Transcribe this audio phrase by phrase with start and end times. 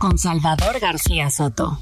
[0.00, 1.78] con Salvador García Soto.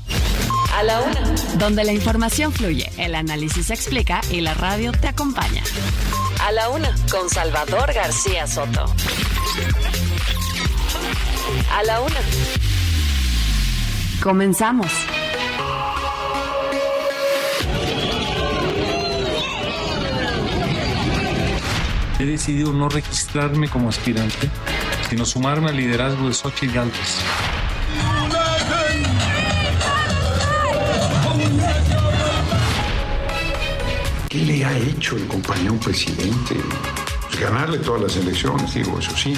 [0.77, 1.21] A la Una.
[1.57, 5.63] Donde la información fluye, el análisis se explica y la radio te acompaña.
[6.45, 8.87] A la Una con Salvador García Soto.
[11.73, 12.17] A la Una.
[14.21, 14.91] Comenzamos.
[22.19, 24.51] He decidido no registrarme como aspirante,
[25.09, 27.23] sino sumarme al liderazgo de Xochitl Galvez.
[34.29, 36.57] ¿Qué le ha hecho el compañero presidente?
[37.23, 39.33] Pues ganarle todas las elecciones, digo, eso sí.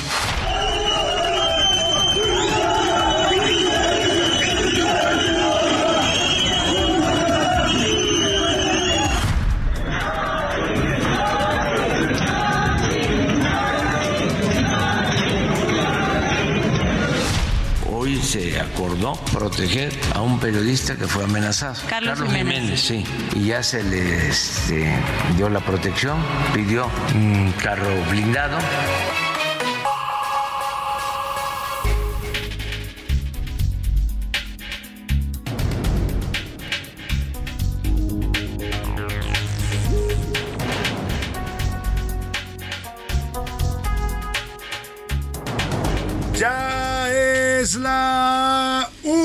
[19.33, 21.75] Proteger a un periodista que fue amenazado.
[21.89, 22.81] Carlos Jiménez.
[22.81, 23.05] sí.
[23.35, 24.95] Y ya se le este,
[25.37, 26.19] dio la protección,
[26.55, 28.59] pidió un carro blindado.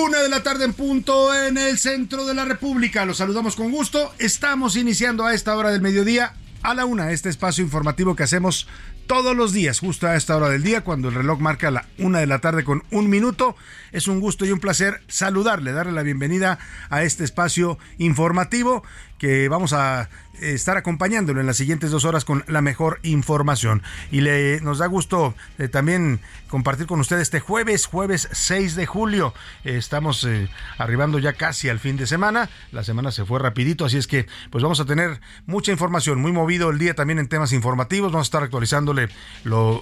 [0.06, 3.06] Una de la tarde en punto en el centro de la República.
[3.06, 4.14] Los saludamos con gusto.
[4.20, 8.68] Estamos iniciando a esta hora del mediodía a la una este espacio informativo que hacemos
[9.08, 12.20] todos los días, justo a esta hora del día, cuando el reloj marca la una
[12.20, 13.56] de la tarde con un minuto.
[13.92, 16.60] Es un gusto y un placer saludarle, darle la bienvenida
[16.92, 18.84] a este espacio informativo
[19.18, 20.10] que vamos a
[20.42, 23.84] estar acompañándolo en las siguientes dos horas con la mejor información.
[24.12, 26.20] Y le nos da gusto eh, también
[26.50, 29.34] compartir con usted este jueves, jueves 6 de julio.
[29.64, 32.50] Estamos eh, arribando ya casi al fin de semana.
[32.72, 36.32] La semana se fue rapidito, así es que pues vamos a tener mucha información, muy
[36.32, 38.12] movido el día también en temas informativos.
[38.12, 39.10] Vamos a estar actualizándole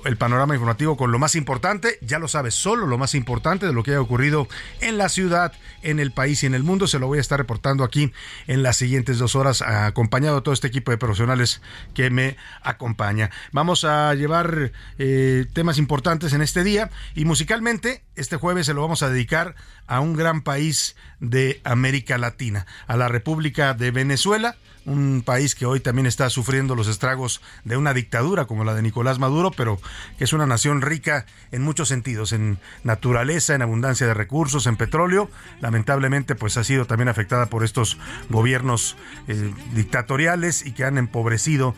[0.05, 1.97] el panorama informativo con lo más importante.
[2.01, 4.47] Ya lo sabe, solo lo más importante de lo que haya ocurrido
[4.81, 6.87] en la ciudad, en el país y en el mundo.
[6.87, 8.11] Se lo voy a estar reportando aquí
[8.47, 11.61] en las siguientes dos horas, acompañado todo este equipo de profesionales
[11.93, 13.31] que me acompaña.
[13.51, 18.81] Vamos a llevar eh, temas importantes en este día y musicalmente este jueves se lo
[18.81, 19.55] vamos a dedicar
[19.87, 25.65] a un gran país de América Latina, a la República de Venezuela un país que
[25.65, 29.79] hoy también está sufriendo los estragos de una dictadura como la de Nicolás Maduro, pero
[30.17, 34.75] que es una nación rica en muchos sentidos, en naturaleza, en abundancia de recursos, en
[34.75, 35.29] petróleo.
[35.61, 37.97] Lamentablemente, pues ha sido también afectada por estos
[38.29, 38.97] gobiernos
[39.27, 41.75] eh, dictatoriales y que han empobrecido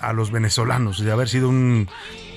[0.00, 1.88] a los venezolanos de haber sido un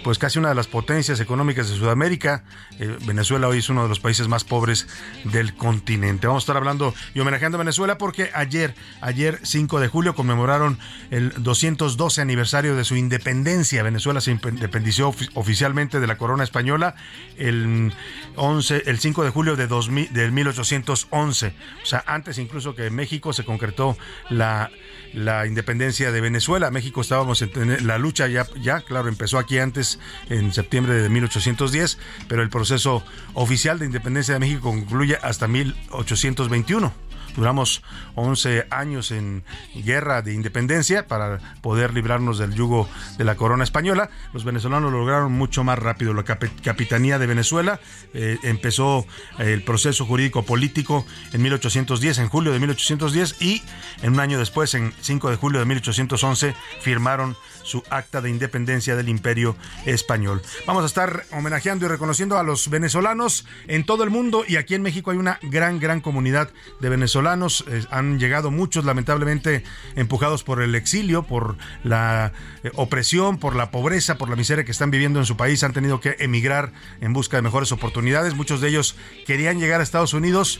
[0.02, 2.46] pues casi una de las potencias económicas de Sudamérica.
[2.80, 4.88] Eh, Venezuela hoy es uno de los países más pobres
[5.26, 6.26] del continente.
[6.26, 10.80] Vamos a estar hablando y homenajeando a Venezuela porque ayer, ayer 5 de julio, conmemoraron
[11.12, 13.84] el 212 aniversario de su independencia.
[13.84, 16.96] Venezuela se independició ofi- oficialmente de la corona española
[17.36, 17.92] el
[18.38, 21.54] 11, el 5 de julio de 2000, del 1811.
[21.84, 23.98] O sea, antes incluso que México se concretó
[24.30, 24.72] la
[25.12, 26.70] la independencia de Venezuela.
[26.70, 27.38] México estábamos
[27.81, 33.03] la lucha ya, ya, claro, empezó aquí antes, en septiembre de 1810, pero el proceso
[33.33, 36.94] oficial de independencia de México concluye hasta 1821.
[37.35, 37.81] Duramos
[38.16, 39.44] 11 años en
[39.75, 44.09] guerra de independencia para poder librarnos del yugo de la corona española.
[44.34, 46.13] Los venezolanos lo lograron mucho más rápido.
[46.13, 47.80] La capi- Capitanía de Venezuela
[48.13, 49.06] eh, empezó
[49.39, 53.63] eh, el proceso jurídico político en 1810, en julio de 1810, y
[54.01, 57.36] en un año después, en 5 de julio de 1811, firmaron
[57.69, 59.56] su acta de independencia del imperio
[59.86, 60.42] español.
[60.66, 64.75] Vamos a estar homenajeando y reconociendo a los venezolanos en todo el mundo y aquí
[64.75, 66.50] en México hay una gran, gran comunidad
[66.80, 67.63] de venezolanos.
[67.92, 69.63] Han llegado muchos, lamentablemente,
[69.95, 72.33] empujados por el exilio, por la
[72.63, 75.63] eh, opresión, por la pobreza, por la miseria que están viviendo en su país.
[75.63, 76.71] Han tenido que emigrar
[77.01, 78.33] en busca de mejores oportunidades.
[78.33, 78.95] Muchos de ellos
[79.25, 80.60] querían llegar a Estados Unidos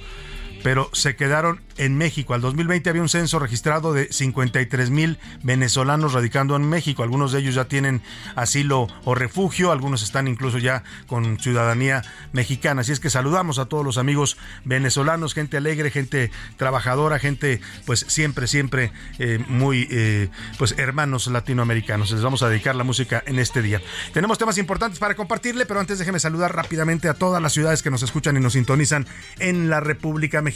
[0.63, 2.33] pero se quedaron en México.
[2.33, 7.03] Al 2020 había un censo registrado de 53 mil venezolanos radicando en México.
[7.03, 8.01] Algunos de ellos ya tienen
[8.35, 12.03] asilo o refugio, algunos están incluso ya con ciudadanía
[12.33, 12.81] mexicana.
[12.81, 18.06] Así es que saludamos a todos los amigos venezolanos, gente alegre, gente trabajadora, gente pues
[18.07, 22.11] siempre, siempre eh, muy eh, pues hermanos latinoamericanos.
[22.11, 23.81] Les vamos a dedicar la música en este día.
[24.13, 27.89] Tenemos temas importantes para compartirle, pero antes déjeme saludar rápidamente a todas las ciudades que
[27.89, 29.07] nos escuchan y nos sintonizan
[29.39, 30.48] en la República Mexicana.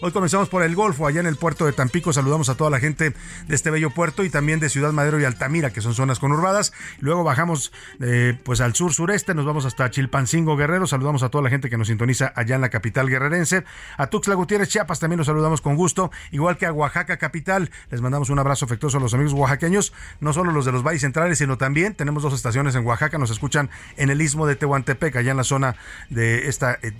[0.00, 2.12] Hoy comenzamos por el Golfo, allá en el puerto de Tampico.
[2.12, 3.14] Saludamos a toda la gente
[3.48, 6.72] de este bello puerto y también de Ciudad Madero y Altamira, que son zonas conurbadas.
[7.00, 10.86] Luego bajamos eh, pues al sur sureste, nos vamos hasta Chilpancingo Guerrero.
[10.86, 13.64] Saludamos a toda la gente que nos sintoniza allá en la capital guerrerense.
[13.96, 17.70] A Tuxtla Gutiérrez, Chiapas también los saludamos con gusto, igual que a Oaxaca capital.
[17.90, 21.00] Les mandamos un abrazo afectuoso a los amigos oaxaqueños, no solo los de los valles
[21.00, 23.18] centrales, sino también tenemos dos estaciones en Oaxaca.
[23.18, 25.76] Nos escuchan en el istmo de Tehuantepec, allá en la zona
[26.10, 26.92] de esta, eh,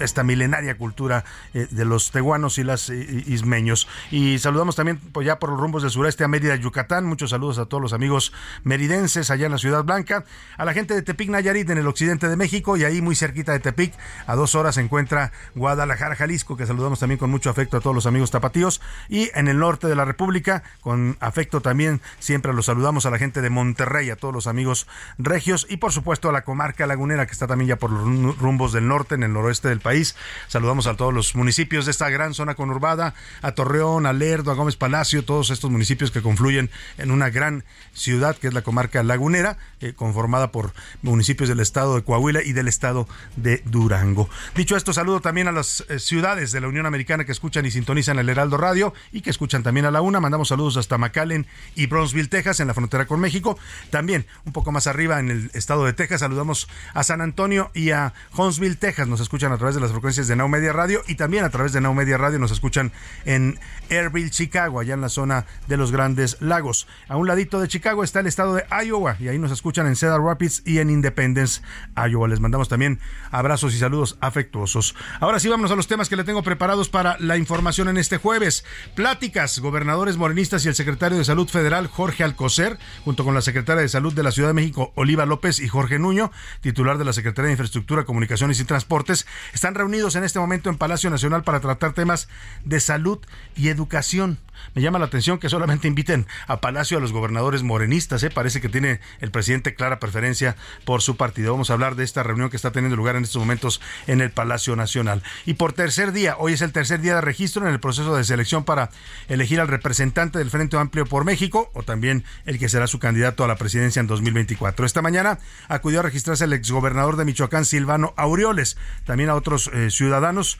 [0.00, 1.24] esta milenaria cultura
[1.54, 3.88] eh, de los tehuanos y las ismeños.
[4.10, 7.06] Y saludamos también pues, ya por los rumbos del sureste a Mérida, Yucatán.
[7.06, 10.24] Muchos saludos a todos los amigos meridenses allá en la Ciudad Blanca.
[10.56, 12.76] A la gente de Tepic, Nayarit, en el occidente de México.
[12.76, 13.94] Y ahí muy cerquita de Tepic,
[14.26, 17.94] a dos horas se encuentra Guadalajara, Jalisco, que saludamos también con mucho afecto a todos
[17.94, 18.80] los amigos tapatíos.
[19.08, 23.18] Y en el norte de la República, con afecto también, siempre los saludamos a la
[23.18, 24.86] gente de Monterrey, a todos los amigos
[25.18, 25.66] regios.
[25.68, 28.88] Y por supuesto a la comarca lagunera, que está también ya por los rumbos del
[28.88, 30.16] norte, en el noroeste del país.
[30.48, 34.76] Saludamos a todos los de esta gran zona conurbada, a Torreón, a Lerdo, a Gómez
[34.76, 39.58] Palacio, todos estos municipios que confluyen en una gran ciudad que es la comarca lagunera,
[39.80, 44.28] eh, conformada por municipios del estado de Coahuila y del estado de Durango.
[44.54, 47.70] Dicho esto, saludo también a las eh, ciudades de la Unión Americana que escuchan y
[47.70, 50.20] sintonizan el Heraldo Radio y que escuchan también a la una.
[50.20, 53.58] Mandamos saludos hasta McAllen y Bronzeville, Texas, en la frontera con México.
[53.90, 57.90] También un poco más arriba en el estado de Texas, saludamos a San Antonio y
[57.90, 59.08] a Huntsville, Texas.
[59.08, 61.72] Nos escuchan a través de las frecuencias de Now Media Radio y también a través
[61.72, 62.92] de Now Media Radio nos escuchan
[63.24, 63.58] en
[63.90, 66.86] Airville, Chicago, allá en la zona de los Grandes Lagos.
[67.08, 69.96] A un ladito de Chicago está el estado de Iowa y ahí nos escuchan en
[69.96, 71.62] Cedar Rapids y en Independence,
[71.96, 72.28] Iowa.
[72.28, 73.00] Les mandamos también
[73.30, 74.94] abrazos y saludos afectuosos.
[75.18, 78.18] Ahora sí, vamos a los temas que le tengo preparados para la información en este
[78.18, 78.64] jueves.
[78.94, 83.82] Pláticas, gobernadores morenistas y el secretario de Salud Federal, Jorge Alcocer, junto con la secretaria
[83.82, 87.12] de Salud de la Ciudad de México, Oliva López y Jorge Nuño, titular de la
[87.12, 91.10] Secretaría de Infraestructura, Comunicaciones y Transportes, están reunidos en este momento en Palacio
[91.42, 92.28] Para tratar temas
[92.64, 93.18] de salud
[93.56, 94.38] y educación.
[94.74, 98.22] Me llama la atención que solamente inviten a Palacio a los gobernadores morenistas.
[98.22, 98.30] ¿eh?
[98.30, 101.52] Parece que tiene el presidente clara preferencia por su partido.
[101.52, 104.30] Vamos a hablar de esta reunión que está teniendo lugar en estos momentos en el
[104.30, 105.22] Palacio Nacional.
[105.46, 108.24] Y por tercer día, hoy es el tercer día de registro en el proceso de
[108.24, 108.90] selección para
[109.28, 113.44] elegir al representante del Frente Amplio por México o también el que será su candidato
[113.44, 114.86] a la presidencia en 2024.
[114.86, 119.90] Esta mañana acudió a registrarse el exgobernador de Michoacán, Silvano Aureoles, también a otros eh,
[119.90, 120.58] ciudadanos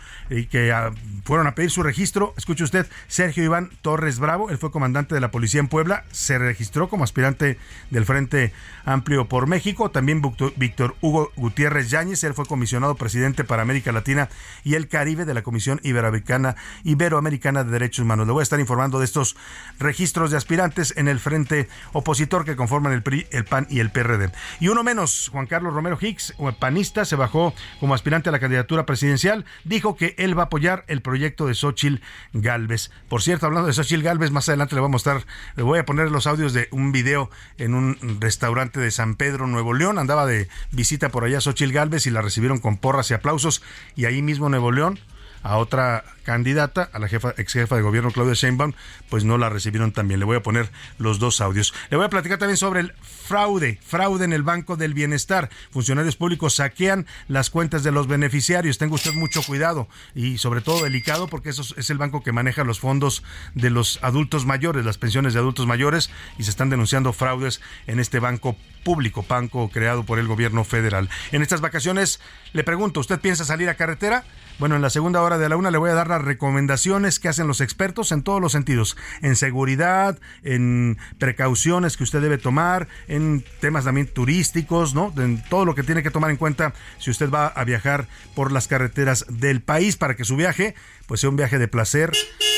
[0.51, 0.93] que ah,
[1.25, 2.35] fueron a pedir su registro.
[2.37, 6.39] Escuche usted, Sergio Iván Torres Bravo, él fue comandante de la policía en Puebla, se
[6.39, 7.59] registró como aspirante
[7.91, 8.55] del Frente
[8.87, 9.91] Amplio por México.
[9.91, 10.23] También
[10.57, 14.31] Víctor Hugo Gutiérrez Yáñez, él fue comisionado presidente para América Latina
[14.65, 18.27] y el Caribe de la Comisión Iberoamericana, Iberoamericana de Derechos Humanos.
[18.27, 19.37] Le voy a estar informando de estos
[19.79, 23.91] registros de aspirantes en el frente opositor que conforman el PRI, el PAN y el
[23.91, 24.33] PRD.
[24.61, 28.87] Y uno menos, Juan Carlos Romero Hicks, panista, se bajó como aspirante a la candidatura
[28.87, 32.01] presidencial, dijo que él va a apoyar el proyecto de Xochil
[32.33, 32.91] Galvez.
[33.11, 35.27] Por cierto, hablando de Xochil Galvez, más adelante le voy a mostrar,
[35.57, 39.47] le voy a poner los audios de un video en un restaurante de San Pedro,
[39.47, 39.99] Nuevo León.
[39.99, 43.63] Andaba de visita por allá Xochil Galvez y la recibieron con porras y aplausos.
[43.97, 44.99] Y ahí mismo Nuevo León
[45.45, 48.73] a otra candidata, a la jefa, ex jefa de gobierno Claudia Sheinbaum,
[49.11, 50.19] pues no la recibieron también.
[50.19, 51.75] Le voy a poner los dos audios.
[51.91, 55.51] Le voy a platicar también sobre el fraude, fraude en el Banco del Bienestar.
[55.71, 58.79] Funcionarios públicos saquean las cuentas de los beneficiarios.
[58.79, 62.65] Tenga usted mucho cuidado y sobre todo delicado porque eso es el banco que maneja
[62.65, 63.23] los fondos
[63.55, 68.01] de los adultos mayores, las pensiones de adultos mayores y se están denunciando fraudes en
[68.01, 71.11] este banco público, banco creado por el gobierno federal.
[71.33, 72.21] En estas vacaciones
[72.55, 74.25] le pregunto, ¿usted piensa salir a carretera?
[74.59, 77.29] Bueno, en la segunda hora de la una le voy a dar las recomendaciones que
[77.29, 82.87] hacen los expertos en todos los sentidos, en seguridad, en precauciones que usted debe tomar,
[83.09, 85.13] en temas también turísticos, ¿no?
[85.17, 88.07] En todo lo que tiene que tomar en cuenta si usted va a viajar
[88.37, 92.13] por las carreteras del país para que su viaje pues sea un viaje de placer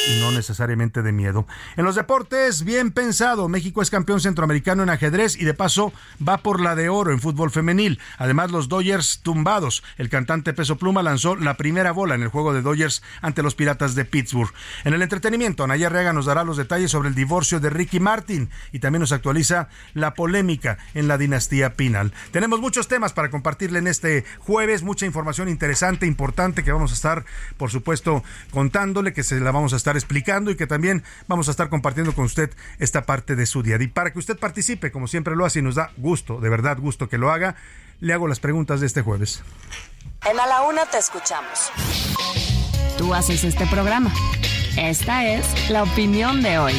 [0.08, 1.46] y no necesariamente de miedo.
[1.76, 5.92] En los deportes, bien pensado, México es campeón centroamericano en ajedrez y de paso
[6.26, 8.00] va por la de oro en fútbol femenil.
[8.18, 9.82] Además, los Dodgers tumbados.
[9.96, 13.54] El cantante Peso Pluma lanzó la primera bola en el juego de Dodgers ante los
[13.54, 14.52] Piratas de Pittsburgh.
[14.84, 18.50] En el entretenimiento, Anaya Rega nos dará los detalles sobre el divorcio de Ricky Martin
[18.72, 22.12] y también nos actualiza la polémica en la dinastía Pinal.
[22.30, 26.94] Tenemos muchos temas para compartirle en este jueves, mucha información interesante, importante que vamos a
[26.94, 27.24] estar,
[27.56, 31.50] por supuesto, contándole, que se la vamos a estar explicando y que también vamos a
[31.50, 33.76] estar compartiendo con usted esta parte de su día.
[33.80, 36.78] Y para que usted participe, como siempre lo hace y nos da gusto, de verdad
[36.78, 37.56] gusto que lo haga,
[38.00, 39.42] le hago las preguntas de este jueves.
[40.24, 41.70] En A la Una te escuchamos.
[42.98, 44.12] Tú haces este programa.
[44.76, 46.74] Esta es la opinión de hoy.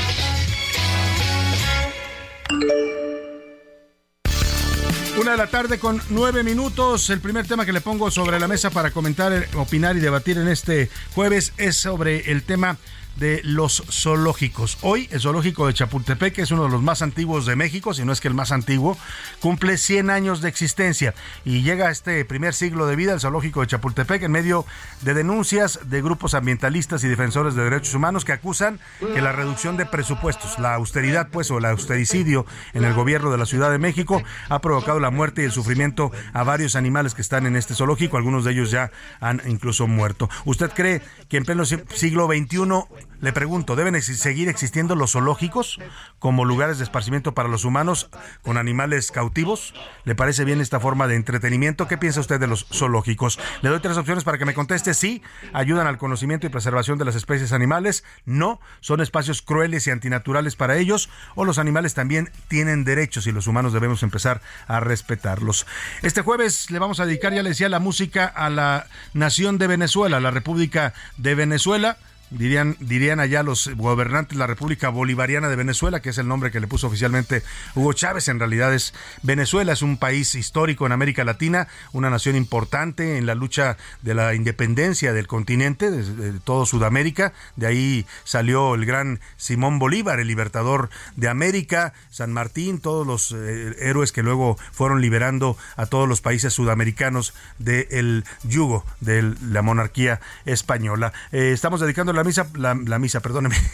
[5.20, 7.10] Una de la tarde con nueve minutos.
[7.10, 10.48] El primer tema que le pongo sobre la mesa para comentar, opinar y debatir en
[10.48, 12.78] este jueves es sobre el tema
[13.20, 14.78] de los zoológicos.
[14.82, 18.06] Hoy el zoológico de Chapultepec, que es uno de los más antiguos de México, si
[18.06, 18.98] no es que el más antiguo,
[19.40, 21.14] cumple 100 años de existencia
[21.46, 24.66] y llega a este primer siglo de vida el zoológico de Chapultepec en medio
[25.02, 29.78] de denuncias de grupos ambientalistas y defensores de derechos humanos que acusan que la reducción
[29.78, 33.80] de presupuestos, la austeridad pues o el austericidio en el gobierno de la Ciudad de
[33.80, 37.74] México ha provocado la muerte y el sufrimiento a varios animales que están en este
[37.74, 40.30] zoológico, algunos de ellos ya han incluso muerto.
[40.46, 45.80] ¿Usted cree que en pleno siglo XXI le pregunto, ¿deben seguir existiendo los zoológicos
[46.20, 48.10] como lugares de esparcimiento para los humanos
[48.44, 49.74] con animales cautivos?
[50.04, 51.88] ¿Le parece bien esta forma de entretenimiento?
[51.88, 53.40] ¿Qué piensa usted de los zoológicos?
[53.62, 54.94] Le doy tres opciones para que me conteste.
[54.94, 55.22] Sí,
[55.54, 58.04] ayudan al conocimiento y preservación de las especies animales.
[58.26, 61.10] No, son espacios crueles y antinaturales para ellos.
[61.36, 65.66] O los animales también tienen derechos y los humanos debemos empezar a respetarlos.
[66.02, 69.68] Este jueves le vamos a dedicar, ya le decía, la música a la nación de
[69.68, 71.98] Venezuela, la República de Venezuela
[72.30, 76.52] dirían, dirían allá los gobernantes de la República Bolivariana de Venezuela, que es el nombre
[76.52, 77.44] que le puso oficialmente
[77.76, 78.94] Hugo Chávez, en realidad es
[79.24, 84.14] Venezuela, es un país histórico en América Latina, una nación importante en la lucha de
[84.14, 90.28] la independencia del continente, de, todo Sudamérica, de ahí salió el gran Simón Bolívar, el
[90.28, 96.08] libertador de América, San Martín, todos los eh, héroes que luego fueron liberando a todos
[96.08, 101.14] los países sudamericanos del yugo de la monarquía española.
[101.32, 103.56] Eh, estamos dedicando la misa, la, misa, perdóneme.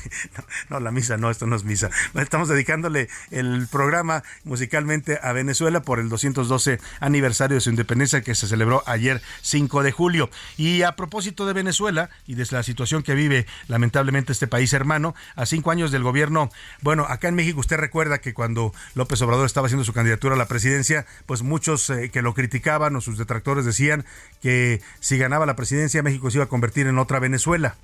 [0.70, 1.90] No, la misa, no, esto no es misa.
[2.16, 8.34] Estamos dedicándole el programa musicalmente a Venezuela por el 212 aniversario de su independencia que
[8.36, 10.30] se celebró ayer 5 de julio.
[10.58, 15.16] Y a propósito de Venezuela y de la situación que vive lamentablemente este país hermano,
[15.36, 19.46] a cinco años del gobierno, bueno, acá en México usted recuerda que cuando López Obrador
[19.46, 23.18] estaba haciendo su candidatura a la presidencia, pues muchos eh, que lo criticaban o sus
[23.18, 24.06] detractores decían
[24.42, 27.76] que si ganaba la presidencia México se iba a convertir en otra Venezuela.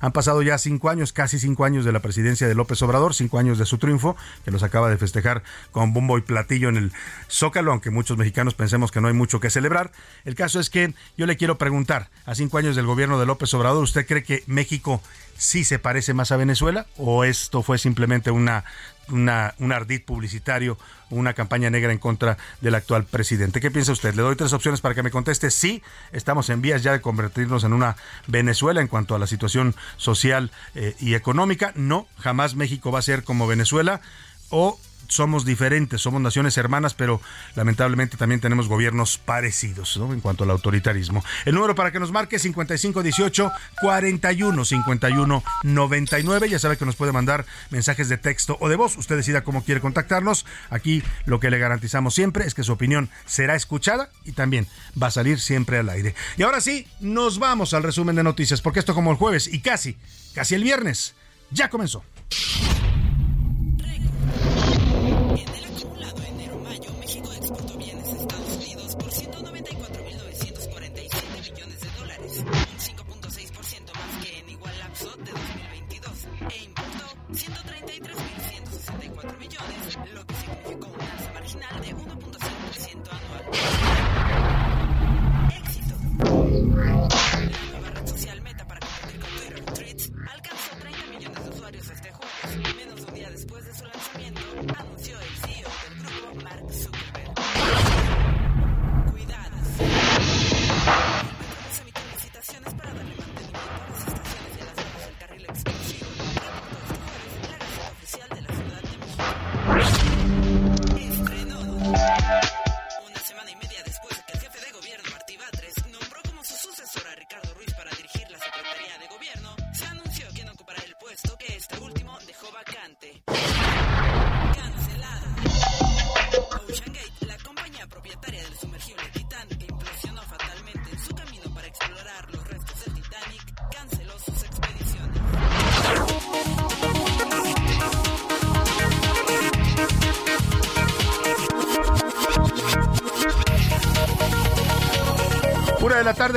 [0.00, 3.38] Han pasado ya cinco años, casi cinco años de la presidencia de López Obrador, cinco
[3.38, 6.92] años de su triunfo, que los acaba de festejar con bombo y platillo en el
[7.30, 9.92] Zócalo, aunque muchos mexicanos pensemos que no hay mucho que celebrar.
[10.24, 13.52] El caso es que yo le quiero preguntar, a cinco años del gobierno de López
[13.54, 15.00] Obrador, ¿usted cree que México
[15.36, 18.64] sí se parece más a Venezuela o esto fue simplemente una
[19.08, 20.78] una, un ardid publicitario,
[21.10, 23.60] una campaña negra en contra del actual presidente.
[23.60, 24.14] ¿Qué piensa usted?
[24.14, 25.50] Le doy tres opciones para que me conteste.
[25.50, 25.82] Sí,
[26.12, 27.96] estamos en vías ya de convertirnos en una
[28.26, 31.72] Venezuela en cuanto a la situación social eh, y económica.
[31.76, 34.00] No, jamás México va a ser como Venezuela.
[34.50, 37.20] O somos diferentes, somos naciones hermanas, pero
[37.54, 41.24] lamentablemente también tenemos gobiernos parecidos en cuanto al autoritarismo.
[41.44, 46.48] El número para que nos marque 5518 41 51 99.
[46.48, 48.96] Ya sabe que nos puede mandar mensajes de texto o de voz.
[48.96, 50.46] Usted decida cómo quiere contactarnos.
[50.70, 54.66] Aquí lo que le garantizamos siempre es que su opinión será escuchada y también
[55.00, 56.14] va a salir siempre al aire.
[56.36, 59.60] Y ahora sí, nos vamos al resumen de noticias, porque esto como el jueves y
[59.60, 59.96] casi,
[60.34, 61.14] casi el viernes,
[61.50, 62.02] ya comenzó.
[86.76, 87.08] Social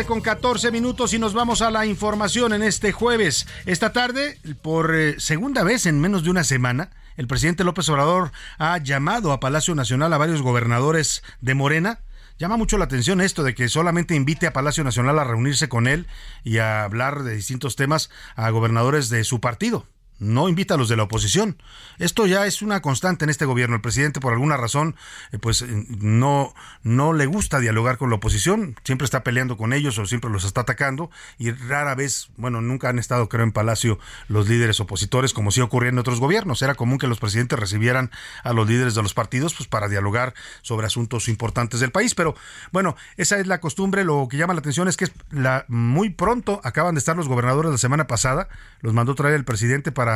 [0.06, 3.48] con 14 minutos y nos vamos a la información en este jueves.
[3.66, 8.32] Esta tarde, por eh, segunda vez en menos de una semana, el presidente López Obrador
[8.58, 12.00] ha llamado a Palacio Nacional a varios gobernadores de Morena.
[12.38, 15.88] Llama mucho la atención esto de que solamente invite a Palacio Nacional a reunirse con
[15.88, 16.08] él
[16.44, 19.86] y a hablar de distintos temas a gobernadores de su partido
[20.20, 21.58] no invita a los de la oposición.
[21.98, 23.76] Esto ya es una constante en este gobierno.
[23.76, 24.96] El presidente, por alguna razón,
[25.32, 25.68] eh, pues eh,
[26.00, 30.30] no, no le gusta dialogar con la oposición, siempre está peleando con ellos o siempre
[30.30, 34.80] los está atacando y rara vez, bueno, nunca han estado, creo, en Palacio los líderes
[34.80, 36.62] opositores, como sí ocurría en otros gobiernos.
[36.62, 38.12] Era común que los presidentes recibieran
[38.44, 42.16] a los líderes de los partidos pues para dialogar sobre asuntos importantes del país.
[42.16, 42.36] Pero
[42.72, 44.04] bueno, esa es la costumbre.
[44.04, 47.72] Lo que llama la atención es que la, muy pronto acaban de estar los gobernadores
[47.72, 48.50] la semana pasada,
[48.82, 50.09] los mandó traer el presidente para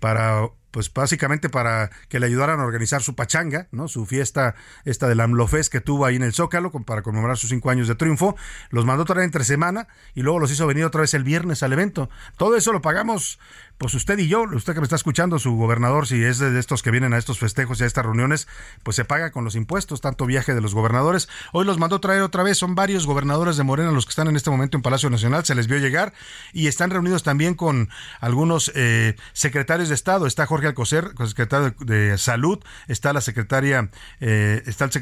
[0.00, 3.86] para, pues básicamente para que le ayudaran a organizar su pachanga, ¿no?
[3.86, 7.70] Su fiesta, esta del AMLOFES que tuvo ahí en el Zócalo para conmemorar sus cinco
[7.70, 8.34] años de triunfo.
[8.70, 11.72] Los mandó traer entre semana y luego los hizo venir otra vez el viernes al
[11.72, 12.10] evento.
[12.36, 13.38] Todo eso lo pagamos
[13.82, 16.84] pues usted y yo, usted que me está escuchando, su gobernador, si es de estos
[16.84, 18.46] que vienen a estos festejos y a estas reuniones,
[18.84, 21.28] pues se paga con los impuestos, tanto viaje de los gobernadores.
[21.52, 24.36] Hoy los mandó traer otra vez, son varios gobernadores de Morena los que están en
[24.36, 26.12] este momento en Palacio Nacional, se les vio llegar
[26.52, 27.88] y están reunidos también con
[28.20, 30.28] algunos eh, secretarios de Estado.
[30.28, 33.90] Está Jorge Alcocer, secretario de, Salud, está la secretaria,
[34.20, 34.92] eh, está el,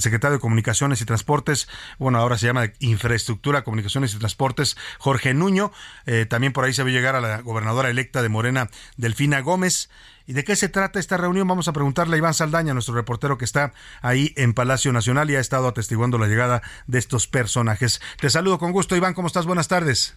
[0.00, 5.72] secretario de Comunicaciones y Transportes, bueno, ahora se llama Infraestructura, Comunicaciones y Transportes, Jorge Nuño.
[6.06, 9.90] Eh, también por ahí se vio llegar a la gobernadora electa de Morena, Delfina Gómez.
[10.26, 11.48] ¿Y de qué se trata esta reunión?
[11.48, 15.36] Vamos a preguntarle a Iván Saldaña, nuestro reportero que está ahí en Palacio Nacional y
[15.36, 18.00] ha estado atestiguando la llegada de estos personajes.
[18.20, 19.46] Te saludo con gusto, Iván, ¿cómo estás?
[19.46, 20.14] Buenas tardes.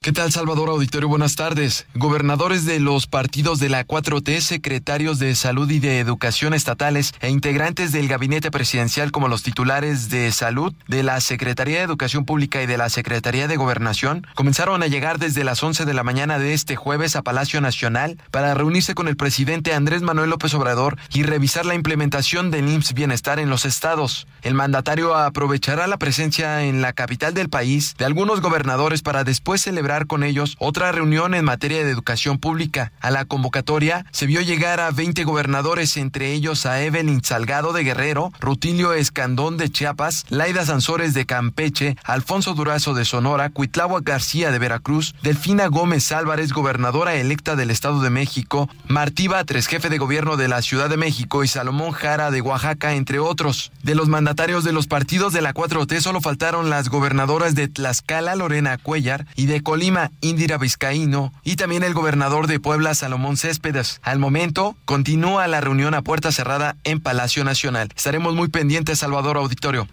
[0.00, 1.08] ¿Qué tal, Salvador Auditorio?
[1.08, 1.84] Buenas tardes.
[1.92, 7.30] Gobernadores de los partidos de la 4T, secretarios de salud y de educación estatales e
[7.30, 12.62] integrantes del gabinete presidencial como los titulares de salud, de la Secretaría de Educación Pública
[12.62, 16.38] y de la Secretaría de Gobernación comenzaron a llegar desde las 11 de la mañana
[16.38, 20.96] de este jueves a Palacio Nacional para reunirse con el presidente Andrés Manuel López Obrador
[21.12, 24.28] y revisar la implementación del IMSS Bienestar en los estados.
[24.42, 29.60] El mandatario aprovechará la presencia en la capital del país de algunos gobernadores para después
[29.60, 32.92] celebrar con ellos otra reunión en materia de educación pública.
[33.00, 37.84] A la convocatoria se vio llegar a 20 gobernadores, entre ellos a Evelyn Salgado de
[37.84, 44.50] Guerrero, Rutilio Escandón de Chiapas, Laida Sansores de Campeche, Alfonso Durazo de Sonora, Cuitlagua García
[44.50, 49.96] de Veracruz, Delfina Gómez Álvarez, gobernadora electa del Estado de México, Martí Batres, jefe de
[49.96, 53.72] gobierno de la Ciudad de México y Salomón Jara de Oaxaca, entre otros.
[53.82, 58.36] De los mandatarios de los partidos de la 4T solo faltaron las gobernadoras de Tlaxcala,
[58.36, 63.36] Lorena Cuellar, y de Col Lima, Indira Vizcaíno, y también el gobernador de Puebla, Salomón
[63.36, 64.00] Céspedes.
[64.02, 67.88] Al momento, continúa la reunión a puerta cerrada en Palacio Nacional.
[67.96, 69.88] Estaremos muy pendientes, Salvador Auditorio.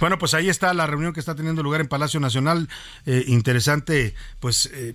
[0.00, 2.68] Bueno, pues ahí está la reunión que está teniendo lugar en Palacio Nacional.
[3.06, 4.94] Eh, interesante, pues eh,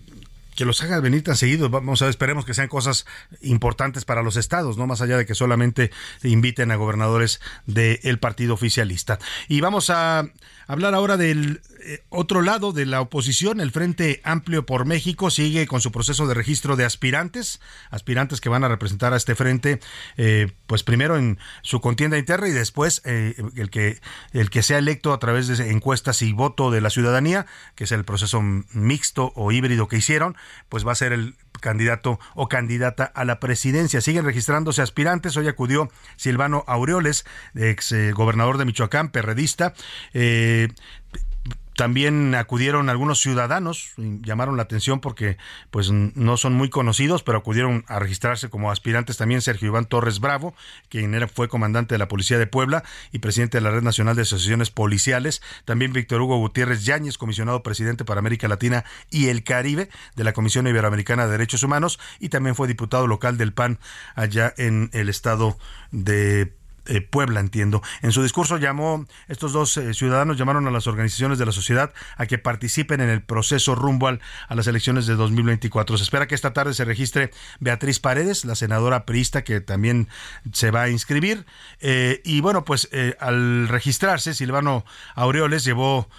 [0.55, 1.69] que los haga venir tan seguido.
[1.69, 3.05] Vamos a ver, esperemos que sean cosas
[3.41, 5.91] importantes para los estados, no más allá de que solamente
[6.23, 9.19] inviten a gobernadores del partido oficialista.
[9.47, 10.27] Y vamos a
[10.67, 15.67] hablar ahora del eh, otro lado de la oposición, el Frente Amplio por México sigue
[15.67, 19.79] con su proceso de registro de aspirantes, aspirantes que van a representar a este frente,
[20.15, 23.99] eh, pues primero en su contienda interna y después eh, el que
[24.31, 27.91] el que sea electo a través de encuestas y voto de la ciudadanía, que es
[27.91, 30.37] el proceso mixto o híbrido que hicieron,
[30.69, 34.01] pues va a ser el candidato o candidata a la presidencia.
[34.01, 35.37] Siguen registrándose aspirantes.
[35.37, 39.73] Hoy acudió Silvano Aureoles, ex gobernador de Michoacán, perredista.
[41.75, 45.37] También acudieron algunos ciudadanos, llamaron la atención porque
[45.71, 49.17] pues no son muy conocidos, pero acudieron a registrarse como aspirantes.
[49.17, 50.53] También Sergio Iván Torres Bravo,
[50.89, 54.15] quien era, fue comandante de la Policía de Puebla y presidente de la Red Nacional
[54.15, 59.43] de Asociaciones Policiales, también Víctor Hugo Gutiérrez Yáñez, comisionado presidente para América Latina y el
[59.43, 63.79] Caribe de la Comisión Iberoamericana de Derechos Humanos y también fue diputado local del PAN
[64.15, 65.57] allá en el estado
[65.91, 66.53] de
[66.85, 67.81] eh, Puebla, entiendo.
[68.01, 71.93] En su discurso llamó, estos dos eh, ciudadanos llamaron a las organizaciones de la sociedad
[72.17, 75.97] a que participen en el proceso rumbo a las elecciones de 2024.
[75.97, 80.09] Se espera que esta tarde se registre Beatriz Paredes, la senadora priista que también
[80.51, 81.45] se va a inscribir.
[81.79, 84.83] Eh, y bueno, pues al registrarse, Silvano
[85.15, 86.09] Aureoles llevó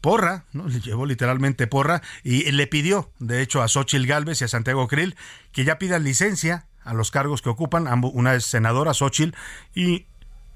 [0.00, 0.66] porra, ¿no?
[0.66, 4.88] Le llevó literalmente porra y le pidió, de hecho, a Xochil Gálvez y a Santiago
[4.88, 5.16] Krill
[5.52, 7.86] que ya pidan licencia a los cargos que ocupan.
[8.12, 9.34] Una es senadora, Xochil,
[9.74, 10.06] y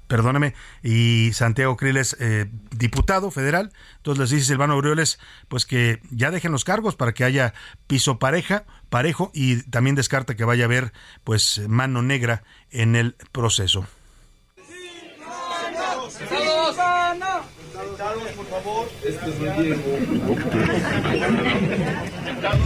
[0.07, 3.71] perdóneme, y Santiago Krill eh, diputado federal.
[3.97, 7.53] Entonces les dice Silvano Aureoles, pues que ya dejen los cargos para que haya
[7.87, 13.15] piso pareja, parejo, y también descarta que vaya a haber pues mano negra en el
[13.31, 13.85] proceso.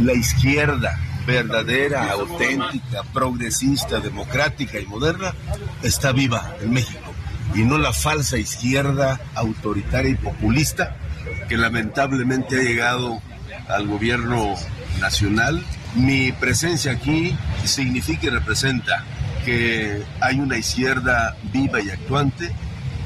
[0.01, 5.33] La izquierda verdadera, auténtica, progresista, democrática y moderna
[5.83, 7.08] está viva en México
[7.55, 10.95] y no la falsa izquierda autoritaria y populista
[11.47, 13.21] que lamentablemente ha llegado
[13.67, 14.55] al gobierno
[14.99, 15.63] nacional.
[15.95, 17.35] Mi presencia aquí
[17.65, 19.03] significa y representa
[19.45, 22.51] que hay una izquierda viva y actuante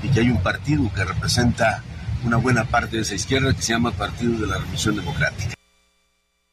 [0.02, 1.82] y que hay un partido que representa
[2.24, 5.54] una buena parte de esa izquierda que se llama Partido de la Revolución Democrática.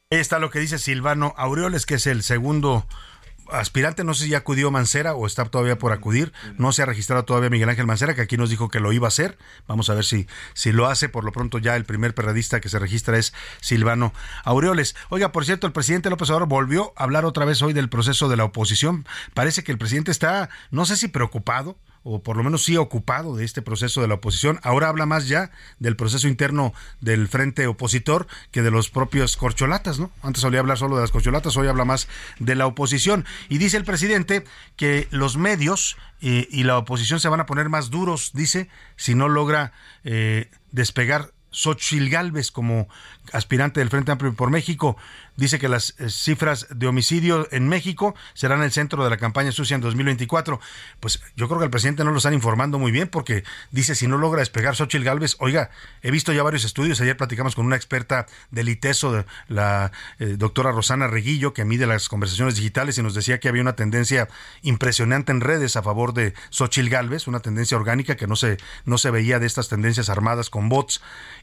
[0.09, 2.85] Está lo que dice Silvano Aureoles, que es el segundo
[3.51, 6.85] aspirante, no sé si ya acudió Mancera o está todavía por acudir, no se ha
[6.85, 9.37] registrado todavía Miguel Ángel Mancera, que aquí nos dijo que lo iba a hacer,
[9.67, 12.69] vamos a ver si, si lo hace, por lo pronto ya el primer perradista que
[12.69, 14.95] se registra es Silvano Aureoles.
[15.09, 18.29] Oiga, por cierto, el presidente López Obrador volvió a hablar otra vez hoy del proceso
[18.29, 22.43] de la oposición, parece que el presidente está, no sé si preocupado, o por lo
[22.43, 24.59] menos sí ocupado de este proceso de la oposición.
[24.63, 29.99] Ahora habla más ya del proceso interno del frente opositor que de los propios corcholatas,
[29.99, 30.11] ¿no?
[30.23, 32.07] Antes solía hablar solo de las corcholatas, hoy habla más
[32.39, 33.25] de la oposición.
[33.49, 34.43] Y dice el presidente
[34.75, 39.15] que los medios eh, y la oposición se van a poner más duros, dice, si
[39.15, 42.87] no logra eh, despegar Xochil Gálvez como
[43.33, 44.97] aspirante del Frente Amplio por México.
[45.41, 49.51] Dice que las eh, cifras de homicidio en México serán el centro de la campaña
[49.51, 50.59] sucia en 2024.
[50.99, 54.05] Pues yo creo que el presidente no lo están informando muy bien porque dice si
[54.05, 55.71] no logra despegar Xochitl Galvez, oiga,
[56.03, 60.71] he visto ya varios estudios, ayer platicamos con una experta del ITESO, la eh, doctora
[60.73, 64.27] Rosana Reguillo, que mide las conversaciones digitales y nos decía que había una tendencia
[64.61, 68.99] impresionante en redes a favor de Xochitl Galvez, una tendencia orgánica que no se, no
[68.99, 71.01] se veía de estas tendencias armadas con bots.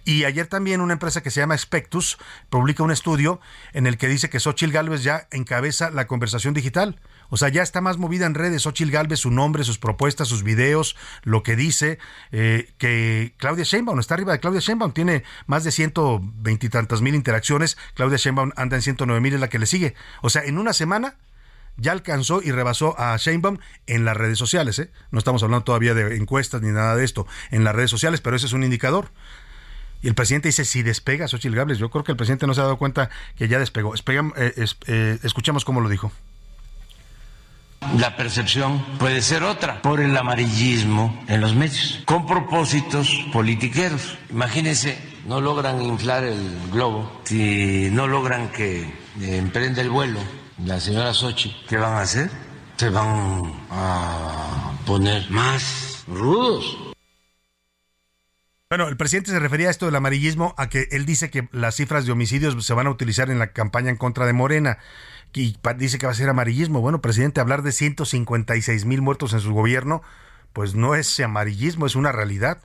[0.08, 2.16] Y ayer también una empresa que se llama Spectus
[2.48, 3.42] publica un estudio
[3.74, 6.98] en el que dice que Xochitl Galvez ya encabeza la conversación digital.
[7.28, 10.44] O sea, ya está más movida en redes Xochitl Galvez, su nombre, sus propuestas, sus
[10.44, 11.98] videos, lo que dice,
[12.32, 17.14] eh, que Claudia Sheinbaum está arriba de Claudia Sheinbaum, tiene más de ciento veintitantas mil
[17.14, 19.94] interacciones, Claudia Sheinbaum anda en ciento nueve mil, es la que le sigue.
[20.22, 21.16] O sea, en una semana
[21.76, 24.78] ya alcanzó y rebasó a Sheinbaum en las redes sociales.
[24.78, 24.90] ¿eh?
[25.10, 28.36] No estamos hablando todavía de encuestas ni nada de esto en las redes sociales, pero
[28.36, 29.10] ese es un indicador.
[30.02, 31.78] Y el presidente dice, si despega Xochitl Gables.
[31.78, 33.94] Yo creo que el presidente no se ha dado cuenta que ya despegó.
[33.94, 36.12] Eh, eh, escuchemos cómo lo dijo.
[37.96, 44.18] La percepción puede ser otra por el amarillismo en los medios, con propósitos politiqueros.
[44.30, 50.18] Imagínense, no logran inflar el globo, si no logran que eh, emprenda el vuelo
[50.64, 52.30] la señora Sochi, ¿qué van a hacer?
[52.76, 56.87] Se van a poner más rudos
[58.70, 61.76] bueno, el presidente se refería a esto del amarillismo, a que él dice que las
[61.76, 64.76] cifras de homicidios se van a utilizar en la campaña en contra de Morena
[65.32, 66.82] y dice que va a ser amarillismo.
[66.82, 70.02] Bueno, presidente, hablar de 156 mil muertos en su gobierno,
[70.52, 72.58] pues no es amarillismo, es una realidad.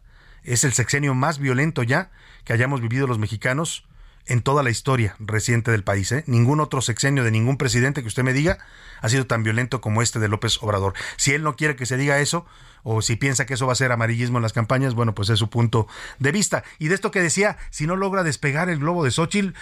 [0.43, 2.11] Es el sexenio más violento ya
[2.43, 3.85] que hayamos vivido los mexicanos
[4.25, 6.11] en toda la historia reciente del país.
[6.11, 6.23] ¿eh?
[6.27, 8.57] Ningún otro sexenio de ningún presidente que usted me diga
[9.01, 10.93] ha sido tan violento como este de López Obrador.
[11.17, 12.45] Si él no quiere que se diga eso,
[12.83, 15.39] o si piensa que eso va a ser amarillismo en las campañas, bueno, pues es
[15.39, 15.87] su punto
[16.19, 16.63] de vista.
[16.79, 19.53] Y de esto que decía, si no logra despegar el globo de Xochitl,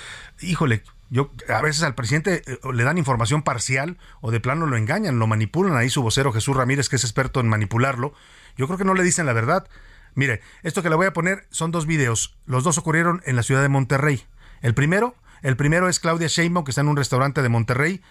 [0.41, 4.77] híjole, yo a veces al presidente eh, le dan información parcial o de plano lo
[4.77, 5.75] engañan, lo manipulan.
[5.75, 8.13] Ahí su vocero Jesús Ramírez, que es experto en manipularlo.
[8.57, 9.67] Yo creo que no le dicen la verdad.
[10.15, 12.35] Mire, esto que le voy a poner son dos videos.
[12.45, 14.25] Los dos ocurrieron en la ciudad de Monterrey.
[14.61, 18.01] El primero, el primero es Claudia Sheinbaum, que está en un restaurante de Monterrey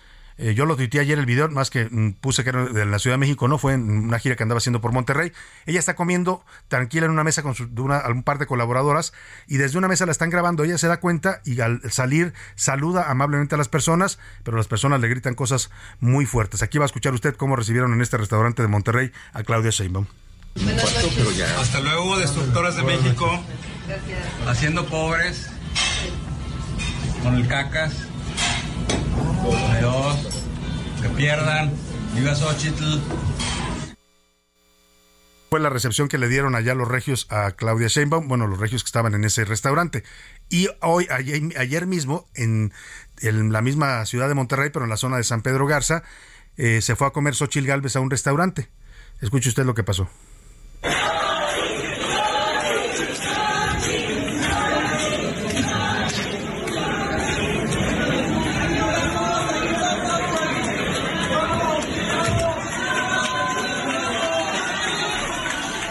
[0.43, 2.99] eh, yo lo tuiteé ayer el video, más que mm, puse que era de la
[2.99, 5.33] Ciudad de México, no, fue en una gira que andaba haciendo por Monterrey.
[5.67, 9.13] Ella está comiendo tranquila en una mesa con su, una, un par de colaboradoras
[9.47, 10.65] y desde una mesa la están grabando.
[10.65, 15.03] Ella se da cuenta y al salir saluda amablemente a las personas, pero las personas
[15.03, 16.63] le gritan cosas muy fuertes.
[16.63, 20.07] Aquí va a escuchar usted cómo recibieron en este restaurante de Monterrey a Claudia Sheinbaum.
[21.59, 23.29] Hasta luego, destructoras de México.
[24.47, 25.51] Haciendo pobres.
[27.23, 27.95] Con el cacas.
[29.73, 30.45] Adiós.
[31.03, 31.73] Que pierdan.
[32.15, 33.01] Viva Xochitl.
[35.51, 38.85] Fue la recepción que le dieron allá los regios a Claudia Sheinbaum, bueno, los regios
[38.85, 40.05] que estaban en ese restaurante.
[40.49, 42.73] Y hoy, ayer, mismo, en,
[43.21, 46.05] la misma ciudad de Monterrey, pero en la zona de San Pedro Garza,
[46.57, 48.69] eh, se fue a comer Xochitl Galvez a un restaurante.
[49.21, 50.09] Escuche usted lo que pasó.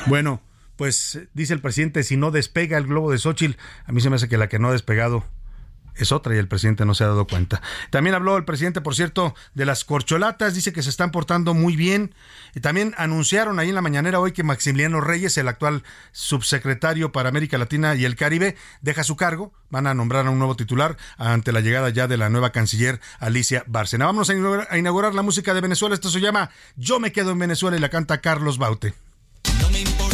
[0.09, 0.41] Bueno,
[0.75, 4.15] pues dice el presidente, si no despega el globo de Xochitl, a mí se me
[4.15, 5.25] hace que la que no ha despegado
[5.95, 7.61] es otra y el presidente no se ha dado cuenta.
[7.89, 11.75] También habló el presidente, por cierto, de las corcholatas, dice que se están portando muy
[11.75, 12.15] bien.
[12.55, 17.29] Y también anunciaron ahí en la mañanera hoy que Maximiliano Reyes, el actual subsecretario para
[17.29, 19.53] América Latina y el Caribe, deja su cargo.
[19.69, 22.99] Van a nombrar a un nuevo titular ante la llegada ya de la nueva canciller
[23.19, 24.05] Alicia Bárcena.
[24.05, 25.95] Vamos a inaugurar, a inaugurar la música de Venezuela.
[25.95, 28.93] Esto se llama Yo me quedo en Venezuela y la canta Carlos Baute.
[29.61, 30.08] No me importan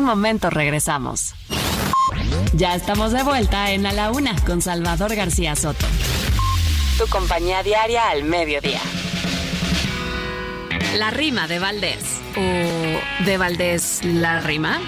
[0.00, 1.34] un momento regresamos.
[2.54, 5.86] Ya estamos de vuelta en A la Una con Salvador García Soto.
[6.98, 8.80] Tu compañía diaria al mediodía.
[10.96, 12.18] La rima de Valdés.
[12.34, 14.80] ¿O de Valdés la rima?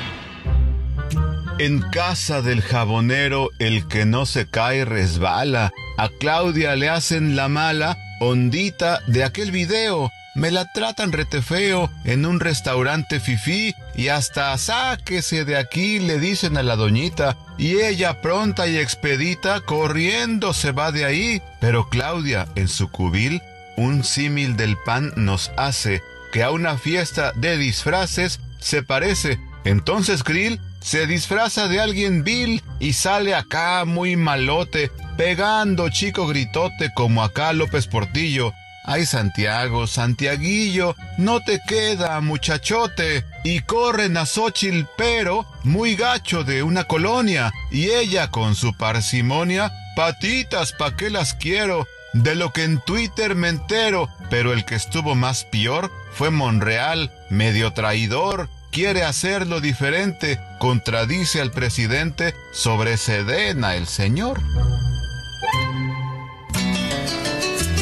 [1.59, 5.73] En casa del jabonero el que no se cae resbala.
[5.99, 10.11] A Claudia le hacen la mala ondita de aquel video.
[10.35, 16.19] Me la tratan rete feo en un restaurante fifí y hasta sáquese de aquí le
[16.19, 21.43] dicen a la doñita y ella pronta y expedita corriendo se va de ahí.
[21.61, 23.43] Pero Claudia en su cubil
[23.77, 29.39] un símil del pan nos hace que a una fiesta de disfraces se parece.
[29.65, 36.91] Entonces Krill se disfraza de alguien vil y sale acá muy malote, pegando chico gritote
[36.95, 38.53] como acá López Portillo.
[38.85, 43.25] Ay Santiago, Santiaguillo, no te queda muchachote.
[43.45, 47.53] Y corren a Xochitl, pero muy gacho de una colonia.
[47.71, 51.87] Y ella con su parsimonia, patitas pa' qué las quiero.
[52.13, 57.11] De lo que en Twitter me entero, pero el que estuvo más peor fue Monreal,
[57.31, 64.43] medio traidor, quiere hacerlo diferente, contradice al presidente sobre Sedena el señor.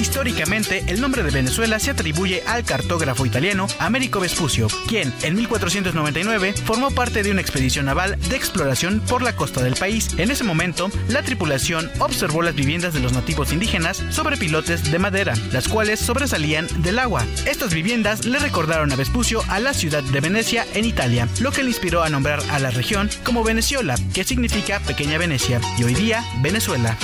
[0.00, 6.54] Históricamente, el nombre de Venezuela se atribuye al cartógrafo italiano Americo Vespucio, quien en 1499
[6.64, 10.08] formó parte de una expedición naval de exploración por la costa del país.
[10.16, 14.98] En ese momento, la tripulación observó las viviendas de los nativos indígenas sobre pilotes de
[14.98, 17.26] madera, las cuales sobresalían del agua.
[17.44, 21.62] Estas viviendas le recordaron a Vespucio a la ciudad de Venecia en Italia, lo que
[21.62, 25.92] le inspiró a nombrar a la región como Veneciola, que significa pequeña Venecia, y hoy
[25.92, 26.96] día Venezuela.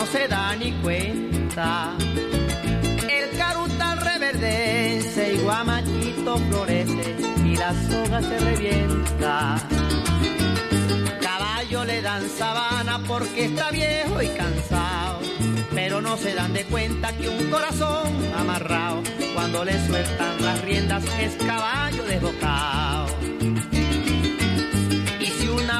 [0.00, 1.92] No se da ni cuenta.
[3.18, 9.58] El carutal reverdece y guamachito florece y la soga se revienta.
[11.20, 15.20] Caballo le dan sabana porque está viejo y cansado,
[15.74, 18.08] pero no se dan de cuenta que un corazón
[18.38, 19.02] amarrado,
[19.34, 23.19] cuando le sueltan las riendas es caballo desbocado.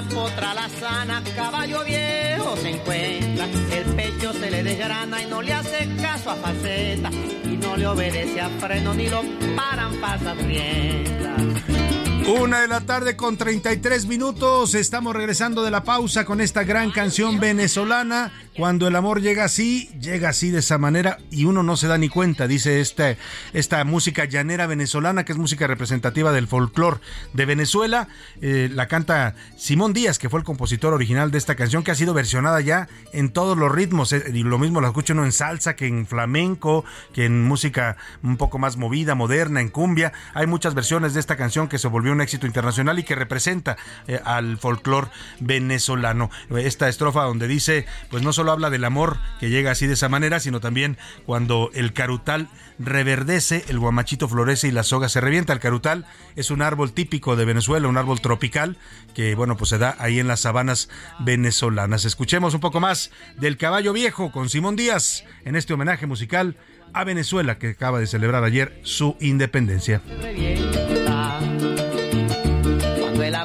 [0.01, 5.43] Una potra la sana, caballo viejo se encuentra, el pecho se le desgrana y no
[5.43, 7.11] le hace caso a faceta,
[7.45, 9.23] y no le obedece a freno ni lo
[9.55, 11.80] paran pasas riendas.
[12.27, 14.75] Una de la tarde con 33 minutos.
[14.75, 18.33] Estamos regresando de la pausa con esta gran canción venezolana.
[18.57, 21.97] Cuando el amor llega así, llega así de esa manera y uno no se da
[21.97, 23.17] ni cuenta, dice esta,
[23.55, 27.01] esta música llanera venezolana, que es música representativa del folclore
[27.33, 28.09] de Venezuela.
[28.43, 31.95] Eh, la canta Simón Díaz, que fue el compositor original de esta canción, que ha
[31.95, 34.13] sido versionada ya en todos los ritmos.
[34.13, 37.97] eh, y lo mismo la escucha uno en salsa que en flamenco, que en música
[38.23, 40.13] un poco más movida, moderna, en cumbia.
[40.35, 43.77] Hay muchas versiones de esta canción que se volvió un éxito internacional y que representa
[44.07, 45.09] eh, al folclore
[45.41, 46.31] venezolano.
[46.51, 50.09] Esta estrofa donde dice, pues no solo habla del amor que llega así de esa
[50.09, 55.53] manera, sino también cuando el carutal reverdece, el guamachito florece y la soga se revienta.
[55.53, 58.79] El carutal es un árbol típico de Venezuela, un árbol tropical
[59.15, 60.89] que, bueno, pues se da ahí en las sabanas
[61.21, 62.05] venezolanas.
[62.05, 66.57] Escuchemos un poco más del caballo viejo con Simón Díaz en este homenaje musical
[66.93, 70.03] a Venezuela que acaba de celebrar ayer su independencia.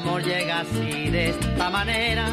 [0.06, 2.28] Amor llega así de esta manera,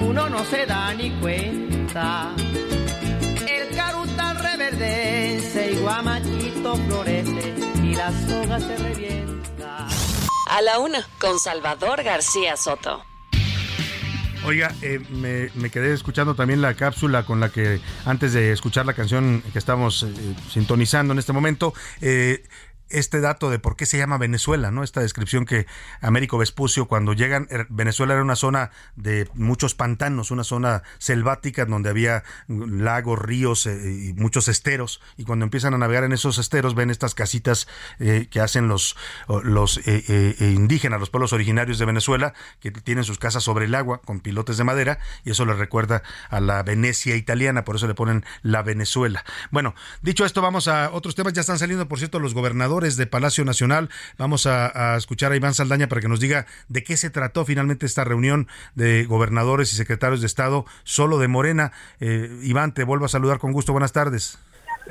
[0.00, 2.34] uno no se da ni cuenta.
[3.46, 9.86] El carutal reverdece y guamachito florece y la soga se revienta.
[10.50, 13.04] A la una, con Salvador García Soto.
[14.44, 18.86] Oiga, eh, me, me quedé escuchando también la cápsula con la que antes de escuchar
[18.86, 22.44] la canción que estamos eh, sintonizando en este momento, eh,
[22.90, 24.82] este dato de por qué se llama Venezuela, ¿no?
[24.82, 25.66] Esta descripción que
[26.00, 31.64] Américo Vespucio, cuando llegan, er- Venezuela era una zona de muchos pantanos, una zona selvática
[31.64, 36.38] donde había lagos, ríos eh, y muchos esteros, y cuando empiezan a navegar en esos
[36.38, 38.96] esteros ven estas casitas eh, que hacen los,
[39.42, 43.74] los eh, eh, indígenas, los pueblos originarios de Venezuela, que tienen sus casas sobre el
[43.74, 47.86] agua con pilotes de madera, y eso les recuerda a la Venecia italiana, por eso
[47.86, 49.24] le ponen la Venezuela.
[49.50, 53.06] Bueno, dicho esto, vamos a otros temas, ya están saliendo, por cierto, los gobernadores de
[53.06, 53.88] Palacio Nacional.
[54.18, 57.86] Vamos a, escuchar a Iván Saldaña para que nos diga de qué se trató finalmente
[57.86, 61.72] esta reunión de gobernadores y secretarios de Estado solo de Morena.
[62.00, 63.72] Eh, Iván, te vuelvo a saludar con gusto.
[63.72, 64.38] Buenas tardes.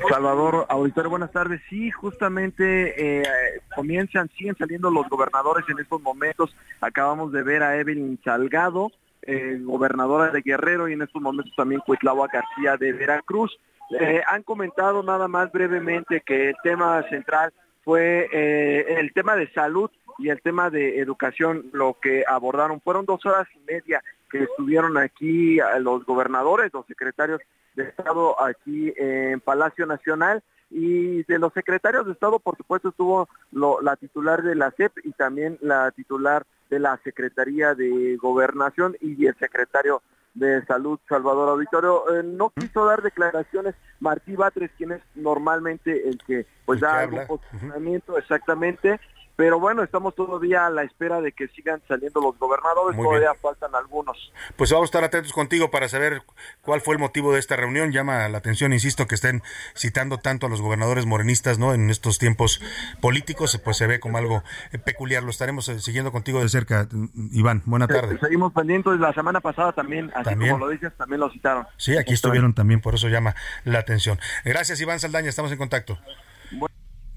[0.08, 1.60] Salvador, auditorio, buenas tardes.
[1.68, 6.54] Sí, justamente eh, comienzan, siguen saliendo los gobernadores en estos momentos.
[6.80, 11.80] Acabamos de ver a Evelyn Salgado, eh, gobernadora de Guerrero, y en estos momentos también
[11.80, 13.58] Cuitlahua García de Veracruz.
[13.90, 17.52] Eh, han comentado nada más brevemente que el tema central
[17.88, 22.82] fue eh, el tema de salud y el tema de educación, lo que abordaron.
[22.82, 27.40] Fueron dos horas y media que estuvieron aquí eh, los gobernadores, los secretarios
[27.76, 33.26] de Estado aquí en Palacio Nacional y de los secretarios de Estado, por supuesto, estuvo
[33.52, 39.24] la titular de la CEP y también la titular de la Secretaría de Gobernación y
[39.24, 40.02] el secretario
[40.34, 42.16] de Salud, Salvador Auditorio.
[42.16, 46.86] Eh, no quiso dar declaraciones Martí Batres, quien es normalmente el que pues El que
[46.86, 47.22] da habla.
[47.22, 49.00] algún posicionamiento exactamente.
[49.38, 53.30] Pero bueno, estamos todavía a la espera de que sigan saliendo los gobernadores, Muy todavía
[53.30, 53.40] bien.
[53.40, 54.32] faltan algunos.
[54.56, 56.22] Pues vamos a estar atentos contigo para saber
[56.60, 57.92] cuál fue el motivo de esta reunión.
[57.92, 59.44] Llama la atención, insisto, que estén
[59.76, 61.72] citando tanto a los gobernadores morenistas, ¿no?
[61.72, 62.60] En estos tiempos
[63.00, 65.22] políticos, pues se ve como algo eh, peculiar.
[65.22, 66.88] Lo estaremos eh, siguiendo contigo de cerca,
[67.30, 67.62] Iván.
[67.64, 68.16] Buena tarde.
[68.16, 68.98] Eh, Seguimos pendientes.
[68.98, 70.50] La semana pasada también, así También.
[70.50, 71.64] como lo dices, también lo citaron.
[71.76, 74.18] Sí, aquí estuvieron también, por eso llama la atención.
[74.44, 75.96] Gracias, Iván Saldaña, estamos en contacto.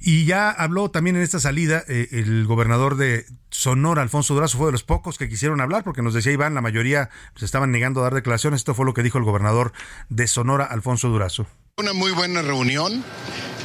[0.01, 4.67] Y ya habló también en esta salida eh, el gobernador de Sonora, Alfonso Durazo, fue
[4.67, 7.99] de los pocos que quisieron hablar, porque nos decía Iván, la mayoría se estaban negando
[7.99, 8.61] a dar declaraciones.
[8.61, 9.73] Esto fue lo que dijo el gobernador
[10.09, 11.45] de Sonora, Alfonso Durazo.
[11.77, 13.03] Una muy buena reunión,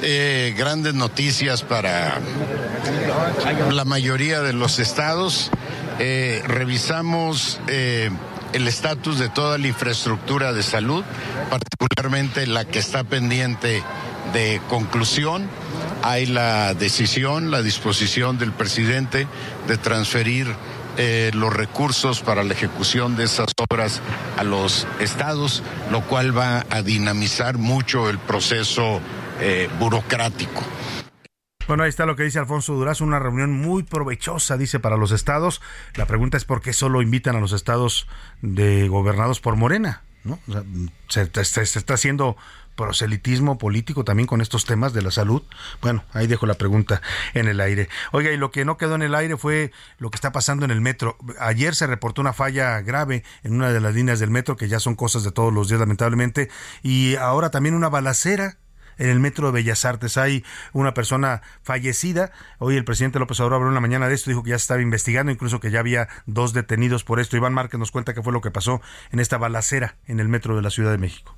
[0.02, 2.20] eh, grandes noticias para
[3.70, 5.50] la mayoría de los estados.
[5.98, 8.10] Eh, revisamos eh,
[8.52, 11.04] el estatus de toda la infraestructura de salud,
[11.50, 13.82] particularmente la que está pendiente
[14.32, 15.48] de conclusión.
[16.02, 19.26] Hay la decisión, la disposición del presidente
[19.66, 20.54] de transferir
[20.98, 24.00] eh, los recursos para la ejecución de esas obras
[24.38, 29.00] a los estados, lo cual va a dinamizar mucho el proceso
[29.40, 30.62] eh, burocrático.
[31.68, 35.10] Bueno, ahí está lo que dice Alfonso Durazo, una reunión muy provechosa, dice, para los
[35.10, 35.60] estados.
[35.96, 38.06] La pregunta es por qué solo invitan a los estados
[38.40, 40.38] de gobernados por Morena, ¿no?
[41.08, 42.36] Se está haciendo
[42.76, 45.42] proselitismo político también con estos temas de la salud.
[45.80, 47.02] Bueno, ahí dejo la pregunta
[47.34, 47.88] en el aire.
[48.12, 50.70] Oiga, y lo que no quedó en el aire fue lo que está pasando en
[50.70, 51.16] el metro.
[51.40, 54.78] Ayer se reportó una falla grave en una de las líneas del metro, que ya
[54.78, 56.50] son cosas de todos los días, lamentablemente,
[56.82, 58.58] y ahora también una balacera
[58.98, 60.16] en el metro de Bellas Artes.
[60.16, 62.32] Hay una persona fallecida.
[62.58, 64.64] Hoy el presidente López Obrador habló en la mañana de esto, dijo que ya se
[64.64, 67.36] estaba investigando, incluso que ya había dos detenidos por esto.
[67.36, 70.56] Iván Márquez nos cuenta qué fue lo que pasó en esta balacera en el metro
[70.56, 71.36] de la Ciudad de México.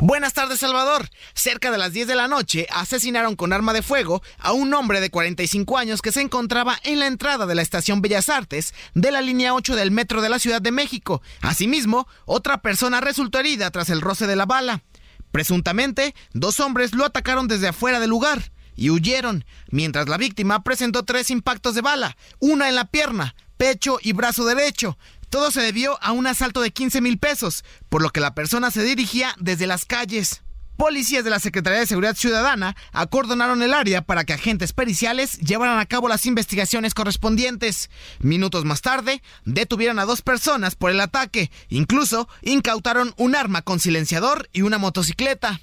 [0.00, 1.10] Buenas tardes, Salvador.
[1.34, 5.00] Cerca de las 10 de la noche asesinaron con arma de fuego a un hombre
[5.00, 9.12] de 45 años que se encontraba en la entrada de la estación Bellas Artes de
[9.12, 11.20] la línea 8 del metro de la Ciudad de México.
[11.42, 14.82] Asimismo, otra persona resultó herida tras el roce de la bala.
[15.30, 21.04] Presuntamente, dos hombres lo atacaron desde afuera del lugar y huyeron, mientras la víctima presentó
[21.04, 24.96] tres impactos de bala, una en la pierna, pecho y brazo derecho.
[25.32, 28.70] Todo se debió a un asalto de 15 mil pesos, por lo que la persona
[28.70, 30.42] se dirigía desde las calles.
[30.76, 35.78] Policías de la Secretaría de Seguridad Ciudadana acordonaron el área para que agentes periciales llevaran
[35.78, 37.88] a cabo las investigaciones correspondientes.
[38.20, 41.50] Minutos más tarde, detuvieron a dos personas por el ataque.
[41.70, 45.62] Incluso incautaron un arma con silenciador y una motocicleta.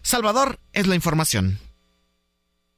[0.00, 1.58] Salvador es la información.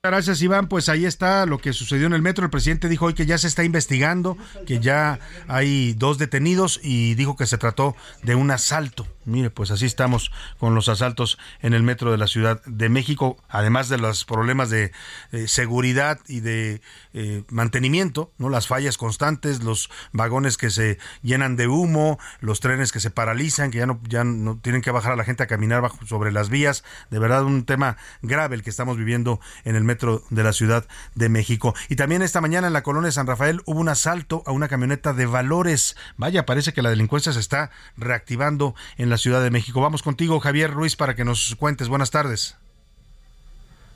[0.04, 0.66] Gracias, Iván.
[0.66, 2.44] Pues ahí está lo que sucedió en el metro.
[2.44, 4.36] El presidente dijo hoy que ya se está investigando,
[4.66, 7.94] que ya hay dos detenidos y dijo que se trató
[8.24, 9.06] de un asalto.
[9.24, 13.36] Mire, pues así estamos con los asaltos en el metro de la Ciudad de México,
[13.48, 14.92] además de los problemas de
[15.32, 16.80] eh, seguridad y de
[17.12, 22.92] eh, mantenimiento, no las fallas constantes, los vagones que se llenan de humo, los trenes
[22.92, 25.46] que se paralizan, que ya no ya no tienen que bajar a la gente a
[25.46, 26.84] caminar bajo, sobre las vías.
[27.10, 30.86] De verdad un tema grave el que estamos viviendo en el metro de la Ciudad
[31.14, 31.74] de México.
[31.88, 34.68] Y también esta mañana en la colonia de San Rafael hubo un asalto a una
[34.68, 35.96] camioneta de valores.
[36.16, 39.80] Vaya, parece que la delincuencia se está reactivando en la Ciudad de México.
[39.80, 41.88] Vamos contigo, Javier Ruiz, para que nos cuentes.
[41.88, 42.56] Buenas tardes.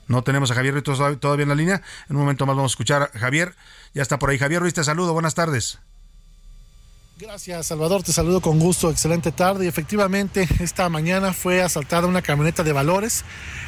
[0.07, 0.85] No tenemos a Javier Ruiz
[1.19, 1.81] todavía en la línea.
[2.09, 3.55] En un momento más vamos a escuchar a Javier.
[3.93, 4.37] Ya está por ahí.
[4.37, 5.11] Javier Ruiz, te saludo.
[5.13, 5.79] Buenas tardes.
[7.19, 8.03] Gracias, Salvador.
[8.03, 8.91] Te saludo con gusto.
[8.91, 9.65] Excelente tarde.
[9.65, 13.25] Y efectivamente, esta mañana fue asaltada una camioneta de valores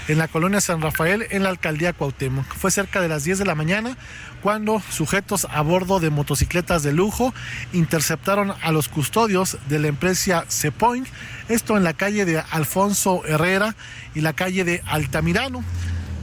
[0.07, 2.45] en la colonia San Rafael, en la alcaldía Cuauhtémoc.
[2.45, 3.97] Fue cerca de las 10 de la mañana
[4.41, 7.33] cuando sujetos a bordo de motocicletas de lujo
[7.73, 11.07] interceptaron a los custodios de la empresa Cepoint,
[11.47, 13.75] esto en la calle de Alfonso Herrera
[14.15, 15.63] y la calle de Altamirano.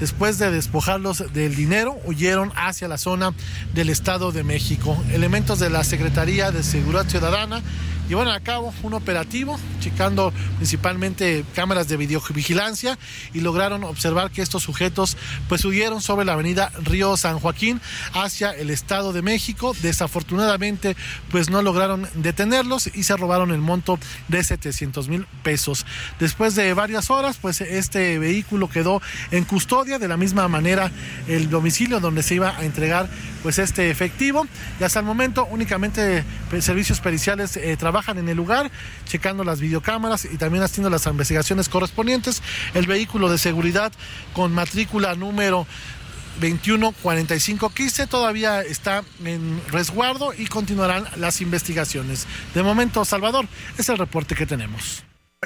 [0.00, 3.32] Después de despojarlos del dinero, huyeron hacia la zona
[3.72, 5.02] del Estado de México.
[5.10, 7.62] Elementos de la Secretaría de Seguridad Ciudadana
[8.08, 12.98] llevaron a cabo un operativo, checando principalmente cámaras de videovigilancia
[13.32, 15.16] y lograron observar que estos sujetos
[15.48, 17.80] pues huyeron sobre la avenida Río San Joaquín
[18.12, 19.74] hacia el Estado de México.
[19.82, 20.96] Desafortunadamente
[21.30, 23.98] pues no lograron detenerlos y se robaron el monto
[24.28, 25.86] de 700 mil pesos.
[26.18, 30.90] Después de varias horas pues este vehículo quedó en custodia de la misma manera
[31.28, 33.08] el domicilio donde se iba a entregar
[33.42, 34.46] pues este efectivo
[34.80, 38.70] y hasta el momento únicamente pues, servicios periciales eh, en el lugar
[39.06, 42.42] checando las videocámaras y también haciendo las investigaciones correspondientes
[42.74, 43.90] el vehículo de seguridad
[44.34, 45.66] con matrícula número
[46.40, 52.26] 214515 todavía está en resguardo y continuarán las investigaciones.
[52.54, 53.46] De momento, Salvador,
[53.78, 55.02] es el reporte que tenemos.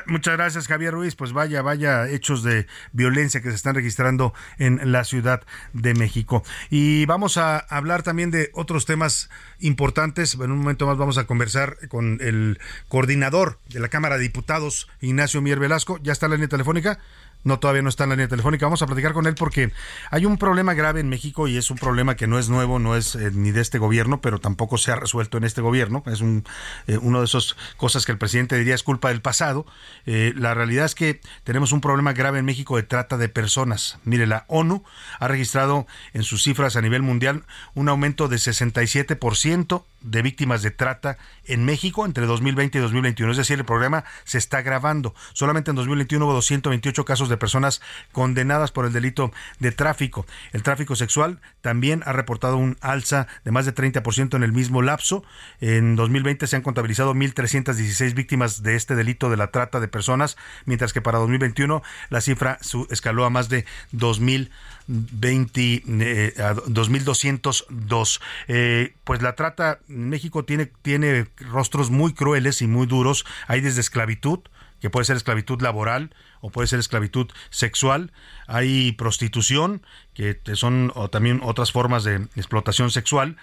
[0.06, 1.16] Muchas gracias, Javier Ruiz.
[1.16, 6.44] Pues vaya, vaya hechos de violencia que se están registrando en la Ciudad de México.
[6.70, 10.34] Y vamos a hablar también de otros temas importantes.
[10.34, 14.88] En un momento más vamos a conversar con el coordinador de la Cámara de Diputados,
[15.00, 15.98] Ignacio Mier Velasco.
[16.02, 17.00] ¿Ya está la línea telefónica?
[17.42, 18.66] No, todavía no está en la línea telefónica.
[18.66, 19.72] Vamos a platicar con él porque
[20.10, 22.96] hay un problema grave en México y es un problema que no es nuevo, no
[22.96, 26.02] es eh, ni de este gobierno, pero tampoco se ha resuelto en este gobierno.
[26.06, 26.44] Es un,
[26.86, 29.64] eh, uno de esas cosas que el presidente diría es culpa del pasado.
[30.04, 33.98] Eh, la realidad es que tenemos un problema grave en México de trata de personas.
[34.04, 34.84] Mire, la ONU
[35.18, 40.70] ha registrado en sus cifras a nivel mundial un aumento de 67% de víctimas de
[40.70, 43.32] trata en México entre 2020 y 2021.
[43.32, 45.14] Es decir, el problema se está agravando.
[45.32, 47.80] Solamente en 2021 hubo 228 casos de personas
[48.12, 50.26] condenadas por el delito de tráfico.
[50.52, 54.82] El tráfico sexual también ha reportado un alza de más de 30% en el mismo
[54.82, 55.24] lapso.
[55.60, 60.36] En 2020 se han contabilizado 1.316 víctimas de este delito de la trata de personas,
[60.66, 62.58] mientras que para 2021 la cifra
[62.90, 64.50] escaló a más de 2.000
[64.90, 66.34] 20, eh,
[66.66, 68.20] 2202.
[68.48, 73.24] Eh, pues la trata en México tiene, tiene rostros muy crueles y muy duros.
[73.46, 74.40] Hay desde esclavitud,
[74.80, 78.12] que puede ser esclavitud laboral o puede ser esclavitud sexual.
[78.46, 79.82] Hay prostitución,
[80.14, 83.36] que son también otras formas de explotación sexual.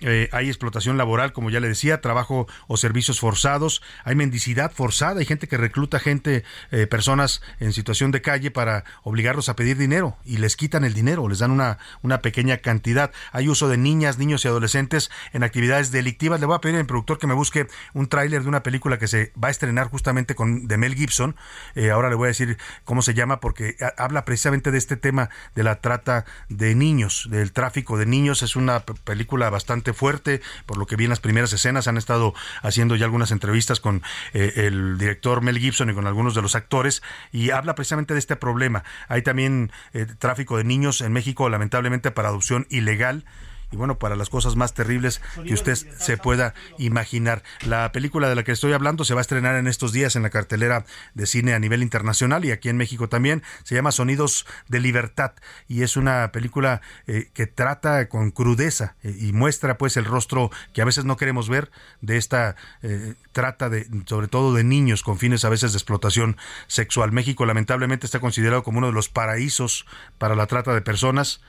[0.00, 5.18] Eh, hay explotación laboral, como ya le decía, trabajo o servicios forzados, hay mendicidad forzada,
[5.18, 9.76] hay gente que recluta gente, eh, personas en situación de calle para obligarlos a pedir
[9.76, 13.10] dinero y les quitan el dinero, les dan una, una pequeña cantidad.
[13.32, 16.38] Hay uso de niñas, niños y adolescentes en actividades delictivas.
[16.38, 19.08] Le voy a pedir al productor que me busque un tráiler de una película que
[19.08, 21.34] se va a estrenar justamente con de Mel Gibson.
[21.74, 25.30] Eh, ahora le voy a decir cómo se llama porque habla precisamente de este tema
[25.54, 28.42] de la trata de niños, del tráfico de niños.
[28.42, 31.88] Es una película bastante fuerte, por lo que vi en las primeras escenas.
[31.88, 36.34] Han estado haciendo ya algunas entrevistas con eh, el director Mel Gibson y con algunos
[36.34, 38.84] de los actores y habla precisamente de este problema.
[39.08, 43.24] Hay también eh, tráfico de niños en México, lamentablemente para adopción ilegal
[43.70, 47.42] y bueno, para las cosas más terribles que usted se pueda imaginar.
[47.66, 50.22] La película de la que estoy hablando se va a estrenar en estos días en
[50.22, 53.42] la cartelera de cine a nivel internacional y aquí en México también.
[53.64, 55.32] Se llama Sonidos de Libertad
[55.66, 60.50] y es una película eh, que trata con crudeza eh, y muestra pues el rostro
[60.72, 65.02] que a veces no queremos ver de esta eh, trata de sobre todo de niños
[65.02, 67.12] con fines a veces de explotación sexual.
[67.12, 71.40] México lamentablemente está considerado como uno de los paraísos para la trata de personas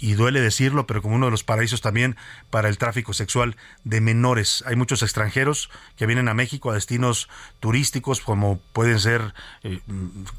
[0.00, 2.16] y duele decirlo, pero como uno de los paraísos también
[2.50, 4.62] para el tráfico sexual de menores.
[4.66, 7.28] Hay muchos extranjeros que vienen a México a destinos
[7.60, 9.80] turísticos como pueden ser eh,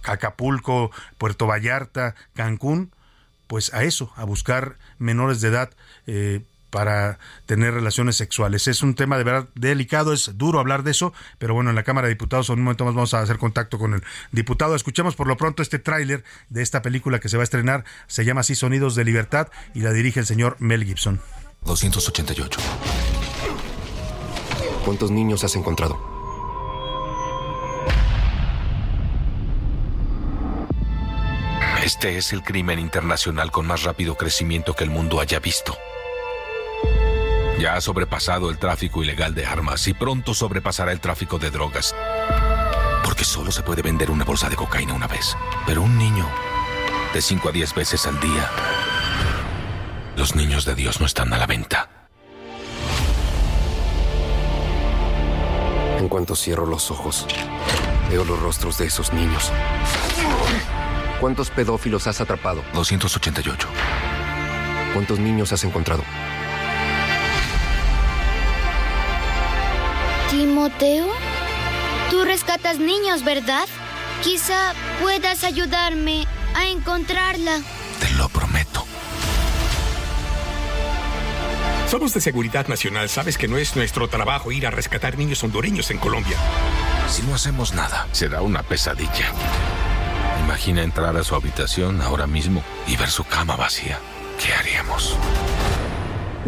[0.03, 2.91] Acapulco, Puerto Vallarta, Cancún,
[3.47, 5.71] pues a eso, a buscar menores de edad.
[6.07, 8.67] Eh, para tener relaciones sexuales.
[8.67, 11.83] Es un tema de verdad delicado, es duro hablar de eso, pero bueno, en la
[11.83, 14.75] Cámara de Diputados en un momento más vamos a hacer contacto con el diputado.
[14.75, 18.25] Escuchemos por lo pronto este tráiler de esta película que se va a estrenar, se
[18.25, 21.21] llama así Sonidos de Libertad y la dirige el señor Mel Gibson.
[21.65, 22.59] 288.
[24.85, 26.19] ¿Cuántos niños has encontrado?
[31.83, 35.77] Este es el crimen internacional con más rápido crecimiento que el mundo haya visto.
[37.59, 41.93] Ya ha sobrepasado el tráfico ilegal de armas y pronto sobrepasará el tráfico de drogas.
[43.03, 45.35] Porque solo se puede vender una bolsa de cocaína una vez.
[45.65, 46.25] Pero un niño,
[47.13, 48.49] de 5 a 10 veces al día.
[50.15, 51.89] Los niños de Dios no están a la venta.
[55.97, 57.27] En cuanto cierro los ojos,
[58.09, 59.51] veo los rostros de esos niños.
[61.19, 62.63] ¿Cuántos pedófilos has atrapado?
[62.73, 63.67] 288.
[64.93, 66.03] ¿Cuántos niños has encontrado?
[70.31, 71.07] Timoteo,
[72.11, 73.65] tú rescatas niños, ¿verdad?
[74.21, 77.59] Quizá puedas ayudarme a encontrarla.
[77.99, 78.85] Te lo prometo.
[81.89, 83.09] Somos de Seguridad Nacional.
[83.09, 86.37] Sabes que no es nuestro trabajo ir a rescatar niños hondureños en Colombia.
[87.07, 89.33] Si no hacemos nada, será una pesadilla.
[90.45, 93.99] Imagina entrar a su habitación ahora mismo y ver su cama vacía.
[94.39, 95.17] ¿Qué haríamos?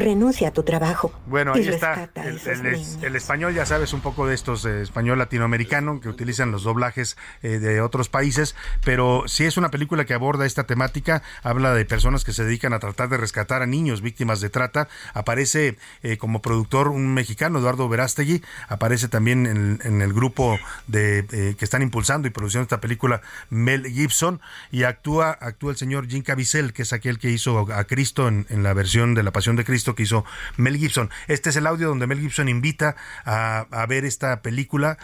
[0.01, 1.11] Renuncia a tu trabajo.
[1.27, 2.09] Bueno, ahí está.
[2.15, 7.17] El, español, ya sabes, un poco de estos eh, español latinoamericano que utilizan los doblajes
[7.43, 11.85] eh, de otros países, pero sí es una película que aborda esta temática, habla de
[11.85, 14.87] personas que se dedican a tratar de rescatar a niños víctimas de trata.
[15.13, 21.19] Aparece eh, como productor un mexicano, Eduardo Verástegui, aparece también en, en el grupo de
[21.31, 24.41] eh, que están impulsando y produciendo esta película Mel Gibson
[24.71, 28.45] y actúa actúa el señor Jim Caviezel, que es aquel que hizo a Cristo en,
[28.49, 30.25] en la versión de La Pasión de Cristo que hizo
[30.57, 31.09] Mel Gibson.
[31.27, 34.97] Este es el audio donde Mel Gibson invita a, a ver esta película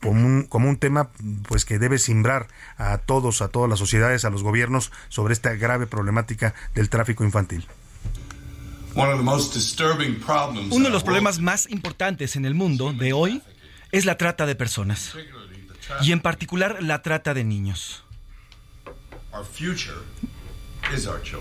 [0.00, 1.10] como un, como un tema
[1.46, 5.54] pues que debe simbrar a todos, a todas las sociedades, a los gobiernos sobre esta
[5.54, 7.66] grave problemática del tráfico infantil.
[10.70, 13.42] Uno de los problemas más importantes en el mundo de hoy
[13.92, 15.14] es la trata de personas
[16.02, 18.04] y en particular la trata de niños.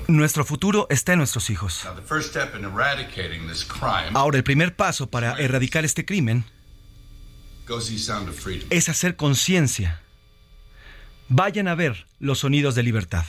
[0.08, 1.88] Nuestro futuro está en nuestros hijos.
[4.14, 6.45] Ahora, el primer paso para erradicar este crimen
[8.70, 10.02] es hacer conciencia.
[11.30, 13.26] Vayan a ver los sonidos de libertad.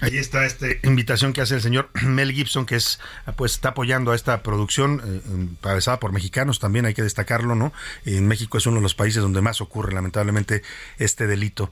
[0.00, 3.00] Ahí está esta invitación que hace el señor Mel Gibson, que es
[3.36, 7.72] pues está apoyando a esta producción eh, encabezada por mexicanos, también hay que destacarlo, ¿no?
[8.04, 10.62] En México es uno de los países donde más ocurre lamentablemente
[10.98, 11.70] este delito.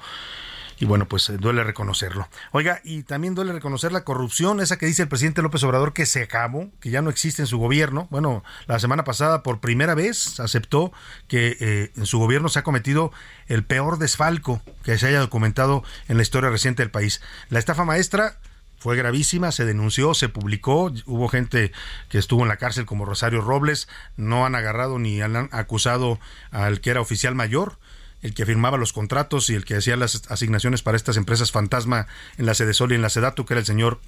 [0.78, 2.28] Y bueno, pues eh, duele reconocerlo.
[2.52, 6.06] Oiga, y también duele reconocer la corrupción, esa que dice el presidente López Obrador que
[6.06, 8.08] se acabó, que ya no existe en su gobierno.
[8.10, 10.92] Bueno, la semana pasada por primera vez aceptó
[11.28, 13.12] que eh, en su gobierno se ha cometido
[13.46, 17.22] el peor desfalco que se haya documentado en la historia reciente del país.
[17.48, 18.38] La estafa maestra
[18.78, 21.72] fue gravísima, se denunció, se publicó, hubo gente
[22.08, 26.20] que estuvo en la cárcel como Rosario Robles, no han agarrado ni han acusado
[26.50, 27.78] al que era oficial mayor,
[28.26, 32.08] el que firmaba los contratos y el que hacía las asignaciones para estas empresas fantasma
[32.38, 34.00] en la Sedesol y en la Sedatu, que era el señor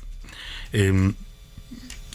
[0.72, 1.12] eh,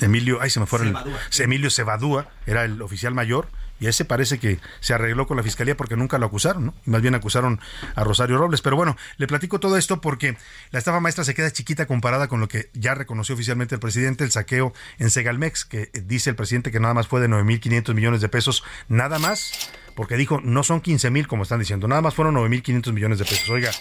[0.02, 0.96] Emilio, ay se me fue el,
[1.40, 3.48] Emilio Cebadúa, era el oficial mayor,
[3.80, 6.74] y ese parece que se arregló con la fiscalía porque nunca lo acusaron, ¿no?
[6.86, 7.60] Más bien acusaron
[7.96, 8.62] a Rosario Robles.
[8.62, 10.38] Pero bueno, le platico todo esto porque
[10.72, 14.24] la estafa maestra se queda chiquita comparada con lo que ya reconoció oficialmente el presidente,
[14.24, 18.22] el saqueo en Segalmex, que dice el presidente que nada más fue de 9.500 millones
[18.22, 22.16] de pesos, nada más, porque dijo, no son 15 mil como están diciendo, nada más
[22.16, 23.50] fueron 9.500 millones de pesos.
[23.50, 23.72] Oiga,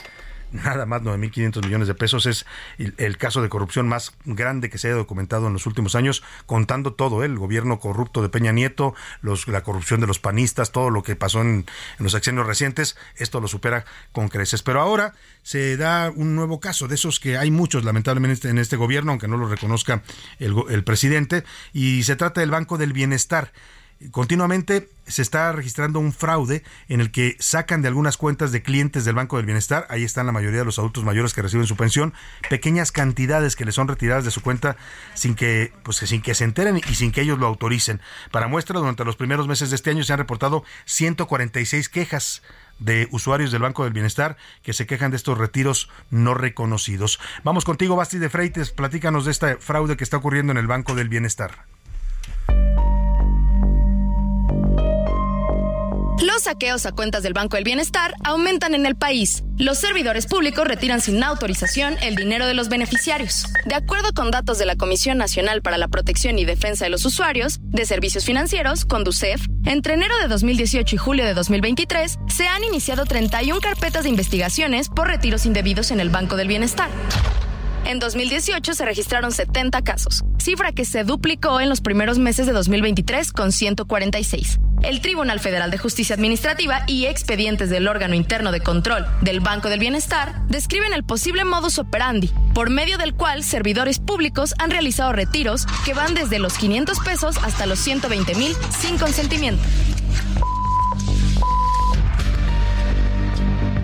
[0.52, 2.26] nada más 9.500 millones de pesos.
[2.26, 2.46] Es
[2.78, 6.92] el, caso de corrupción más grande que se haya documentado en los últimos años, contando
[6.92, 7.26] todo, ¿eh?
[7.26, 11.16] el gobierno corrupto de Peña Nieto, los, la corrupción de los panistas, todo lo que
[11.16, 11.66] pasó en,
[11.98, 14.62] los sexenios recientes, esto lo supera con creces.
[14.62, 18.76] Pero ahora se da un nuevo caso, de esos que hay muchos lamentablemente en este
[18.76, 20.02] gobierno, aunque no lo reconozca
[20.38, 23.52] el presidente, y se trata del Banco del Bienestar.
[24.10, 29.04] Continuamente se está registrando un fraude en el que sacan de algunas cuentas de clientes
[29.04, 31.76] del Banco del Bienestar, ahí están la mayoría de los adultos mayores que reciben su
[31.76, 32.14] pensión,
[32.48, 34.76] pequeñas cantidades que les son retiradas de su cuenta
[35.14, 38.00] sin que, pues, sin que se enteren y sin que ellos lo autoricen.
[38.30, 42.42] Para muestra, durante los primeros meses de este año se han reportado 146 quejas
[42.78, 47.20] de usuarios del Banco del Bienestar que se quejan de estos retiros no reconocidos.
[47.44, 50.94] Vamos contigo, Basti de Freites, platícanos de este fraude que está ocurriendo en el Banco
[50.94, 51.71] del Bienestar.
[56.22, 59.42] Los saqueos a cuentas del Banco del Bienestar aumentan en el país.
[59.58, 63.46] Los servidores públicos retiran sin autorización el dinero de los beneficiarios.
[63.64, 67.04] De acuerdo con datos de la Comisión Nacional para la Protección y Defensa de los
[67.04, 72.62] Usuarios de Servicios Financieros, Conducef, entre enero de 2018 y julio de 2023 se han
[72.62, 76.88] iniciado 31 carpetas de investigaciones por retiros indebidos en el Banco del Bienestar.
[77.84, 82.52] En 2018 se registraron 70 casos, cifra que se duplicó en los primeros meses de
[82.52, 84.60] 2023 con 146.
[84.82, 89.68] El Tribunal Federal de Justicia Administrativa y expedientes del órgano interno de control del Banco
[89.68, 95.12] del Bienestar describen el posible modus operandi, por medio del cual servidores públicos han realizado
[95.12, 99.62] retiros que van desde los 500 pesos hasta los 120 mil sin consentimiento.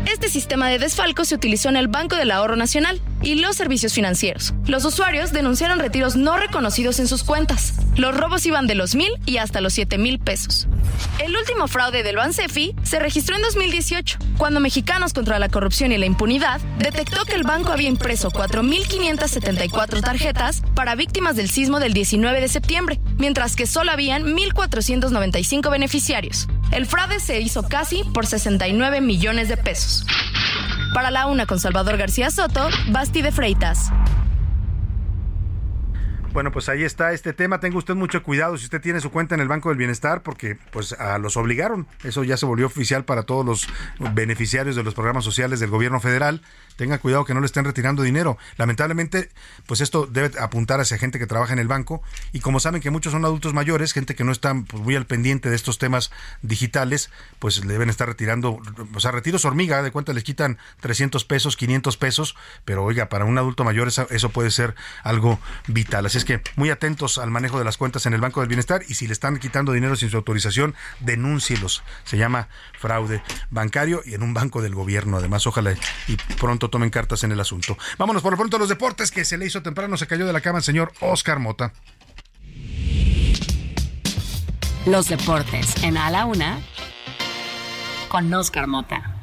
[0.06, 3.92] Este sistema de desfalco se utilizó en el Banco del Ahorro Nacional y los servicios
[3.92, 4.54] financieros.
[4.66, 7.74] Los usuarios denunciaron retiros no reconocidos en sus cuentas.
[7.96, 10.68] Los robos iban de los mil y hasta los siete mil pesos.
[11.18, 15.98] El último fraude del Bansefi se registró en 2018, cuando Mexicanos contra la Corrupción y
[15.98, 21.92] la Impunidad detectó que el banco había impreso 4.574 tarjetas para víctimas del sismo del
[21.92, 26.48] 19 de septiembre, mientras que solo habían 1.495 beneficiarios.
[26.70, 30.04] El fraude se hizo casi por 69 millones de pesos.
[30.94, 33.90] Para la una con Salvador García Soto, Basti de Freitas.
[36.38, 37.58] Bueno, pues ahí está este tema.
[37.58, 40.56] Tenga usted mucho cuidado si usted tiene su cuenta en el Banco del Bienestar, porque
[40.70, 41.88] pues a los obligaron.
[42.04, 43.66] Eso ya se volvió oficial para todos los
[44.14, 46.40] beneficiarios de los programas sociales del gobierno federal.
[46.76, 48.38] Tenga cuidado que no le estén retirando dinero.
[48.56, 49.30] Lamentablemente,
[49.66, 52.02] pues esto debe apuntar hacia gente que trabaja en el banco.
[52.32, 55.06] Y como saben que muchos son adultos mayores, gente que no está pues, muy al
[55.06, 56.12] pendiente de estos temas
[56.42, 57.10] digitales,
[57.40, 58.60] pues le deben estar retirando,
[58.94, 63.24] o sea, retiros hormiga, de cuenta les quitan 300 pesos, 500 pesos, pero oiga, para
[63.24, 66.06] un adulto mayor eso, eso puede ser algo vital.
[66.06, 68.82] Así es que muy atentos al manejo de las cuentas en el Banco del Bienestar
[68.88, 71.82] y si le están quitando dinero sin su autorización, denúncielos.
[72.04, 72.48] Se llama
[72.78, 75.16] fraude bancario y en un banco del gobierno.
[75.16, 75.74] Además, ojalá
[76.06, 77.76] y pronto tomen cartas en el asunto.
[77.98, 80.32] Vámonos por lo pronto a los deportes que se le hizo temprano, se cayó de
[80.32, 81.72] la cama el señor Oscar Mota.
[84.86, 86.60] Los deportes en A la Una
[88.08, 89.17] con Oscar Mota.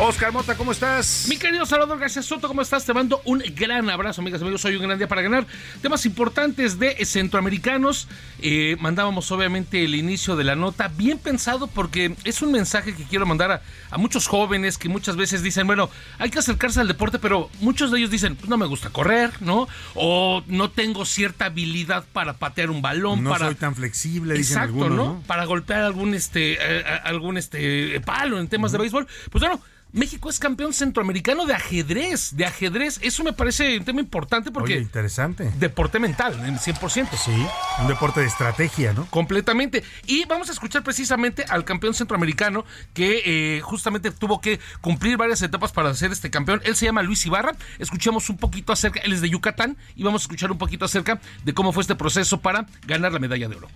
[0.00, 1.26] Oscar Mota, ¿cómo estás?
[1.28, 2.84] Mi querido Salvador García Soto, ¿cómo estás?
[2.84, 4.64] Te mando un gran abrazo, amigas y amigos.
[4.64, 5.44] Hoy un gran día para ganar.
[5.82, 8.06] Temas importantes de centroamericanos.
[8.40, 13.02] Eh, mandábamos obviamente el inicio de la nota bien pensado porque es un mensaje que
[13.04, 15.90] quiero mandar a, a muchos jóvenes que muchas veces dicen, bueno,
[16.20, 19.32] hay que acercarse al deporte, pero muchos de ellos dicen, pues no me gusta correr,
[19.40, 19.66] ¿no?
[19.96, 23.46] O no tengo cierta habilidad para patear un balón, No para...
[23.46, 25.14] soy tan flexible, dicen Exacto, algunos, ¿no?
[25.14, 25.22] ¿no?
[25.26, 29.08] Para golpear algún este eh, algún este palo en temas de béisbol.
[29.32, 29.60] Pues bueno,
[29.92, 32.98] México es campeón centroamericano de ajedrez, de ajedrez.
[33.02, 35.50] Eso me parece un tema importante porque Oye, interesante.
[35.58, 37.08] deporte mental, en 100%.
[37.16, 37.46] Sí,
[37.80, 39.06] un deporte de estrategia, ¿no?
[39.06, 39.82] Completamente.
[40.06, 45.40] Y vamos a escuchar precisamente al campeón centroamericano que eh, justamente tuvo que cumplir varias
[45.42, 46.60] etapas para ser este campeón.
[46.64, 47.54] Él se llama Luis Ibarra.
[47.78, 51.20] Escuchemos un poquito acerca, él es de Yucatán, y vamos a escuchar un poquito acerca
[51.44, 53.68] de cómo fue este proceso para ganar la medalla de oro.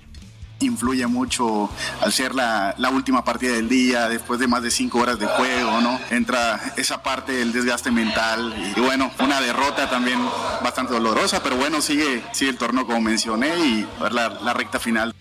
[0.63, 4.99] Influye mucho al ser la, la última partida del día, después de más de cinco
[4.99, 5.99] horas de juego, ¿no?
[6.11, 10.19] Entra esa parte del desgaste mental y, bueno, una derrota también
[10.63, 15.15] bastante dolorosa, pero bueno, sigue, sigue el torneo como mencioné y la, la recta final.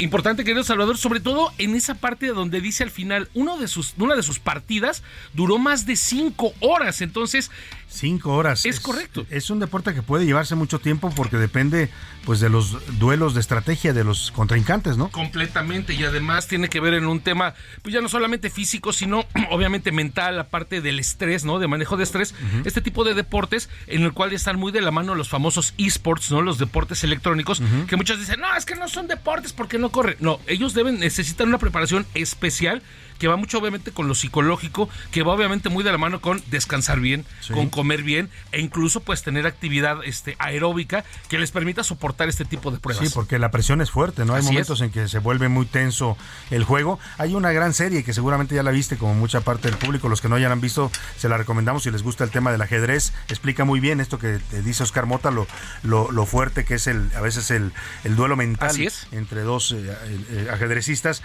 [0.00, 3.94] Importante, querido Salvador, sobre todo en esa parte donde dice al final, uno de sus,
[3.98, 5.02] una de sus partidas
[5.34, 7.00] duró más de cinco horas.
[7.00, 7.50] Entonces,
[7.90, 8.66] Cinco horas.
[8.66, 9.26] Es correcto.
[9.30, 11.88] Es un deporte que puede llevarse mucho tiempo porque depende
[12.26, 15.08] pues de los duelos de estrategia de los contrincantes, ¿no?
[15.08, 19.24] completamente, y además tiene que ver en un tema, pues ya no solamente físico, sino
[19.50, 21.58] obviamente mental, aparte del estrés, ¿no?
[21.58, 22.34] De manejo de estrés,
[22.66, 26.30] este tipo de deportes en el cual están muy de la mano los famosos esports,
[26.30, 26.42] ¿no?
[26.42, 30.16] Los deportes electrónicos, que muchos dicen, no, es que no son deportes porque no corren.
[30.20, 32.82] No, ellos deben, necesitan una preparación especial
[33.18, 36.42] que va mucho obviamente con lo psicológico, que va obviamente muy de la mano con
[36.50, 37.52] descansar bien, Sí.
[37.52, 42.44] con comer bien e incluso pues tener actividad este, aeróbica que les permita soportar este
[42.44, 43.06] tipo de pruebas.
[43.08, 44.34] Sí, porque la presión es fuerte, ¿no?
[44.34, 44.86] Hay Así momentos es.
[44.86, 46.16] en que se vuelve muy tenso
[46.50, 46.98] el juego.
[47.18, 50.08] Hay una gran serie que seguramente ya la viste, como mucha parte del público.
[50.08, 52.52] Los que no ya la han visto, se la recomendamos si les gusta el tema
[52.52, 53.12] del ajedrez.
[53.28, 55.46] Explica muy bien esto que te dice Oscar Mota, lo,
[55.82, 57.72] lo, lo fuerte que es el a veces el,
[58.04, 59.06] el duelo mental Así es.
[59.12, 59.96] entre dos eh,
[60.30, 61.22] eh, ajedrecistas.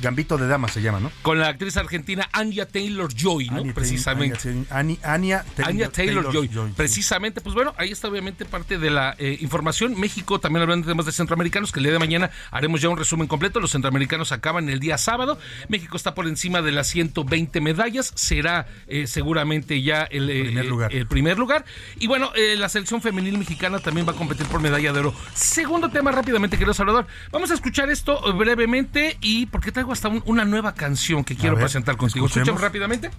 [0.00, 1.10] Gambito de dama se llama, ¿no?
[1.22, 3.58] Con la actriz argentina Anya Taylor Joy, ¿no?
[3.58, 4.54] Anya Precisamente.
[4.70, 5.44] Anya, Anya
[5.90, 6.48] Taylor, Joy.
[6.48, 6.74] Joy, sí.
[6.76, 9.98] Precisamente, pues bueno, ahí está obviamente parte de la eh, información.
[9.98, 12.98] México también hablando de temas de centroamericanos, que el día de mañana haremos ya un
[12.98, 13.60] resumen completo.
[13.60, 15.38] Los centroamericanos acaban el día sábado.
[15.68, 18.12] México está por encima de las 120 medallas.
[18.14, 20.94] Será eh, seguramente ya el, eh, Primer lugar.
[20.94, 21.64] el primer lugar.
[21.98, 25.14] Y bueno, eh, la selección femenil mexicana también va a competir por medalla de oro.
[25.34, 27.06] Segundo tema rápidamente, querido Salvador.
[27.32, 31.56] Vamos a escuchar esto brevemente y porque traigo hasta un- una nueva canción que quiero
[31.56, 32.24] ver, presentar contigo.
[32.24, 32.48] escuchemos.
[32.48, 33.10] Escuchemos rápidamente.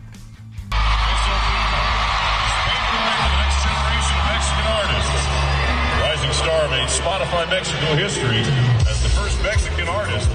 [6.88, 8.97] Spotify Mexico history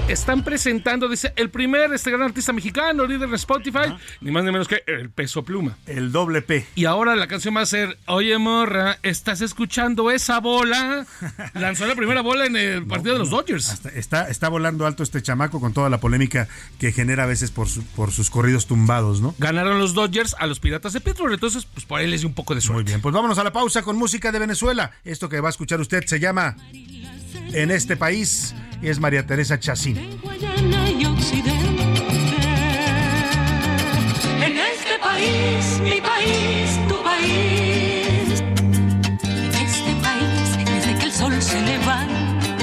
[0.07, 4.51] Están presentando, dice, el primer este gran artista mexicano, líder de Spotify, ni más ni
[4.51, 5.77] menos que el peso pluma.
[5.87, 6.65] El doble P.
[6.75, 11.05] Y ahora la canción va a ser, oye morra, ¿estás escuchando esa bola?
[11.53, 13.85] Lanzó la primera bola en el partido de los Dodgers.
[13.95, 16.47] Está, está volando alto este chamaco con toda la polémica
[16.79, 19.33] que genera a veces por, su- por sus corridos tumbados, ¿no?
[19.39, 22.35] Ganaron los Dodgers a los Piratas de Pittsburgh, entonces pues por ahí les dio un
[22.35, 22.73] poco de suerte.
[22.75, 24.91] Muy bien, pues vámonos a la pausa con música de Venezuela.
[25.05, 26.55] Esto que va a escuchar usted se llama
[27.53, 28.53] En este país
[28.83, 30.19] y es María Teresa Chacín.
[30.21, 31.83] Guayana y Occidente.
[34.45, 38.43] En este país, mi país, tu país.
[39.53, 42.57] Este país, desde que el sol se levanta,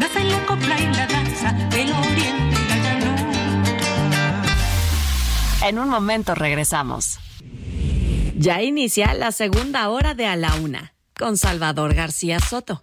[0.00, 4.42] nace la copla y la danza del oriente y la llanura.
[5.68, 7.18] En un momento regresamos.
[8.38, 12.82] Ya inicia la segunda hora de A la Una con Salvador García Soto.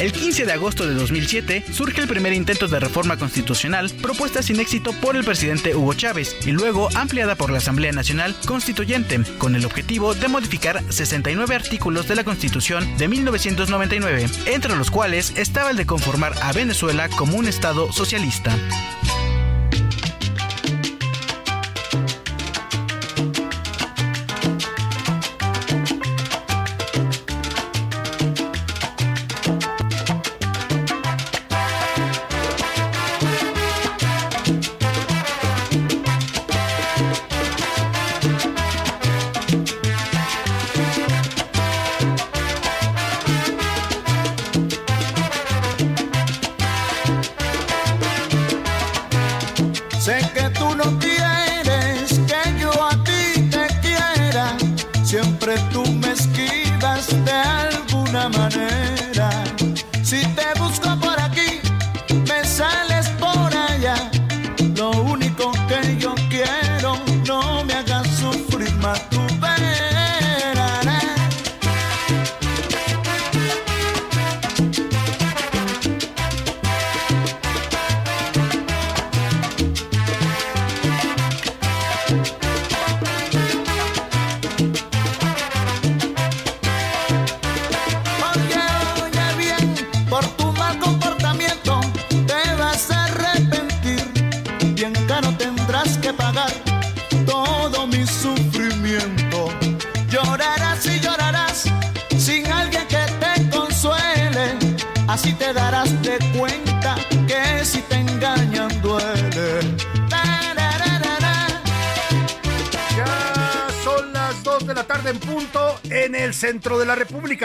[0.00, 4.58] El 15 de agosto de 2007 surge el primer intento de reforma constitucional propuesta sin
[4.58, 9.54] éxito por el presidente Hugo Chávez y luego ampliada por la Asamblea Nacional Constituyente con
[9.54, 15.70] el objetivo de modificar 69 artículos de la Constitución de 1999, entre los cuales estaba
[15.70, 18.58] el de conformar a Venezuela como un Estado socialista.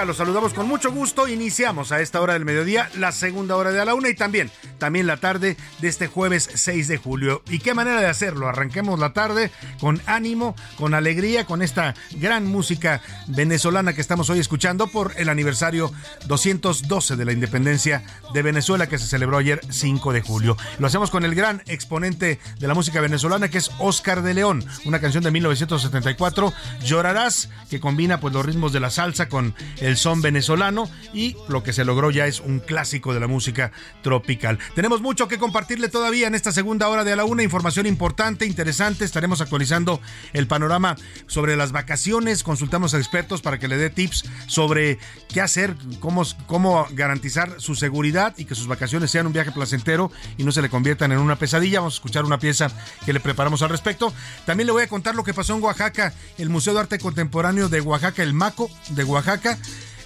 [0.05, 1.27] Los saludamos con mucho gusto.
[1.27, 4.49] Iniciamos a esta hora del mediodía la segunda hora de a la una y también,
[4.77, 7.41] también la tarde de este jueves 6 de julio.
[7.49, 8.47] ¿Y qué manera de hacerlo?
[8.47, 14.39] Arranquemos la tarde con ánimo, con alegría, con esta gran música venezolana que estamos hoy
[14.39, 15.91] escuchando por el aniversario
[16.27, 18.03] 212 de la independencia
[18.33, 20.57] de Venezuela que se celebró ayer 5 de julio.
[20.79, 24.65] Lo hacemos con el gran exponente de la música venezolana que es Oscar de León,
[24.85, 26.53] una canción de 1974,
[26.83, 31.63] Llorarás que combina pues los ritmos de la salsa con el son venezolano y lo
[31.63, 33.71] que se logró ya es un clásico de la música
[34.01, 34.59] tropical.
[34.75, 35.37] Tenemos mucho que
[35.69, 40.01] compartirle todavía en esta segunda hora de a la una, información importante, interesante, estaremos actualizando
[40.33, 40.95] el panorama
[41.27, 44.97] sobre las vacaciones, consultamos a expertos para que le dé tips sobre
[45.31, 50.11] qué hacer, cómo, cómo garantizar su seguridad y que sus vacaciones sean un viaje placentero
[50.39, 51.81] y no se le conviertan en una pesadilla.
[51.81, 52.71] Vamos a escuchar una pieza
[53.05, 54.11] que le preparamos al respecto.
[54.47, 57.69] También le voy a contar lo que pasó en Oaxaca, el Museo de Arte Contemporáneo
[57.69, 59.59] de Oaxaca, el MACO de Oaxaca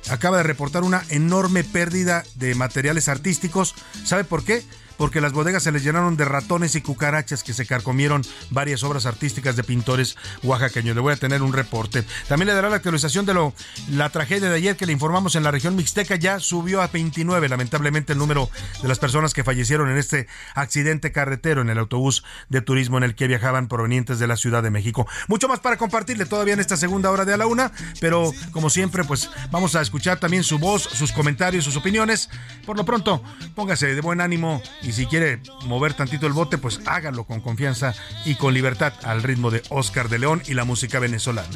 [0.09, 3.73] acaba de reportar una enorme pérdida de materiales artísticos.
[4.03, 4.61] ¿Sabe por qué?
[4.97, 9.05] Porque las bodegas se les llenaron de ratones y cucarachas que se carcomieron varias obras
[9.05, 10.95] artísticas de pintores oaxaqueños.
[10.95, 12.03] Le voy a tener un reporte.
[12.27, 13.53] También le dará la actualización de lo,
[13.91, 16.15] la tragedia de ayer que le informamos en la región mixteca.
[16.15, 18.49] Ya subió a 29, lamentablemente, el número
[18.81, 23.03] de las personas que fallecieron en este accidente carretero en el autobús de turismo en
[23.03, 25.07] el que viajaban provenientes de la Ciudad de México.
[25.27, 28.69] Mucho más para compartirle todavía en esta segunda hora de a la una, pero como
[28.69, 32.29] siempre, pues vamos a escuchar también su voz, sus comentarios, sus opiniones.
[32.65, 33.23] Por lo pronto,
[33.55, 37.93] póngase de buen ánimo y si quiere mover tantito el bote, pues hágalo con confianza
[38.25, 41.49] y con libertad al ritmo de Oscar de León y la música venezolana.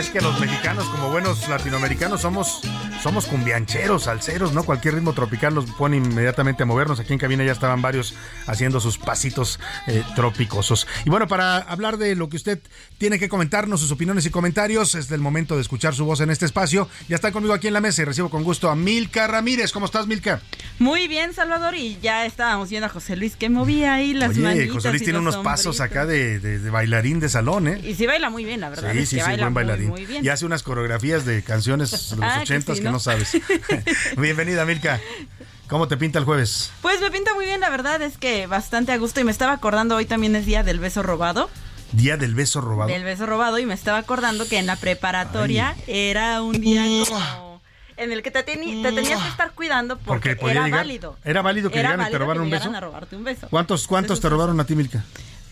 [0.00, 0.59] Es que los mexicanos,
[0.92, 2.60] como buenos latinoamericanos, somos,
[3.02, 4.62] somos cumbiancheros, salseros, ¿no?
[4.64, 7.00] Cualquier ritmo tropical nos pone inmediatamente a movernos.
[7.00, 8.14] Aquí en cabina ya estaban varios
[8.46, 10.86] haciendo sus pasitos eh, tropicosos.
[11.04, 12.60] Y bueno, para hablar de lo que usted
[12.98, 16.30] tiene que comentarnos, sus opiniones y comentarios, es el momento de escuchar su voz en
[16.30, 16.88] este espacio.
[17.08, 19.72] Ya está conmigo aquí en la mesa y recibo con gusto a Milka Ramírez.
[19.72, 20.40] ¿Cómo estás, Milka?
[20.78, 24.40] Muy bien, Salvador, y ya estábamos viendo a José Luis que movía ahí las Oye,
[24.40, 27.80] manitas José Luis y tiene unos pasos acá de, de- de bailarín de salón, ¿eh?
[27.82, 28.92] Y sí baila muy bien, la verdad.
[28.92, 29.88] Sí, es sí, que sí, baila buen muy, bailarín.
[29.88, 30.24] Muy bien.
[30.24, 32.98] Y hace unas coreografías de canciones de los Ah, que ochentas que ¿no?
[32.98, 33.30] sabes.
[34.16, 35.00] Bienvenida, Milka.
[35.68, 36.72] ¿Cómo te pinta el jueves?
[36.82, 39.20] Pues me pinta muy bien, la verdad es que bastante a gusto.
[39.20, 41.48] Y me estaba acordando, hoy también es día del beso robado.
[41.92, 42.90] Día del beso robado.
[42.90, 47.60] Del beso robado, y me estaba acordando que en la preparatoria era un día como
[47.96, 48.82] en el que te, tenías
[49.22, 51.16] que estar cuidando porque, era llegar- válido.
[51.24, 52.70] era válido que Era llegaran y te que un beso.
[52.74, 53.46] a robarte un beso.
[53.50, 55.04] ¿Cuántos, cuántos te robaron a ti, Milka?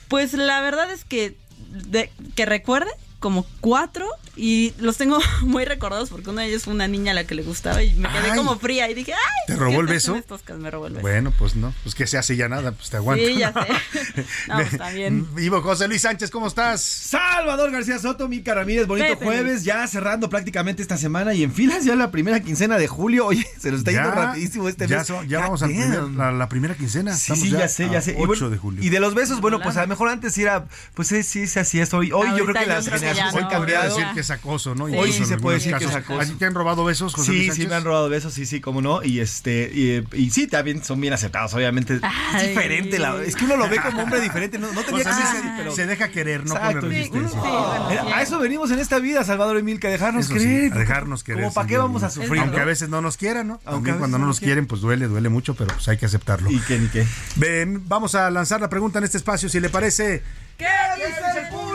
[0.08, 1.36] Pues la verdad es que
[1.70, 2.90] de- que recuerde
[3.20, 4.06] como cuatro
[4.36, 7.34] y los tengo muy recordados porque una de ellas fue una niña a la que
[7.34, 8.38] le gustaba y me quedé Ay.
[8.38, 10.14] como fría y dije, ay, ¿Te ¿qué robó el beso?
[10.14, 10.62] estos casos?
[10.62, 11.02] Me robó el beso.
[11.02, 13.24] Bueno, pues no, pues que se hace ya nada, pues te aguanto.
[13.26, 14.24] Sí, ya sé.
[14.48, 15.34] No, pues también.
[15.34, 16.80] Vivo José Luis Sánchez, ¿cómo estás?
[16.80, 19.24] Salvador García Soto, Mica Ramírez, bonito Pepe.
[19.24, 23.26] jueves, ya cerrando prácticamente esta semana y en filas ya la primera quincena de julio.
[23.26, 25.06] Oye, se nos está yendo rapidísimo este ya mes.
[25.08, 26.06] so- ya vamos al Goddamn.
[26.10, 27.14] primer- a la primera quincena.
[27.14, 28.12] Sí, Estamos sí, ya, sé, ya sé.
[28.16, 28.84] 8 Y bueno, de julio.
[28.84, 31.58] Y de los besos, bueno, pues a lo mejor antes era, pues sí, sí, sí,
[31.58, 31.92] así es.
[31.92, 34.74] Hoy, hoy yo creo que las que ya generaciones no, Podría decir que es acoso,
[34.74, 34.84] ¿no?
[34.84, 36.20] Hoy sí en se puede decir que es acoso.
[36.20, 38.46] ¿A ti te han robado besos, José Sí, Luis sí, me han robado besos, sí,
[38.46, 39.02] sí, cómo no.
[39.02, 42.00] Y este, y, y sí, también son bien aceptados, obviamente.
[42.36, 45.12] Es diferente, la, es que uno lo ve como hombre diferente, no, no tenía que
[45.12, 45.72] ser así, se, pero.
[45.74, 46.80] se deja querer, no Exacto.
[46.80, 47.40] pone resistencia.
[47.40, 50.72] Sí, bueno, a eso venimos en esta vida, Salvador Emil, que dejarnos Eso sí, creer.
[50.72, 51.42] a dejarnos querer.
[51.42, 53.60] Como para qué vamos a sufrir, Aunque a veces no nos quieran, ¿no?
[53.64, 56.06] Aunque cuando no no nos nos quieren, pues duele, duele mucho, pero pues hay que
[56.06, 56.50] aceptarlo.
[56.50, 57.06] Y qué, ni qué.
[57.36, 60.22] Ven, vamos a lanzar la pregunta en este espacio, si le parece.
[60.56, 61.67] ¿Qué dice el público?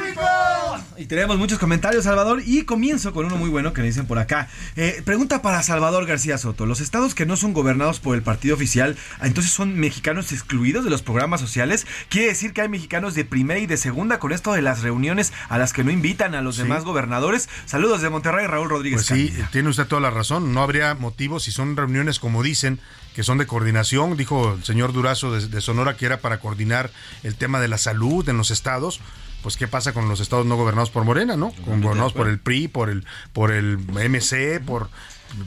[0.98, 4.20] Y tenemos muchos comentarios, Salvador, y comienzo con uno muy bueno que me dicen por
[4.20, 4.50] acá.
[4.76, 6.66] Eh, pregunta para Salvador García Soto.
[6.66, 10.90] ¿Los estados que no son gobernados por el partido oficial, entonces son mexicanos excluidos de
[10.90, 11.88] los programas sociales?
[12.10, 15.34] ¿Quiere decir que hay mexicanos de primera y de segunda con esto de las reuniones
[15.50, 17.50] a las que no invitan a los demás gobernadores?
[17.66, 19.06] Saludos de Monterrey, Raúl Rodríguez.
[19.08, 20.54] Pues sí, tiene usted toda la razón.
[20.54, 22.80] No habría motivo si son reuniones como dicen,
[23.16, 24.18] que son de coordinación.
[24.18, 26.92] Dijo el señor Durazo de, de Sonora que era para coordinar
[27.24, 29.00] el tema de la salud en los estados.
[29.44, 31.52] Pues qué pasa con los estados no gobernados por Morena, ¿no?
[31.66, 34.90] Con gobernados por el PRI, por el por el MC, por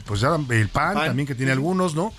[0.05, 1.07] pues ya el PAN, PAN.
[1.07, 2.13] también que tiene algunos, ¿no?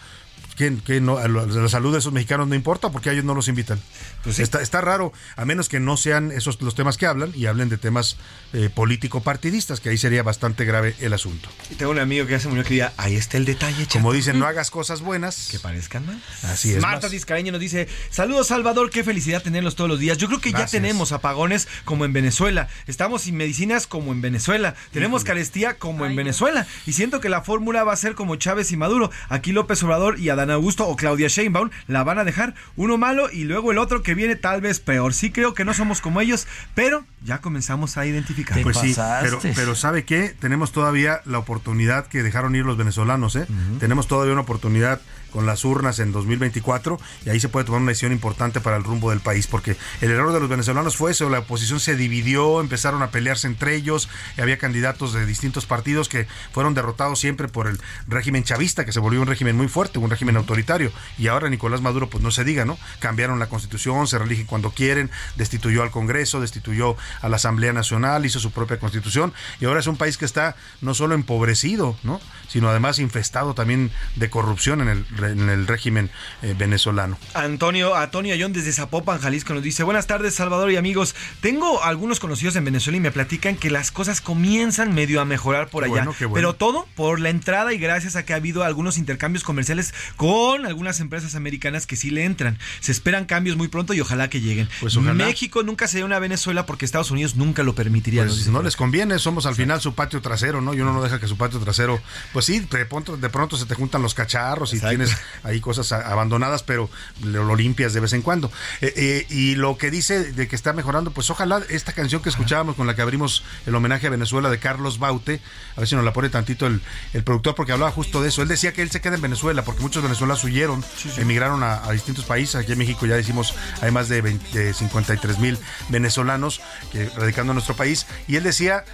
[0.59, 3.47] que, que no, la salud de esos mexicanos no importa porque a ellos no los
[3.47, 3.81] invitan.
[4.25, 7.47] Pues está, está raro, a menos que no sean esos los temas que hablan y
[7.47, 8.17] hablen de temas
[8.53, 11.49] eh, político-partidistas, que ahí sería bastante grave el asunto.
[11.71, 13.99] Y tengo un amigo que se murió que diría, ahí está el detalle, chato".
[13.99, 15.49] Como dicen, no hagas cosas buenas.
[15.51, 16.21] Que parezcan mal.
[16.43, 16.81] Así es.
[16.81, 17.09] Marta.
[17.09, 20.19] Tiscareño nos dice, saludos Salvador, qué felicidad tenerlos todos los días.
[20.19, 20.73] Yo creo que Gracias.
[20.73, 26.07] ya tenemos apagones como en Venezuela, estamos sin medicinas como en Venezuela, tenemos carestía como
[26.07, 29.11] en Venezuela y siento que la fórmula va a ser como Chávez y Maduro.
[29.29, 32.97] Aquí López Obrador y Adán Adán Augusto o Claudia Sheinbaum la van a dejar uno
[32.97, 35.15] malo y luego el otro que viene tal vez peor.
[35.15, 38.61] Sí creo que no somos como ellos, pero ya comenzamos a identificar.
[38.63, 40.35] Pues sí, pero, pero ¿sabe qué?
[40.39, 43.47] Tenemos todavía la oportunidad que dejaron ir los venezolanos, ¿eh?
[43.79, 45.01] Tenemos todavía una oportunidad
[45.33, 48.85] con las urnas en 2024 y ahí se puede tomar una decisión importante para el
[48.85, 52.61] rumbo del país, porque el error de los venezolanos fue eso, la oposición se dividió,
[52.61, 57.49] empezaron a pelearse entre ellos, y había candidatos de distintos partidos que fueron derrotados siempre
[57.49, 61.29] por el régimen chavista, que se volvió un régimen muy fuerte, un régimen autoritario, y
[61.29, 62.79] ahora Nicolás Maduro, pues no se diga, ¿no?
[62.99, 68.25] Cambiaron la constitución, se religen cuando quieren, destituyó al Congreso, destituyó a la Asamblea Nacional,
[68.27, 72.21] hizo su propia constitución, y ahora es un país que está no solo empobrecido, ¿no?
[72.49, 76.11] sino además infestado también de corrupción en el, en el régimen
[76.43, 77.19] eh, venezolano.
[77.35, 82.21] Antonio, Antonio Ayón desde Zapopan, Jalisco, nos dice, buenas tardes Salvador y amigos, tengo algunos
[82.21, 85.91] conocidos en Venezuela y me platican que las cosas comienzan medio a mejorar por Qué
[85.91, 86.35] allá, bueno, qué bueno.
[86.35, 90.67] pero todo por la entrada y gracias a que ha habido algunos intercambios comerciales con
[90.67, 92.59] algunas empresas americanas que sí le entran.
[92.81, 94.69] Se esperan cambios muy pronto y ojalá que lleguen.
[94.81, 95.15] Pues ojalá.
[95.15, 98.25] México nunca sería una Venezuela porque Estados Unidos nunca lo permitiría.
[98.25, 100.75] Pues no les conviene, somos al final su patio trasero, ¿no?
[100.75, 102.01] Y uno no deja que su patio trasero,
[102.33, 104.95] pues sí, de pronto, de pronto se te juntan los cacharros y Exacto.
[105.09, 106.91] Tienes ahí cosas abandonadas, pero
[107.23, 108.51] lo, limpias de vez en cuando.
[108.81, 112.29] Eh, eh, y lo que dice de que está mejorando, pues ojalá esta canción que
[112.29, 115.41] escuchábamos con la que abrimos el homenaje a Venezuela de Carlos Baute,
[115.77, 116.81] a ver si nos la pone tantito el,
[117.13, 118.43] el productor, porque hablaba justo de eso.
[118.43, 120.85] Él decía que él se queda en Venezuela, porque muchos venezolanos huyeron,
[121.17, 122.57] emigraron a, a distintos países.
[122.57, 126.61] Aquí en México ya decimos, hay más de, 20 de 53 mil venezolanos
[126.93, 128.07] que radicando en nuestro país.
[128.27, 128.85] Y él decía,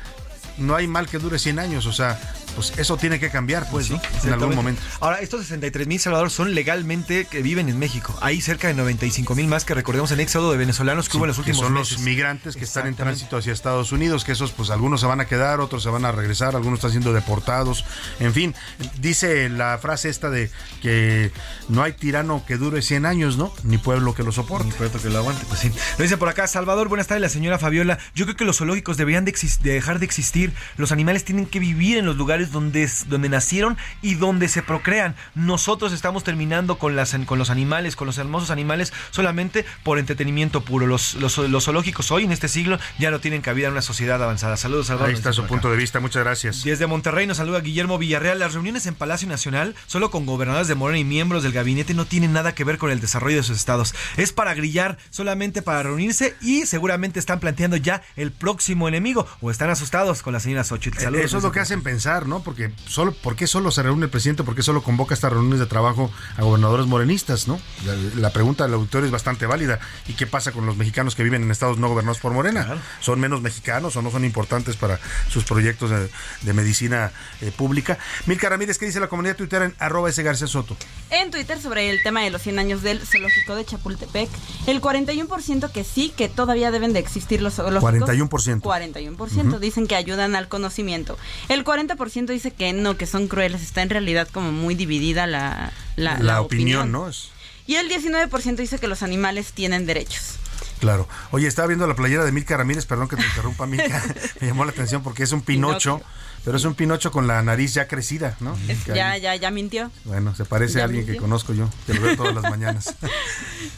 [0.59, 2.21] no hay mal que dure 100 años, o sea,
[2.55, 4.01] pues eso tiene que cambiar, pues, ¿no?
[4.25, 4.81] En algún momento.
[5.01, 8.17] Ahora, estos 63 mil Salvador son legalmente que viven en México.
[8.21, 11.25] Hay cerca de 95 mil más que recordemos en éxodo de venezolanos que Sí, hubo
[11.25, 11.93] en los que últimos son meses.
[11.93, 15.21] los migrantes que están en tránsito hacia Estados Unidos, que esos pues algunos se van
[15.21, 17.85] a quedar, otros se van a regresar, algunos están siendo deportados,
[18.21, 18.55] en fin,
[18.99, 20.51] dice la frase esta de
[20.83, 21.31] que
[21.69, 23.53] no hay tirano que dure 100 años, ¿no?
[23.63, 24.67] Ni pueblo que lo soporte.
[24.67, 25.71] Ni pueblo que lo aguante, pues sí.
[25.99, 27.99] Lo dice por acá, Salvador, buenas tardes, la señora Fabiola.
[28.15, 30.53] Yo creo que los zoológicos deberían de dejar de existir.
[30.77, 35.14] Los animales tienen que vivir en los lugares donde, donde nacieron y donde se procrean.
[35.34, 40.62] Nosotros estamos terminando con, las, con los animales, con los hermosos animales, solamente por entretenimiento
[40.64, 40.86] puro.
[40.86, 44.22] Los, los, los zoológicos hoy, en este siglo, ya no tienen cabida en una sociedad
[44.22, 44.57] avanzada.
[44.57, 45.11] Saludos, Salvador.
[45.11, 46.64] Ahí está su punto de vista, muchas gracias.
[46.64, 48.38] Desde Monterrey nos saluda Guillermo Villarreal.
[48.38, 52.05] Las reuniones en Palacio Nacional, solo con gobernadores de Morena y miembros del gabinete, no
[52.05, 53.95] tienen nada que ver con el desarrollo de sus estados.
[54.16, 59.51] Es para grillar, solamente para reunirse y seguramente están planteando ya el próximo enemigo o
[59.51, 60.99] están asustados con la señora Xochitl.
[60.99, 61.22] Saludos.
[61.22, 62.34] Eh, Eso es lo que hacen pensar, ¿no?
[62.43, 64.43] Porque solo, ¿por qué solo se reúne el presidente?
[64.43, 67.61] ¿Por qué solo convoca estas reuniones de trabajo a gobernadores morenistas, no?
[67.87, 69.78] La, la pregunta del auditorio es bastante válida.
[70.09, 72.76] ¿Y qué pasa con los mexicanos que viven en estados no gobernados por Morena?
[73.01, 76.09] ¿Son menos mexicanos o no son importantes para sus proyectos de,
[76.43, 77.99] de medicina eh, pública?
[78.26, 80.76] Milka Ramírez, ¿qué dice la comunidad Twitter en arroba ese García Soto?
[81.11, 84.28] En Twitter sobre el tema de los 100 años del zoológico de Chapultepec,
[84.66, 88.09] el 41% que sí, que todavía deben de existir los zoológicos.
[88.09, 88.61] 41%.
[88.61, 89.59] 41% Ujú.
[89.59, 91.18] dicen que ayudan al conocimiento.
[91.49, 93.62] El 40% dice que no, que son crueles.
[93.62, 97.09] Está en realidad como muy dividida la, la, La, opinión, ¿no?
[97.09, 97.31] Es,
[97.66, 100.39] Y el 19% dice que los animales tienen derechos.
[100.81, 101.09] Claro.
[101.31, 104.03] Oye, estaba viendo la playera de Milka Ramírez, perdón que te interrumpa, Milka.
[104.41, 106.03] Me llamó la atención porque es un pinocho,
[106.45, 108.57] pero es un pinocho con la nariz ya crecida, ¿no?
[108.87, 109.91] Ya, ya, ya mintió.
[110.05, 112.95] Bueno, se parece a alguien que conozco yo, que lo veo todas las mañanas.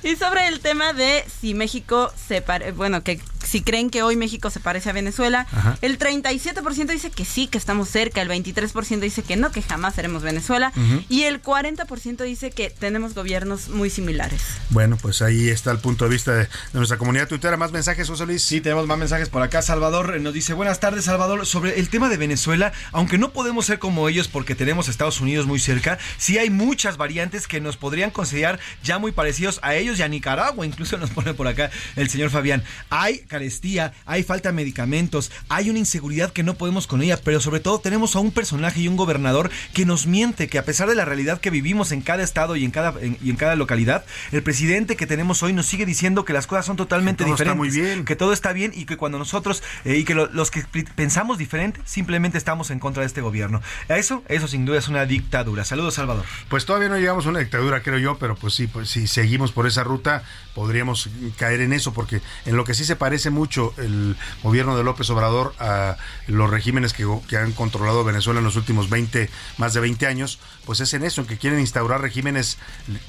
[0.02, 4.16] Y sobre el tema de si México se pare, bueno, que si creen que hoy
[4.16, 5.78] México se parece a Venezuela, Ajá.
[5.82, 9.94] el 37% dice que sí, que estamos cerca, el 23% dice que no, que jamás
[9.94, 10.72] seremos Venezuela,
[11.08, 14.42] y el 40% dice que tenemos gobiernos muy similares.
[14.70, 17.56] Bueno, pues ahí está el punto de vista de, de nuestra comunidad tuitera.
[17.56, 18.42] Más mensajes, José Luis.
[18.42, 19.62] Sí, tenemos más mensajes por acá.
[19.62, 23.66] Salvador eh, nos dice, buenas tardes Salvador, sobre el tema de Venezuela, aunque no podemos
[23.66, 27.76] ser como ellos porque tenemos Estados Unidos muy cerca, sí hay muchas variantes que nos
[27.76, 31.70] podrían considerar ya muy parecidos a ellos y a Nicaragua, incluso nos pone por acá
[31.96, 32.62] el señor Fabián.
[32.90, 37.38] Hay carestía, hay falta de medicamentos, hay una inseguridad que no podemos con ella, pero
[37.40, 40.88] sobre todo tenemos a un personaje y un gobernador que nos miente, que a pesar
[40.88, 43.54] de la realidad que vivimos en cada estado y en cada, en- y en cada
[43.56, 47.24] localidad, el presidente que tenemos hoy nos sigue diciendo que las cosas son totalmente Que
[47.24, 47.74] todo está diferentes.
[47.74, 48.04] muy bien.
[48.06, 50.64] Que todo está bien y que cuando nosotros, eh, y que lo- los que
[50.94, 53.60] pensamos diferente, simplemente estamos en contra de este gobierno.
[53.88, 55.64] Eso, eso sin duda es una dictadura.
[55.66, 56.24] Saludos, Salvador.
[56.48, 59.52] Pues todavía no llegamos a una dictadura, creo yo, pero pues sí, pues si seguimos
[59.52, 60.22] por esa ruta,
[60.54, 64.76] podríamos caer en eso, porque en lo que sí se parece parece mucho el gobierno
[64.76, 65.96] de López Obrador a
[66.28, 70.38] los regímenes que, que han controlado Venezuela en los últimos 20, más de 20 años,
[70.64, 72.58] pues es en eso, en que quieren instaurar regímenes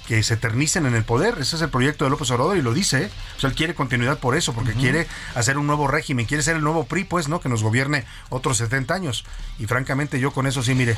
[0.08, 1.36] que se eternicen en el poder.
[1.40, 3.04] Ese es el proyecto de López Obrador y lo dice.
[3.04, 3.10] ¿eh?
[3.38, 6.56] O sea, él quiere continuidad por eso, porque quiere hacer un nuevo régimen, quiere ser
[6.56, 7.40] el nuevo PRI, pues, ¿no?
[7.40, 9.26] Que nos gobierne otros 70 años.
[9.60, 10.98] Y francamente yo con eso sí, mire,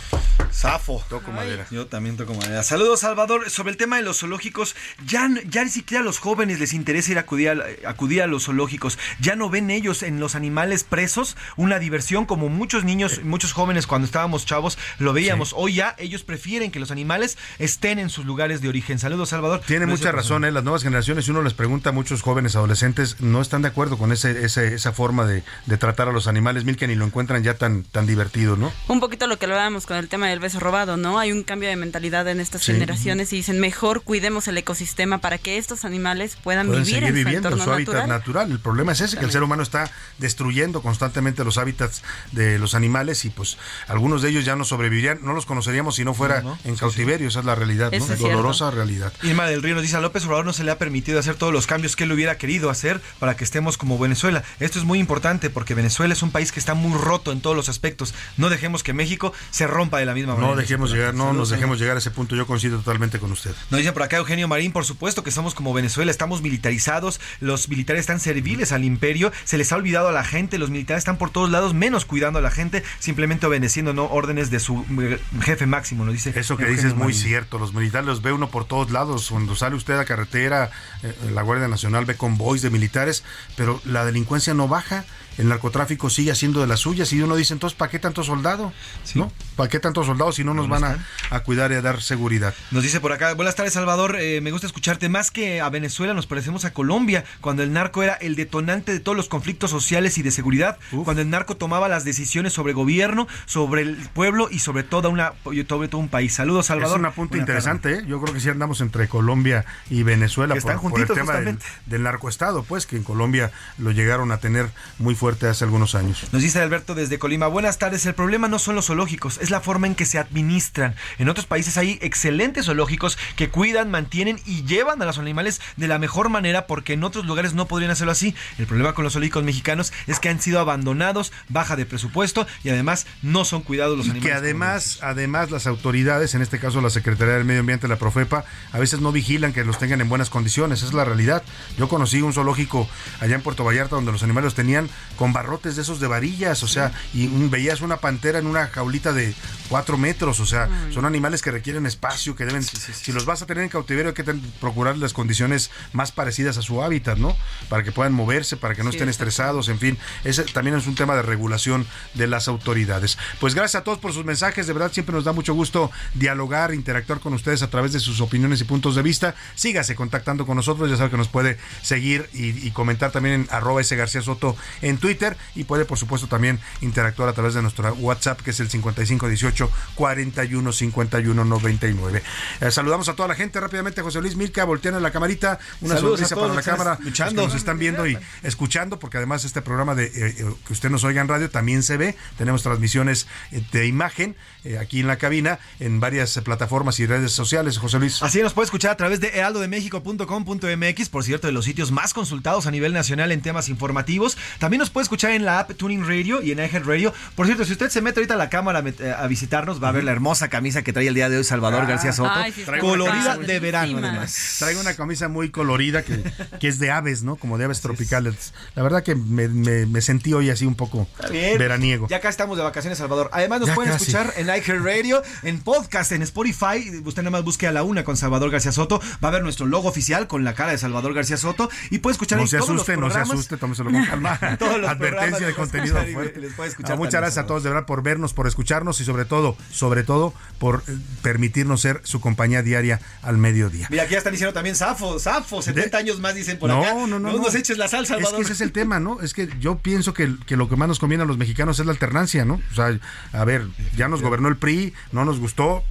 [0.51, 1.03] Zafo.
[1.09, 1.65] toco madera.
[1.71, 2.63] Yo también toco madera.
[2.63, 3.49] Saludos, Salvador.
[3.49, 7.11] Sobre el tema de los zoológicos, ya, ya ni siquiera a los jóvenes les interesa
[7.11, 8.97] ir a acudir, a, acudir a los zoológicos.
[9.19, 13.87] Ya no ven ellos en los animales presos una diversión como muchos niños, muchos jóvenes
[13.87, 15.53] cuando estábamos chavos lo veíamos.
[15.55, 18.99] Hoy ya ellos prefieren que los animales estén en sus lugares de origen.
[18.99, 19.61] Saludos, Salvador.
[19.65, 20.51] Tiene Gracias mucha razón, ¿eh?
[20.51, 23.97] las nuevas generaciones, si uno les pregunta a muchos jóvenes adolescentes, no están de acuerdo
[23.97, 27.43] con ese, ese- esa forma de, de tratar a los animales, Milken, y lo encuentran
[27.43, 28.71] ya tan, tan divertido, ¿no?
[28.87, 31.19] Un poquito lo que hablábamos con el tema del beso robado, ¿no?
[31.19, 32.73] Hay un cambio de mentalidad en estas Sí.
[32.73, 37.09] generaciones y dicen, mejor cuidemos el ecosistema para que estos animales puedan, Pueden vivir en
[37.09, 38.09] su viviendo entorno su hábitat natural.
[38.09, 38.51] natural.
[38.51, 42.75] El problema es ese, que el ser humano está destruyendo constantemente los hábitats de los
[42.75, 46.41] animales y pues algunos de ellos ya no sobrevivirían, no los conoceríamos si no fuera
[46.41, 46.59] No, no.
[46.63, 48.05] en cautiverio, esa es la realidad, ¿no?
[48.05, 49.13] Dolorosa realidad.
[49.23, 51.53] Irma del Río nos dice, a López Obrador no se le ha permitido hacer todos
[51.53, 54.43] los cambios que él hubiera querido hacer para que estemos como Venezuela.
[54.59, 57.55] Esto es muy importante porque Venezuela es un país que está muy roto en todos
[57.55, 58.13] los aspectos.
[58.37, 60.51] No dejemos que México se rompa de la misma manera.
[60.53, 63.51] No dejemos llegar, no nos dejemos llegar a ese punto, yo coincido totalmente con usted.
[63.69, 67.69] Nos dicen por acá Eugenio Marín, por supuesto que somos como Venezuela, estamos militarizados, los
[67.69, 71.17] militares están serviles al imperio, se les ha olvidado a la gente, los militares están
[71.17, 75.19] por todos lados, menos cuidando a la gente, simplemente obedeciendo no órdenes de su eh,
[75.41, 76.33] jefe máximo, nos dice.
[76.35, 77.19] Eso que dices es muy Marín.
[77.19, 77.59] cierto.
[77.59, 79.29] Los militares los ve uno por todos lados.
[79.29, 80.71] Cuando sale usted a carretera,
[81.03, 83.23] eh, la Guardia Nacional ve convoys de militares,
[83.55, 85.05] pero la delincuencia no baja.
[85.39, 88.73] El narcotráfico sigue haciendo de las suyas y uno dice, entonces, ¿para qué tanto soldado?
[89.15, 89.31] ¿No?
[89.55, 92.53] ¿Para qué tantos soldados si no nos van a, a cuidar y a dar seguridad?
[92.71, 96.13] Nos dice por acá, buenas tardes Salvador, eh, me gusta escucharte, más que a Venezuela
[96.13, 100.17] nos parecemos a Colombia, cuando el narco era el detonante de todos los conflictos sociales
[100.17, 104.59] y de seguridad, cuando el narco tomaba las decisiones sobre gobierno, sobre el pueblo y
[104.59, 106.33] sobre toda una, sobre todo un país.
[106.33, 106.97] Saludos Salvador.
[106.97, 108.03] Es un apunte interesante, ¿eh?
[108.05, 111.25] Yo creo que sí andamos entre Colombia y Venezuela Que están por, por el juntitos,
[111.25, 115.63] tema del, del narcoestado, pues, que en Colombia lo llegaron a tener muy fuerte hace
[115.63, 116.23] algunos años.
[116.31, 119.61] Nos dice Alberto desde Colima, buenas tardes, el problema no son los zoológicos, es la
[119.61, 120.95] forma en que se administran.
[121.17, 125.87] En otros países hay excelentes zoológicos que cuidan, mantienen y llevan a los animales de
[125.87, 128.35] la mejor manera porque en otros lugares no podrían hacerlo así.
[128.57, 132.69] El problema con los zoológicos mexicanos es que han sido abandonados, baja de presupuesto y
[132.69, 134.31] además no son cuidados los Y animales.
[134.31, 138.45] que además, además las autoridades, en este caso la Secretaría del Medio Ambiente, la Profepa,
[138.71, 141.43] a veces no vigilan que los tengan en buenas condiciones, esa es la realidad.
[141.77, 142.87] Yo conocí un zoológico
[143.19, 144.89] allá en Puerto Vallarta donde los animales tenían
[145.19, 148.67] con barrotes de esos de varillas, o sea, y un- veías una pantera en una
[148.67, 149.35] jaulita de
[149.67, 153.45] cuatro metros, o sea, son animales que requieren espacio, que deben, si los vas a
[153.45, 157.35] tener en cautiverio hay que ten- procurar las condiciones más parecidas a su hábitat, ¿no?
[157.67, 160.95] Para que puedan moverse, para que no estén estresados, en fin, ese también es un
[160.95, 163.17] tema de regulación de las autoridades.
[163.41, 166.73] Pues gracias a todos por sus mensajes, de verdad siempre nos da mucho gusto dialogar,
[166.73, 169.35] interactuar con ustedes a través de sus opiniones y puntos de vista.
[169.55, 173.47] Sígase contactando con nosotros, ya sabe que nos puede seguir y, y comentar también en
[173.51, 175.08] arroba ese García Soto en Twitter
[175.55, 179.71] y puede por supuesto también interactuar a través de nuestro WhatsApp que es el 5518
[179.95, 182.23] 41 51 99.
[182.61, 185.95] Eh, saludamos a toda la gente rápidamente, José Luis Milka, voltean en la camarita, una
[185.95, 187.41] Saludos sonrisa para la cámara, escuchando.
[187.41, 190.73] los que nos están viendo y escuchando, porque además este programa de eh, eh, que
[190.73, 192.15] usted nos oiga en radio también se ve.
[192.37, 197.31] Tenemos transmisiones eh, de imagen eh, aquí en la cabina en varias plataformas y redes
[197.31, 197.77] sociales.
[197.77, 198.21] José Luis.
[198.21, 202.67] Así nos puede escuchar a través de heraldodemexico.com.mx, por cierto, de los sitios más consultados
[202.67, 204.37] a nivel nacional en temas informativos.
[204.59, 207.13] También nos puede escuchar en la app Tuning Radio y en iHeart Radio.
[207.35, 209.91] Por cierto, si usted se mete ahorita a la cámara eh, a visitarnos, va a
[209.91, 211.85] ver la hermosa camisa que trae el día de hoy Salvador Ah.
[211.85, 212.31] García Soto.
[212.33, 214.55] Ay, sí, está colorida de verano, además.
[214.59, 216.21] Traigo una camisa muy colorida que,
[216.59, 217.35] que es de aves, ¿no?
[217.35, 218.53] Como de aves tropicales.
[218.75, 221.57] La verdad que me, me- me sentí hoy así un poco bien.
[221.57, 222.07] veraniego.
[222.09, 223.29] Ya acá estamos de vacaciones, Salvador.
[223.33, 224.11] Además, nos Ya pueden casi.
[224.11, 226.89] escuchar en iHeart Radio, en podcast, en Spotify.
[227.03, 229.01] Usted nada más busque a la una con Salvador García Soto.
[229.23, 231.69] Va a ver nuestro logo oficial con la cara de Salvador García Soto.
[231.89, 234.39] Y puede escuchar No ahí se todos los asuste, no se asuste, tómeselo con calma.
[234.57, 236.39] Todos los Advertencia de contenido fuerte.
[236.39, 239.05] les puede escuchar Ah, muchas gracias a todos de verdad por vernos, por escucharnos y
[239.05, 243.87] sobre todo, sobre todo por eh, permitirnos ser su compañía diaria al mediodía.
[243.89, 246.93] Mira, aquí ya están diciendo también Safo, Safo, 70 años más dicen por no, acá.
[246.93, 247.31] No, no, no.
[247.37, 248.35] nos eches la sal, Es Salvador.
[248.37, 249.21] que ese es el tema, ¿no?
[249.21, 251.85] Es que yo pienso que, que lo que más nos conviene a los mexicanos es
[251.85, 252.61] la alternancia, ¿no?
[252.71, 252.97] O sea,
[253.33, 255.83] a ver, ya nos gobernó el PRI, no nos gustó,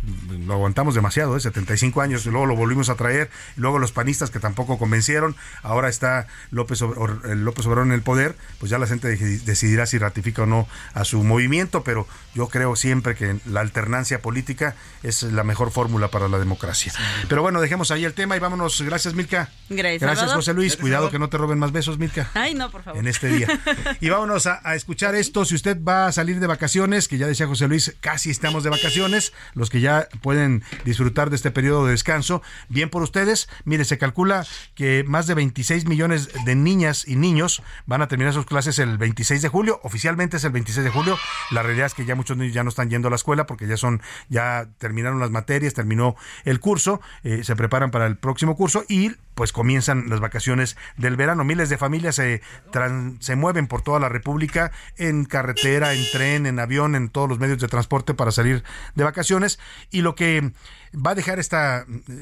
[0.47, 1.41] lo aguantamos demasiado, ¿eh?
[1.41, 5.37] 75 años, y luego lo volvimos a traer, y luego los panistas que tampoco convencieron,
[5.63, 8.87] ahora está López, Ob- Or- el López Obrador en el poder, pues ya ya la
[8.87, 13.37] gente de- decidirá si ratifica o no a su movimiento, pero yo creo siempre que
[13.47, 16.93] la alternancia política es la mejor fórmula para la democracia.
[17.29, 18.81] Pero bueno, dejemos ahí el tema y vámonos.
[18.83, 19.51] Gracias, Milka.
[19.69, 20.33] Gracias, Gracias.
[20.33, 20.73] José Luis.
[20.73, 22.99] Gracias, Cuidado que no te roben más besos, Milka Ay, no, por favor.
[23.01, 23.49] en este día.
[24.01, 25.45] Y vámonos a, a escuchar esto.
[25.45, 28.71] Si usted va a salir de vacaciones, que ya decía José Luis, casi estamos de
[28.71, 33.49] vacaciones, los que ya pueden disfrutar de este periodo de descanso, bien por ustedes.
[33.65, 38.33] Mire, se calcula que más de 26 millones de niñas y niños van a terminar
[38.35, 39.81] sus clases el 26 de julio.
[39.83, 41.17] Oficialmente es el 26 de julio.
[41.51, 43.67] La realidad es que ya muchos niños ya no están yendo a la escuela porque
[43.67, 48.57] ya son, ya terminaron las materias, terminó el curso, eh, se preparan para el próximo
[48.57, 51.45] curso y pues comienzan las vacaciones del verano.
[51.45, 52.43] Miles de familias se,
[53.21, 57.39] se mueven por toda la República en carretera, en tren, en avión, en todos los
[57.39, 58.65] medios de transporte para salir
[58.97, 59.61] de vacaciones.
[59.93, 60.51] Y lo que
[60.93, 61.57] va a dejar este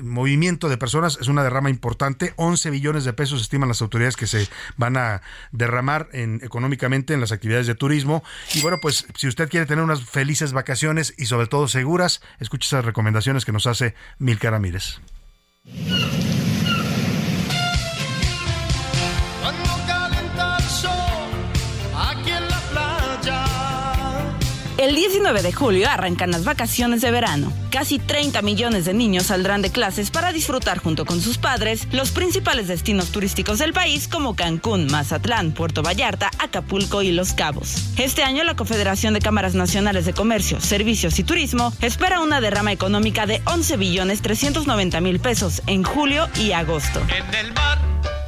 [0.02, 2.34] movimiento de personas es una derrama importante.
[2.36, 4.46] 11 billones de pesos estiman las autoridades que se
[4.76, 5.22] van a
[5.52, 8.24] derramar en, económicamente en las actividades de turismo.
[8.52, 12.66] Y bueno, pues si usted quiere tener unas felices vacaciones y sobre todo seguras, escuche
[12.66, 15.00] esas recomendaciones que nos hace Milka Ramírez.
[24.86, 27.52] El 19 de julio arrancan las vacaciones de verano.
[27.72, 32.12] Casi 30 millones de niños saldrán de clases para disfrutar junto con sus padres los
[32.12, 37.94] principales destinos turísticos del país como Cancún, Mazatlán, Puerto Vallarta, Acapulco y Los Cabos.
[37.96, 42.70] Este año la Confederación de Cámaras Nacionales de Comercio, Servicios y Turismo espera una derrama
[42.70, 47.00] económica de 11 billones 390 mil pesos en julio y agosto.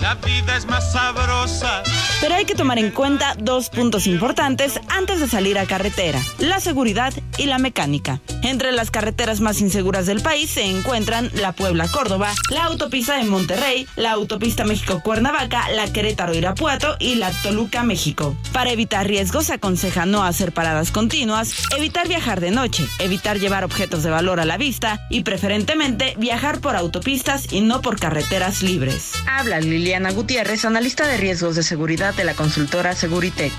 [0.00, 1.82] La vida es más sabrosa.
[2.20, 6.60] Pero hay que tomar en cuenta dos puntos importantes antes de salir a carretera, la
[6.60, 8.20] seguridad y la mecánica.
[8.42, 13.86] Entre las carreteras más inseguras del país se encuentran la Puebla-Córdoba, la autopista de Monterrey,
[13.96, 18.36] la autopista México-Cuernavaca, la Querétaro-Irapuato y la Toluca-México.
[18.52, 23.64] Para evitar riesgos se aconseja no hacer paradas continuas, evitar viajar de noche, evitar llevar
[23.64, 28.62] objetos de valor a la vista y preferentemente viajar por autopistas y no por carreteras
[28.62, 29.12] libres.
[29.26, 33.54] Habla Liliana Gutiérrez, analista de riesgos de seguridad de la consultora Seguritech.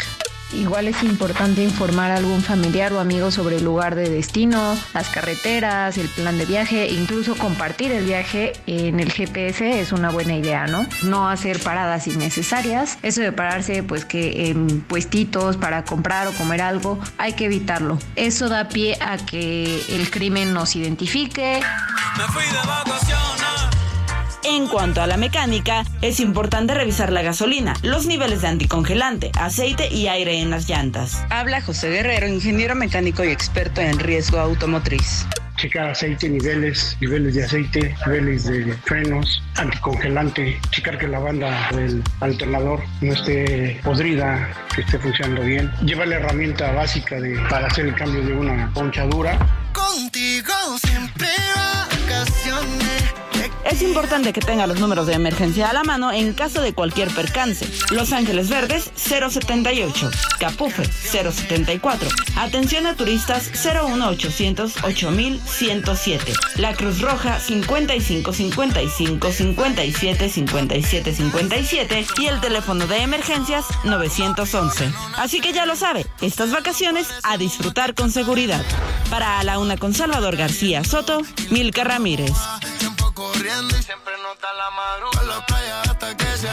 [0.54, 5.10] Igual es importante informar a algún familiar o amigo sobre el lugar de destino, las
[5.10, 10.12] carreteras, el plan de viaje, e incluso compartir el viaje en el GPS es una
[10.12, 10.86] buena idea, ¿no?
[11.02, 13.00] No hacer paradas innecesarias.
[13.02, 17.98] Eso de pararse, pues que en puestitos para comprar o comer algo, hay que evitarlo.
[18.16, 21.60] Eso da pie a que el crimen nos identifique.
[22.18, 23.39] Me fui de vacaciones.
[24.44, 29.94] En cuanto a la mecánica, es importante revisar la gasolina, los niveles de anticongelante, aceite
[29.94, 31.22] y aire en las llantas.
[31.30, 35.26] Habla José Guerrero, ingeniero mecánico y experto en riesgo automotriz.
[35.58, 42.02] checar aceite, niveles, niveles de aceite, niveles de frenos, anticongelante, checar que la banda del
[42.22, 45.70] alternador no esté podrida, que esté funcionando bien.
[45.84, 49.38] Llevar la herramienta básica de, para hacer el cambio de una ponchadura.
[49.74, 51.79] Contigo siempre vacaciones.
[53.70, 57.14] Es importante que tenga los números de emergencia a la mano en caso de cualquier
[57.14, 57.68] percance.
[57.92, 60.10] Los Ángeles Verdes 078,
[60.40, 72.08] Capufe 074, Atención a turistas 01800 8107, La Cruz Roja 55 55 57 57 57
[72.18, 74.92] y el teléfono de emergencias 911.
[75.18, 78.66] Así que ya lo sabe, estas vacaciones a disfrutar con seguridad.
[79.12, 81.22] Para A la Una con Salvador García Soto,
[81.52, 82.34] Milka Ramírez.
[83.20, 85.40] Corriendo y siempre nota la madrugada.
[85.40, 86.48] La playa hasta que se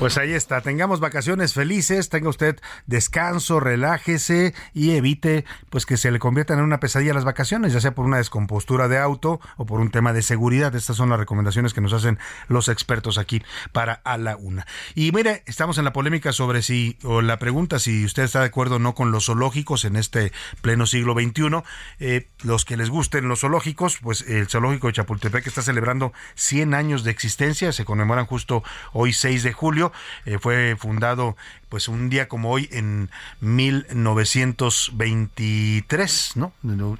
[0.00, 6.10] Pues ahí está, tengamos vacaciones felices, tenga usted descanso, relájese y evite pues que se
[6.10, 9.66] le conviertan en una pesadilla las vacaciones, ya sea por una descompostura de auto o
[9.66, 10.74] por un tema de seguridad.
[10.74, 12.18] Estas son las recomendaciones que nos hacen
[12.48, 14.66] los expertos aquí para a la una.
[14.94, 18.46] Y mire, estamos en la polémica sobre si, o la pregunta si usted está de
[18.46, 20.32] acuerdo o no con los zoológicos en este
[20.62, 21.62] pleno siglo XXI.
[21.98, 26.72] Eh, los que les gusten los zoológicos, pues el zoológico de Chapultepec está celebrando 100
[26.72, 28.64] años de existencia, se conmemoran justo
[28.94, 29.89] hoy 6 de julio,
[30.26, 31.36] eh, fue fundado
[31.70, 33.08] pues un día como hoy en
[33.40, 36.52] 1923, ¿no?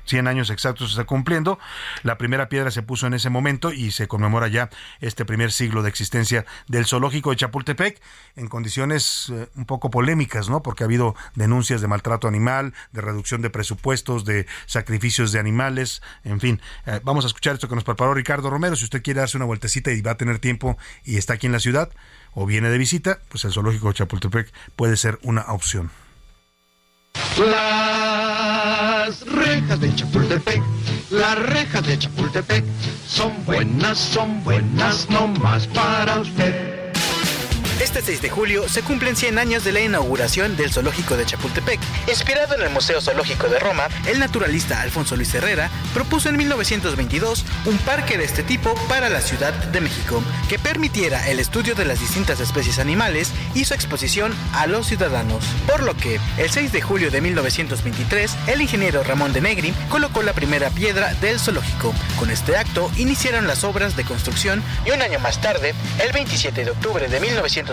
[0.07, 1.59] 100 años exactos se está cumpliendo.
[2.05, 5.83] La primera piedra se puso en ese momento y se conmemora ya este primer siglo
[5.83, 8.01] de existencia del zoológico de Chapultepec
[8.37, 10.62] en condiciones eh, un poco polémicas, ¿no?
[10.62, 16.01] Porque ha habido denuncias de maltrato animal, de reducción de presupuestos, de sacrificios de animales,
[16.23, 16.61] en fin.
[16.87, 18.77] Eh, vamos a escuchar esto que nos preparó Ricardo Romero.
[18.77, 21.53] Si usted quiere darse una vueltecita y va a tener tiempo y está aquí en
[21.53, 21.91] la ciudad
[22.35, 25.90] o viene de visita, pues el zoológico de Chapultepec puede ser una opción.
[27.39, 30.62] Las rejas de Chapultepec,
[31.11, 32.65] las rejas de Chapultepec
[33.07, 36.80] son buenas, son buenas, no más para usted.
[37.81, 41.81] Este 6 de julio se cumplen 100 años de la inauguración del zoológico de Chapultepec.
[42.09, 47.47] Inspirado en el Museo Zoológico de Roma, el naturalista Alfonso Luis Herrera propuso en 1922
[47.65, 51.86] un parque de este tipo para la Ciudad de México, que permitiera el estudio de
[51.86, 55.43] las distintas especies animales y su exposición a los ciudadanos.
[55.66, 60.23] Por lo que, el 6 de julio de 1923, el ingeniero Ramón de Negri colocó
[60.23, 61.94] la primera piedra del zoológico.
[62.19, 65.74] Con este acto iniciaron las obras de construcción y un año más tarde,
[66.05, 67.20] el 27 de octubre de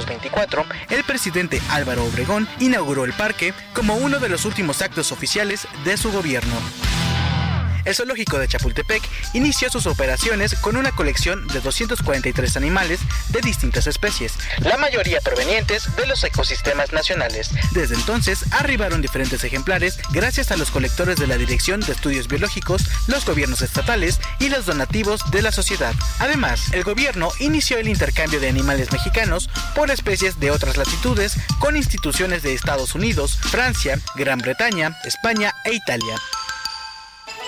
[0.06, 5.68] 1924, el presidente Álvaro Obregón inauguró el parque como uno de los últimos actos oficiales
[5.84, 6.56] de su gobierno.
[7.88, 9.02] El zoológico de Chapultepec
[9.32, 13.00] inició sus operaciones con una colección de 243 animales
[13.30, 17.50] de distintas especies, la mayoría provenientes de los ecosistemas nacionales.
[17.72, 22.84] Desde entonces arribaron diferentes ejemplares gracias a los colectores de la Dirección de Estudios Biológicos,
[23.08, 25.96] los gobiernos estatales y los donativos de la sociedad.
[26.20, 31.78] Además, el gobierno inició el intercambio de animales mexicanos por especies de otras latitudes con
[31.78, 36.18] instituciones de Estados Unidos, Francia, Gran Bretaña, España e Italia.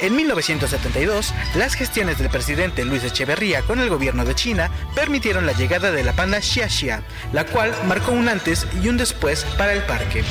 [0.01, 5.51] En 1972, las gestiones del presidente Luis Echeverría con el gobierno de China permitieron la
[5.51, 7.03] llegada de la panda Xia Xia,
[7.33, 10.23] la cual marcó un antes y un después para el parque.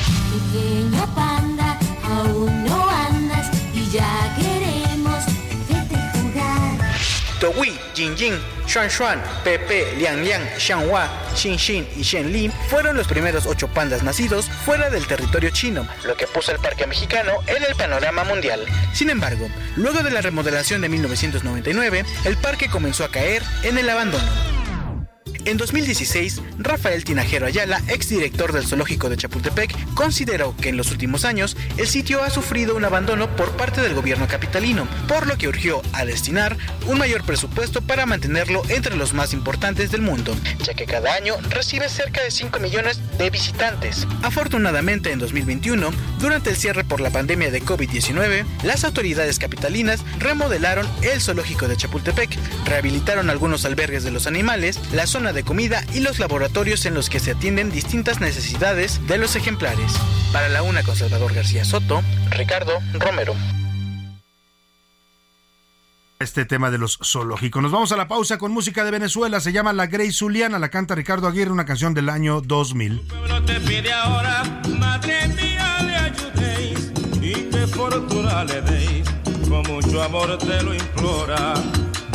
[7.39, 8.37] Towi, Jingjing,
[8.67, 13.67] Xuan Xuan, Pepe, Liang Liang, Xianghua, Xin Xin y Shen Li fueron los primeros ocho
[13.69, 18.23] pandas nacidos fuera del territorio chino, lo que puso al parque mexicano en el panorama
[18.25, 18.65] mundial.
[18.93, 23.89] Sin embargo, luego de la remodelación de 1999, el parque comenzó a caer en el
[23.89, 24.59] abandono.
[25.49, 31.25] En 2016, Rafael Tinajero Ayala, exdirector del zoológico de Chapultepec, consideró que en los últimos
[31.25, 35.47] años el sitio ha sufrido un abandono por parte del gobierno capitalino, por lo que
[35.47, 36.55] urgió a destinar
[36.85, 41.35] un mayor presupuesto para mantenerlo entre los más importantes del mundo, ya que cada año
[41.49, 44.05] recibe cerca de 5 millones de visitantes.
[44.21, 45.89] Afortunadamente, en 2021,
[46.19, 51.75] durante el cierre por la pandemia de COVID-19, las autoridades capitalinas remodelaron el zoológico de
[51.75, 56.93] Chapultepec, rehabilitaron algunos albergues de los animales, la zona de comida y los laboratorios en
[56.93, 59.93] los que se atienden distintas necesidades de los ejemplares.
[60.31, 62.01] Para la una con Salvador García Soto,
[62.31, 63.35] Ricardo Romero.
[66.19, 67.63] Este tema de los zoológicos.
[67.63, 69.39] Nos vamos a la pausa con música de Venezuela.
[69.39, 70.59] Se llama La Grey Zuliana.
[70.59, 72.99] La canta Ricardo Aguirre, una canción del año 2000.
[73.07, 74.43] pueblo te pide ahora,
[74.77, 76.91] madre mía, le ayudéis
[77.21, 79.09] y que fortuna le deis.
[79.47, 81.53] Con mucho amor te lo implora.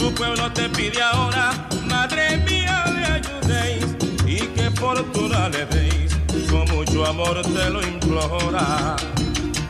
[0.05, 3.86] Tu pueblo te pide ahora, madre mía, le ayudéis
[4.26, 6.14] y que fortuna le deis.
[6.51, 8.97] Con mucho amor te lo implora.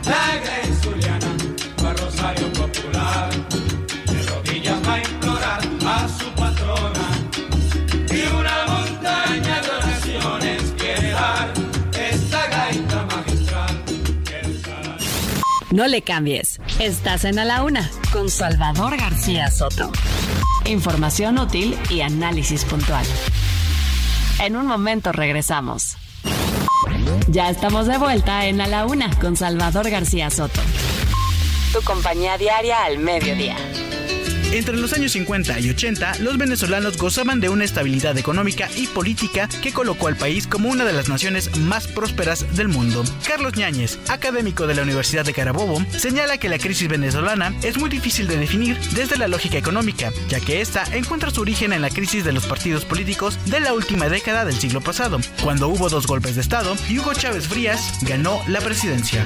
[0.03, 1.31] La Grey Zuliana,
[1.81, 3.29] va Rosario Popular,
[4.07, 7.07] de rodillas va a implorar a su patrona.
[8.11, 11.53] Y una montaña de oraciones quiere dar
[11.93, 13.83] esta gaita magistral.
[15.71, 16.59] No le cambies.
[16.79, 19.91] Estás en A la Una con Salvador García Soto.
[20.65, 23.05] Información útil y análisis puntual.
[24.39, 25.95] En un momento regresamos.
[27.27, 30.59] Ya estamos de vuelta en la Una con Salvador García Soto.
[31.71, 33.55] Tu compañía diaria al mediodía.
[34.51, 39.49] Entre los años 50 y 80, los venezolanos gozaban de una estabilidad económica y política
[39.61, 43.03] que colocó al país como una de las naciones más prósperas del mundo.
[43.27, 47.89] Carlos Ñáñez, académico de la Universidad de Carabobo, señala que la crisis venezolana es muy
[47.89, 51.89] difícil de definir desde la lógica económica, ya que esta encuentra su origen en la
[51.89, 56.07] crisis de los partidos políticos de la última década del siglo pasado, cuando hubo dos
[56.07, 59.25] golpes de Estado y Hugo Chávez Frías ganó la presidencia.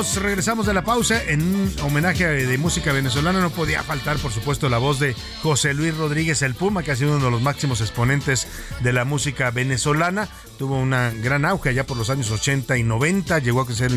[0.00, 1.22] Regresamos de la pausa.
[1.24, 5.74] En un homenaje de música venezolana no podía faltar, por supuesto, la voz de José
[5.74, 8.48] Luis Rodríguez el Puma, que ha sido uno de los máximos exponentes
[8.80, 10.26] de la música venezolana.
[10.58, 13.40] Tuvo una gran auge allá por los años 80 y 90.
[13.40, 13.92] Llegó a ser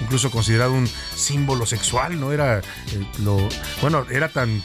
[0.00, 2.30] incluso considerado un símbolo sexual, ¿no?
[2.30, 2.62] Era eh,
[3.24, 3.36] lo.
[3.80, 4.60] Bueno, era tan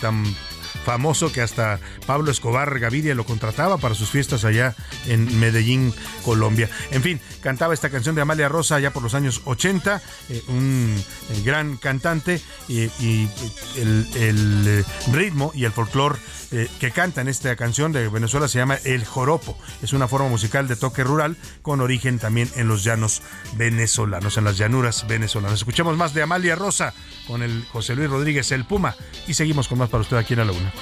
[0.84, 4.76] famoso que hasta Pablo Escobar Gaviria lo contrataba para sus fiestas allá
[5.08, 5.94] en Medellín,
[6.24, 6.70] Colombia.
[6.92, 10.96] En fin, cantaba esta canción de Amalia Rosa allá por los años 80, eh, un
[11.30, 13.30] eh, gran cantante y, y
[13.78, 16.20] el, eh, ritmo y el folclore
[16.56, 19.58] eh, que canta en esta canción de Venezuela se llama El Joropo.
[19.82, 23.24] Es una forma musical de toque rural con origen también en los llanos
[23.56, 25.60] venezolanos, en las llanuras venezolanas.
[25.60, 26.94] Escuchemos más de Amalia Rosa
[27.26, 28.96] con el José Luis Rodríguez, el Puma,
[29.28, 30.73] y seguimos con más para usted aquí en la Laguna.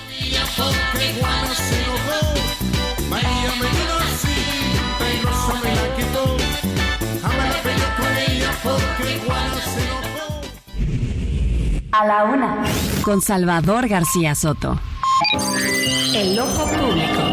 [11.94, 12.64] A la una.
[13.04, 14.80] Con Salvador García Soto.
[16.16, 17.31] El ojo público.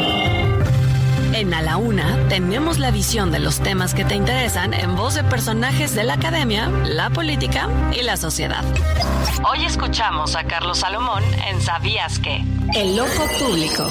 [1.39, 5.15] En A la Una tenemos la visión de los temas que te interesan en voz
[5.15, 8.65] de personajes de la academia, la política y la sociedad.
[9.48, 12.43] Hoy escuchamos a Carlos Salomón en Sabías que.
[12.74, 13.89] El ojo público.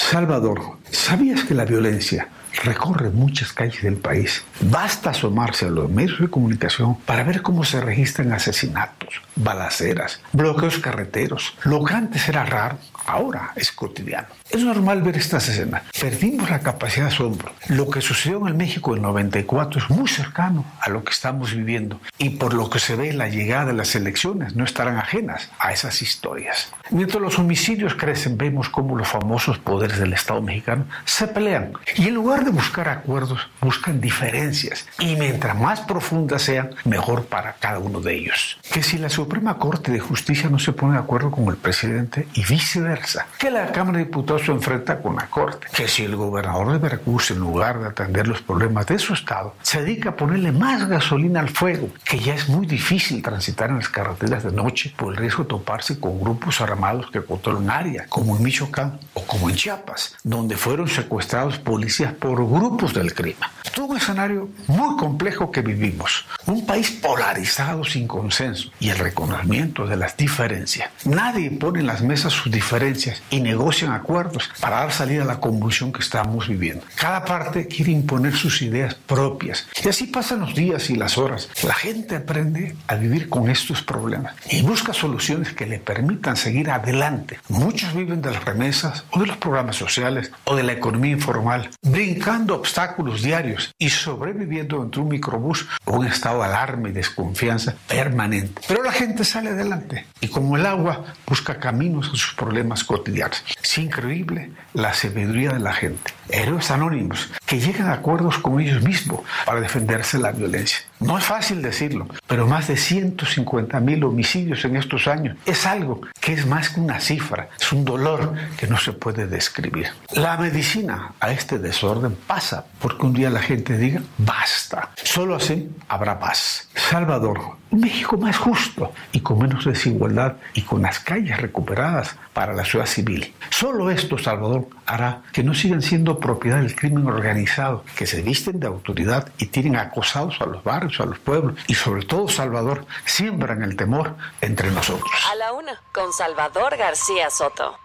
[0.00, 2.28] Salvador, ¿sabías que la violencia
[2.64, 4.44] recorre muchas calles del país?
[4.60, 10.78] Basta asomarse a los medios de comunicación para ver cómo se registran asesinatos, balaceras, bloqueos
[10.78, 11.54] carreteros.
[11.62, 14.28] Lo que antes era raro, ahora es cotidiano.
[14.50, 15.82] Es normal ver estas escenas.
[15.98, 17.52] Perdimos la capacidad de asombro.
[17.68, 21.54] Lo que sucedió en el México del 94 es muy cercano a lo que estamos
[21.54, 22.00] viviendo.
[22.18, 25.72] Y por lo que se ve, la llegada de las elecciones no estarán ajenas a
[25.72, 26.70] esas historias.
[26.90, 31.72] Mientras los homicidios crecen, vemos cómo los famosos poderes del Estado mexicano se pelean.
[31.96, 34.86] Y en lugar de buscar acuerdos, buscan diferencias.
[34.98, 38.58] Y mientras más profundas sean, mejor para cada uno de ellos.
[38.72, 42.28] Que si la Suprema Corte de Justicia no se pone de acuerdo con el presidente
[42.34, 42.91] y viceversa.
[43.38, 45.66] Que la Cámara de Diputados se enfrenta con la Corte.
[45.72, 49.54] Que si el gobernador de Veracruz, en lugar de atender los problemas de su estado,
[49.62, 51.88] se dedica a ponerle más gasolina al fuego.
[52.04, 55.48] Que ya es muy difícil transitar en las carreteras de noche por el riesgo de
[55.48, 60.56] toparse con grupos armados que controlan área, como en Michoacán o como en Chiapas, donde
[60.56, 63.48] fueron secuestrados policías por grupos del crimen.
[63.74, 66.26] Todo un escenario muy complejo que vivimos.
[66.46, 70.90] Un país polarizado sin consenso y el reconocimiento de las diferencias.
[71.04, 72.81] Nadie pone en las mesas sus diferencias
[73.30, 76.84] y negocian acuerdos para dar salida a la convulsión que estamos viviendo.
[76.96, 79.68] Cada parte quiere imponer sus ideas propias.
[79.84, 81.48] Y así pasan los días y las horas.
[81.62, 86.70] La gente aprende a vivir con estos problemas y busca soluciones que le permitan seguir
[86.70, 87.38] adelante.
[87.48, 91.70] Muchos viven de las remesas o de los programas sociales o de la economía informal,
[91.82, 97.76] brincando obstáculos diarios y sobreviviendo entre un microbús o un estado de alarma y desconfianza
[97.86, 98.60] permanente.
[98.66, 103.44] Pero la gente sale adelante y como el agua busca caminos a sus problemas cotidianos.
[103.62, 106.12] Es increíble la sabiduría de la gente.
[106.28, 110.78] Héroes anónimos que llegan a acuerdos con ellos mismos para defenderse de la violencia.
[111.04, 116.00] No es fácil decirlo, pero más de 150 mil homicidios en estos años es algo
[116.20, 119.88] que es más que una cifra, es un dolor que no se puede describir.
[120.14, 124.90] La medicina a este desorden pasa porque un día la gente diga basta.
[125.02, 126.68] Solo así habrá paz.
[126.74, 132.52] Salvador, un México más justo y con menos desigualdad y con las calles recuperadas para
[132.54, 133.32] la ciudad civil.
[133.50, 138.60] Solo esto, Salvador, hará que no sigan siendo propiedad del crimen organizado, que se visten
[138.60, 142.86] de autoridad y tienen acosados a los barrios, a los pueblos y sobre todo, Salvador,
[143.04, 145.10] siembran el temor entre nosotros.
[145.30, 145.80] A la una.
[145.92, 147.78] Con Salvador García Soto.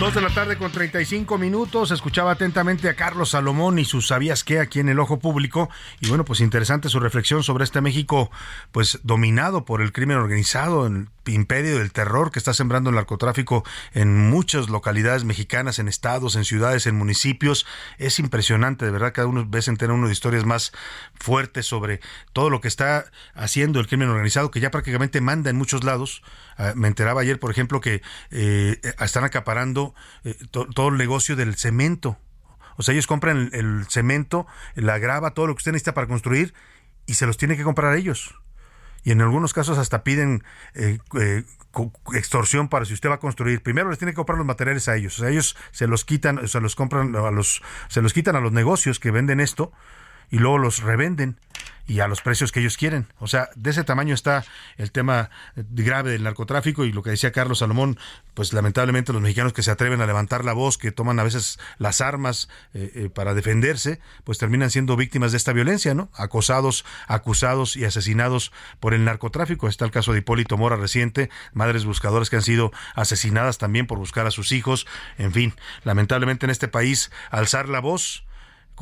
[0.00, 1.92] Dos de la tarde con 35 minutos.
[1.92, 5.70] Escuchaba atentamente a Carlos Salomón y sus sabías qué aquí en el ojo público.
[6.00, 8.30] Y bueno, pues interesante su reflexión sobre este México,
[8.72, 13.64] pues dominado por el crimen organizado, el imperio del terror que está sembrando el narcotráfico
[13.92, 17.64] en muchas localidades mexicanas, en estados, en ciudades, en municipios.
[17.98, 20.72] Es impresionante, de verdad, cada uno vez entera uno de historias más
[21.14, 22.00] fuertes sobre
[22.32, 23.04] todo lo que está
[23.34, 26.22] haciendo el crimen organizado, que ya prácticamente manda en muchos lados.
[26.56, 31.36] Ah, me enteraba ayer, por ejemplo, que eh, están acaparando eh, to- todo el negocio
[31.36, 32.18] del cemento.
[32.76, 36.54] O sea, ellos compran el, cemento, la grava, todo lo que usted necesita para construir
[37.06, 38.34] y se los tiene que comprar ellos.
[39.04, 40.98] Y en algunos casos hasta piden eh,
[42.14, 43.62] extorsión para si usted va a construir.
[43.62, 45.18] Primero les tiene que comprar los materiales a ellos.
[45.18, 48.40] O sea, ellos se los quitan, se los compran a los, se los quitan a
[48.40, 49.72] los negocios que venden esto
[50.30, 51.36] y luego los revenden.
[51.86, 53.06] y a los precios que ellos quieren.
[53.18, 54.44] O sea, de ese tamaño está
[54.76, 57.98] el tema eh, grave del narcotráfico y lo que decía Carlos Salomón,
[58.34, 61.58] pues lamentablemente los mexicanos que se atreven a levantar la voz, que toman a veces
[61.78, 66.08] las armas eh, eh, para defenderse, pues terminan siendo víctimas de esta violencia, ¿no?
[66.14, 69.68] Acosados, acusados y asesinados por el narcotráfico.
[69.68, 73.98] Está el caso de Hipólito Mora reciente, madres buscadoras que han sido asesinadas también por
[73.98, 74.86] buscar a sus hijos.
[75.18, 75.54] En fin,
[75.84, 78.24] lamentablemente en este país alzar la voz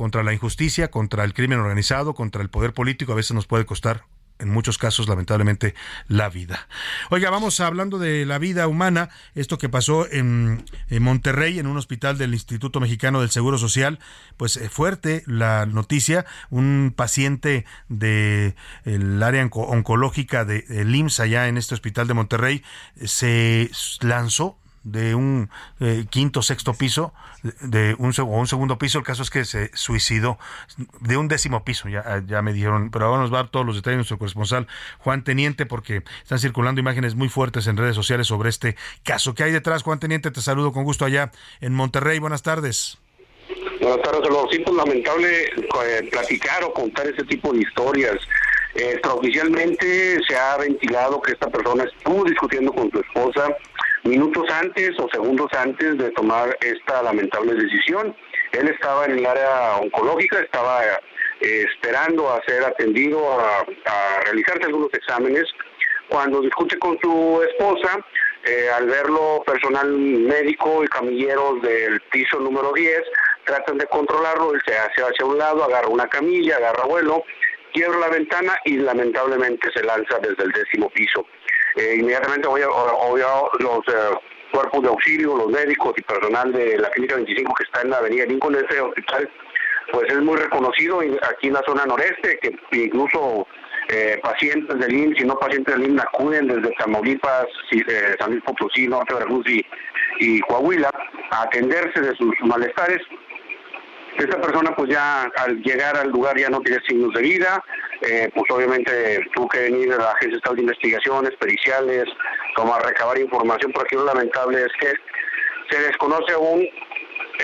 [0.01, 3.67] contra la injusticia, contra el crimen organizado, contra el poder político, a veces nos puede
[3.67, 4.05] costar
[4.39, 5.75] en muchos casos, lamentablemente,
[6.07, 6.67] la vida.
[7.11, 12.17] Oiga, vamos hablando de la vida humana, esto que pasó en, Monterrey, en un hospital
[12.17, 13.99] del Instituto Mexicano del Seguro Social,
[14.37, 21.19] pues eh, fuerte la noticia, un paciente de el área onco- oncológica de, del IMSS
[21.19, 22.63] allá en este hospital de Monterrey,
[22.95, 23.69] eh, se
[23.99, 25.49] lanzó de un
[25.79, 27.13] eh, quinto sexto piso
[27.61, 30.39] de un, o un segundo piso el caso es que se suicidó
[30.99, 33.65] de un décimo piso ya, ya me dijeron pero ahora nos va a dar todos
[33.65, 34.67] los detalles nuestro corresponsal
[34.99, 39.43] Juan Teniente porque están circulando imágenes muy fuertes en redes sociales sobre este caso ¿qué
[39.43, 40.31] hay detrás Juan Teniente?
[40.31, 41.31] te saludo con gusto allá
[41.61, 42.97] en Monterrey buenas tardes
[43.81, 44.47] Buenas tardes, Salvador.
[44.51, 48.17] Sí, pues lamentable eh, platicar o contar ese tipo de historias.
[48.75, 53.49] Extraoficialmente se ha ventilado que esta persona estuvo discutiendo con su esposa
[54.03, 58.15] minutos antes o segundos antes de tomar esta lamentable decisión.
[58.51, 60.83] Él estaba en el área oncológica, estaba
[61.41, 65.45] eh, esperando a ser atendido, a, a realizarse algunos exámenes.
[66.09, 67.99] Cuando discute con su esposa,
[68.43, 73.03] eh, al verlo personal médico y camilleros del piso número 10,
[73.45, 77.23] tratan de controlarlo, él se hace hacia un lado, agarra una camilla, agarra vuelo,
[77.71, 81.25] quiebra la ventana y lamentablemente se lanza desde el décimo piso.
[81.75, 84.17] Eh, inmediatamente obvia- obvia- los eh,
[84.51, 87.97] cuerpos de auxilio, los médicos y personal de la Clínica 25 que está en la
[87.99, 89.29] Avenida Lincoln, ese hospital,
[89.93, 93.47] pues es muy reconocido aquí en la zona noreste, que incluso
[93.89, 98.43] eh, pacientes del IMSS y no pacientes del IMSS acuden desde Tamaulipas, eh, San Luis
[98.43, 99.65] Potosí, Norte Veracruz y,
[100.19, 100.89] y Coahuila
[101.31, 102.99] a atenderse de sus malestares.
[104.17, 107.63] Esta persona pues ya al llegar al lugar ya no tiene signos de vida,
[108.01, 112.05] eh, pues obviamente tuvo que venir a la Agencia Estatal de Investigaciones, periciales,
[112.55, 114.93] como a recabar información, pero lo lamentable es que
[115.69, 116.67] se desconoce aún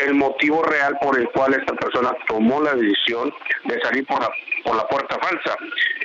[0.06, 3.34] el motivo real por el cual esta persona tomó la decisión
[3.65, 4.30] de salir por la,
[4.64, 5.56] por la puerta falsa,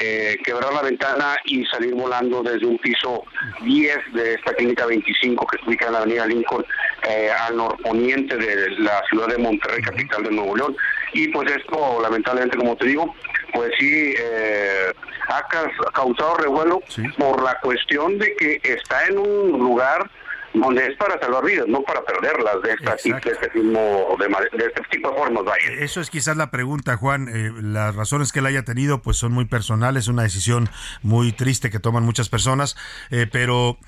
[0.00, 3.24] eh, quebrar la ventana y salir volando desde un piso
[3.62, 6.64] 10 de esta clínica 25 que se ubica en la avenida Lincoln
[7.08, 10.76] eh, al norponiente de la ciudad de Monterrey, capital de Nuevo León.
[11.14, 13.14] Y pues esto, lamentablemente, como te digo,
[13.52, 14.92] pues sí eh,
[15.28, 16.80] ha ca- causado revuelo
[17.18, 20.10] por la cuestión de que está en un lugar
[20.54, 24.66] donde es para salvar vidas, no para perderlas de, esta, de este tipo de, de
[24.66, 25.70] este tipo de formas, vaya.
[25.78, 27.28] Eso es quizás la pregunta, Juan.
[27.28, 30.68] Eh, las razones que él haya tenido pues son muy personales, una decisión
[31.02, 32.76] muy triste que toman muchas personas,
[33.10, 33.78] eh, pero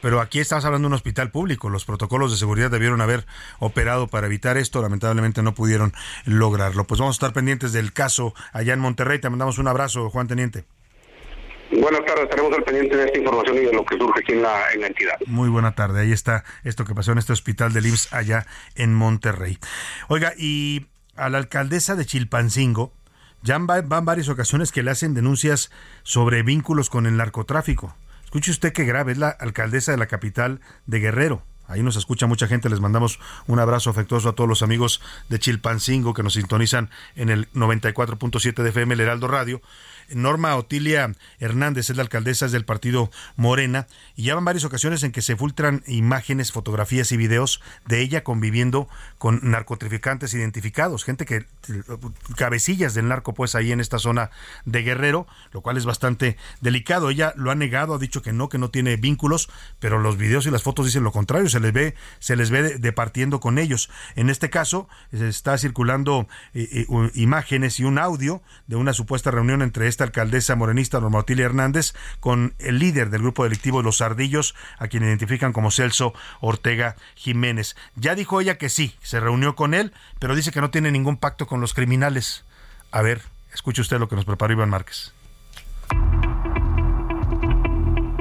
[0.00, 1.70] pero aquí estamos hablando de un hospital público.
[1.70, 3.24] Los protocolos de seguridad debieron haber
[3.60, 4.82] operado para evitar esto.
[4.82, 5.92] Lamentablemente no pudieron
[6.24, 6.88] lograrlo.
[6.88, 9.20] Pues vamos a estar pendientes del caso allá en Monterrey.
[9.20, 10.64] Te mandamos un abrazo, Juan Teniente.
[11.80, 14.42] Buenas tardes, estaremos al pendiente de esta información y de lo que surge aquí en
[14.42, 15.14] la, en la entidad.
[15.26, 16.02] Muy buena tarde.
[16.02, 19.58] Ahí está esto que pasó en este hospital del IMSS allá en Monterrey.
[20.08, 20.86] Oiga, y
[21.16, 22.92] a la alcaldesa de Chilpancingo,
[23.42, 25.70] ya van, van varias ocasiones que le hacen denuncias
[26.02, 27.96] sobre vínculos con el narcotráfico.
[28.24, 31.42] Escuche usted qué grave, es la alcaldesa de la capital de Guerrero.
[31.68, 35.00] Ahí nos escucha mucha gente, les mandamos un abrazo afectuoso a todos los amigos
[35.30, 39.62] de Chilpancingo que nos sintonizan en el 94.7 de FM, el Heraldo Radio.
[40.10, 45.02] Norma Otilia Hernández es la alcaldesa es del partido Morena y ya van varias ocasiones
[45.02, 48.88] en que se filtran imágenes, fotografías y videos de ella conviviendo
[49.18, 51.46] con narcotraficantes identificados, gente que
[52.36, 54.30] cabecillas del narco pues ahí en esta zona
[54.64, 57.10] de Guerrero, lo cual es bastante delicado.
[57.10, 59.48] Ella lo ha negado, ha dicho que no, que no tiene vínculos,
[59.78, 62.78] pero los videos y las fotos dicen lo contrario, se les ve se les ve
[62.78, 63.90] departiendo con ellos.
[64.14, 69.30] En este caso se está circulando eh, eh, imágenes y un audio de una supuesta
[69.30, 74.00] reunión entre esta alcaldesa morenista Norma Otilia Hernández con el líder del grupo delictivo Los
[74.00, 77.76] Ardillos, a quien identifican como Celso Ortega Jiménez.
[77.96, 81.16] Ya dijo ella que sí, se reunió con él, pero dice que no tiene ningún
[81.16, 82.44] pacto con los criminales.
[82.90, 83.22] A ver,
[83.52, 85.12] escuche usted lo que nos preparó Iván Márquez.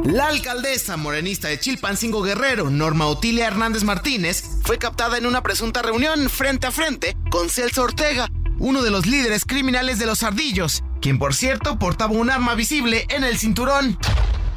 [0.03, 5.83] La alcaldesa morenista de Chilpancingo Guerrero, Norma Otilia Hernández Martínez, fue captada en una presunta
[5.83, 8.27] reunión frente a frente con Celso Ortega,
[8.61, 13.05] uno de los líderes criminales de los ardillos, quien por cierto portaba un arma visible
[13.09, 13.97] en el cinturón.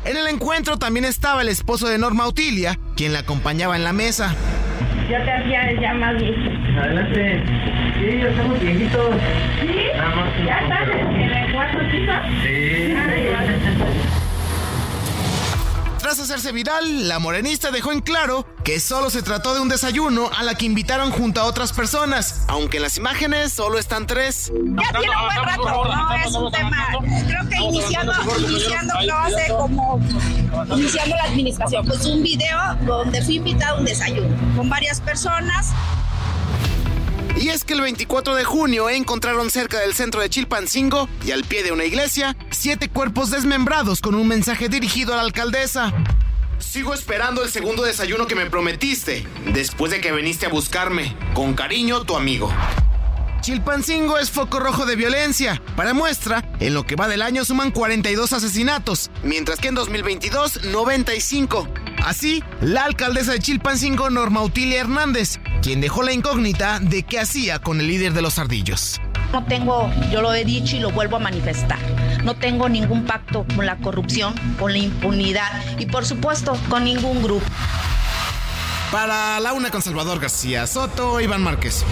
[0.04, 3.94] En el encuentro también estaba el esposo de Norma Otilia, quien la acompañaba en la
[3.94, 4.34] mesa.
[5.08, 7.42] Yo te hacía ya más Adelante.
[7.98, 9.14] Sí, ya estamos viejitos.
[9.60, 9.74] ¿Sí?
[10.44, 12.16] Ya estás en el ¿Cuatro chicos?
[16.04, 20.28] Tras hacerse viral, la morenista dejó en claro que solo se trató de un desayuno
[20.36, 24.52] a la que invitaron junto a otras personas, aunque en las imágenes solo están tres.
[24.52, 26.88] Ya tiene un buen rato, no es un tema.
[27.26, 29.98] Creo que iniciando, iniciando creo hace como
[30.76, 31.86] iniciando la administración.
[31.86, 35.72] Pues un video donde fui invitado a un desayuno con varias personas.
[37.36, 41.44] Y es que el 24 de junio encontraron cerca del centro de Chilpancingo y al
[41.44, 45.92] pie de una iglesia siete cuerpos desmembrados con un mensaje dirigido a la alcaldesa.
[46.58, 51.16] Sigo esperando el segundo desayuno que me prometiste, después de que viniste a buscarme.
[51.34, 52.52] Con cariño, tu amigo.
[53.44, 55.60] Chilpancingo es foco rojo de violencia.
[55.76, 60.64] Para muestra, en lo que va del año suman 42 asesinatos, mientras que en 2022
[60.64, 61.68] 95.
[62.02, 67.58] Así, la alcaldesa de Chilpancingo, Norma Utilia Hernández, quien dejó la incógnita de qué hacía
[67.58, 68.98] con el líder de los ardillos.
[69.30, 71.80] No tengo, yo lo he dicho y lo vuelvo a manifestar.
[72.24, 77.22] No tengo ningún pacto con la corrupción, con la impunidad y por supuesto con ningún
[77.22, 77.44] grupo.
[78.90, 81.84] Para la una con Salvador García Soto, Iván Márquez.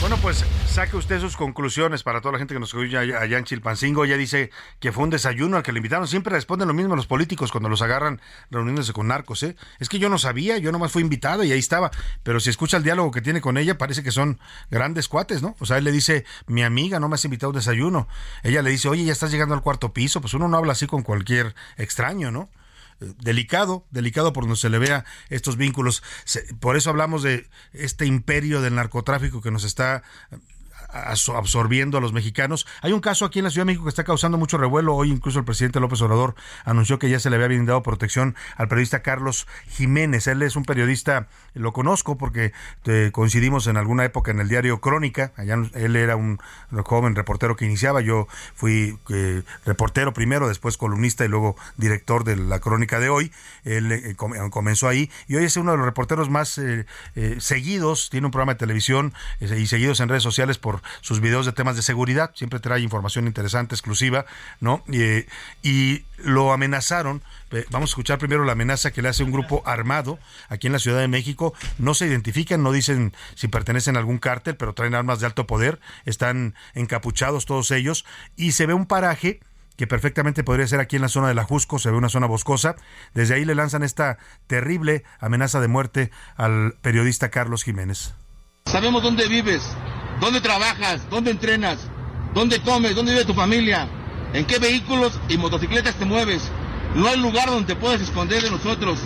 [0.00, 3.42] Bueno, pues saque usted sus conclusiones para toda la gente que nos oye allá en
[3.42, 4.04] Chilpancingo.
[4.04, 6.06] Ya dice que fue un desayuno al que le invitaron.
[6.06, 9.56] Siempre responden lo mismo los políticos cuando los agarran reuniéndose con narcos, ¿eh?
[9.80, 11.90] Es que yo no sabía, yo nomás fui invitado y ahí estaba.
[12.22, 14.38] Pero si escucha el diálogo que tiene con ella, parece que son
[14.70, 15.56] grandes cuates, ¿no?
[15.58, 18.06] O sea, él le dice, mi amiga no me has invitado a un desayuno.
[18.44, 20.20] Ella le dice, oye, ya estás llegando al cuarto piso.
[20.20, 22.48] Pues uno no habla así con cualquier extraño, ¿no?
[23.00, 26.02] Delicado, delicado por donde se le vea estos vínculos.
[26.60, 30.02] Por eso hablamos de este imperio del narcotráfico que nos está
[30.88, 32.66] absorbiendo a los mexicanos.
[32.82, 34.94] Hay un caso aquí en la Ciudad de México que está causando mucho revuelo.
[34.94, 36.34] Hoy incluso el presidente López Obrador
[36.64, 40.26] anunció que ya se le había brindado protección al periodista Carlos Jiménez.
[40.26, 42.52] Él es un periodista, lo conozco porque
[42.84, 45.32] eh, coincidimos en alguna época en el diario Crónica.
[45.36, 46.38] Allá él era un
[46.84, 48.00] joven reportero que iniciaba.
[48.00, 53.32] Yo fui eh, reportero primero, después columnista y luego director de la Crónica de hoy.
[53.64, 56.60] Él eh, com- comenzó ahí y hoy es uno de los reporteros más
[57.38, 58.08] seguidos.
[58.10, 61.76] Tiene un programa de televisión y seguidos en redes sociales por sus videos de temas
[61.76, 62.32] de seguridad.
[62.34, 64.26] Siempre trae información interesante, exclusiva,
[64.60, 64.82] ¿no?
[64.88, 67.22] Y, lo amenazaron.
[67.70, 70.18] Vamos a escuchar primero la amenaza que le hace un grupo armado
[70.48, 71.54] aquí en la Ciudad de México.
[71.78, 75.46] No se identifican, no dicen si pertenecen a algún cártel, pero traen armas de alto
[75.46, 75.78] poder.
[76.06, 78.04] Están encapuchados todos ellos.
[78.36, 79.38] Y se ve un paraje
[79.78, 82.26] que perfectamente podría ser aquí en la zona de la Jusco, se ve una zona
[82.26, 82.74] boscosa.
[83.14, 84.18] Desde ahí le lanzan esta
[84.48, 88.12] terrible amenaza de muerte al periodista Carlos Jiménez.
[88.66, 89.62] Sabemos dónde vives,
[90.20, 91.78] dónde trabajas, dónde entrenas,
[92.34, 93.88] dónde comes, dónde vive tu familia,
[94.32, 96.42] en qué vehículos y motocicletas te mueves.
[96.94, 98.98] No hay lugar donde te puedas esconder de nosotros.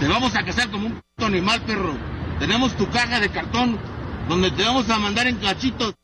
[0.00, 1.94] Te vamos a cazar como un animal, perro.
[2.38, 3.78] Tenemos tu caja de cartón
[4.28, 5.94] donde te vamos a mandar en cachitos.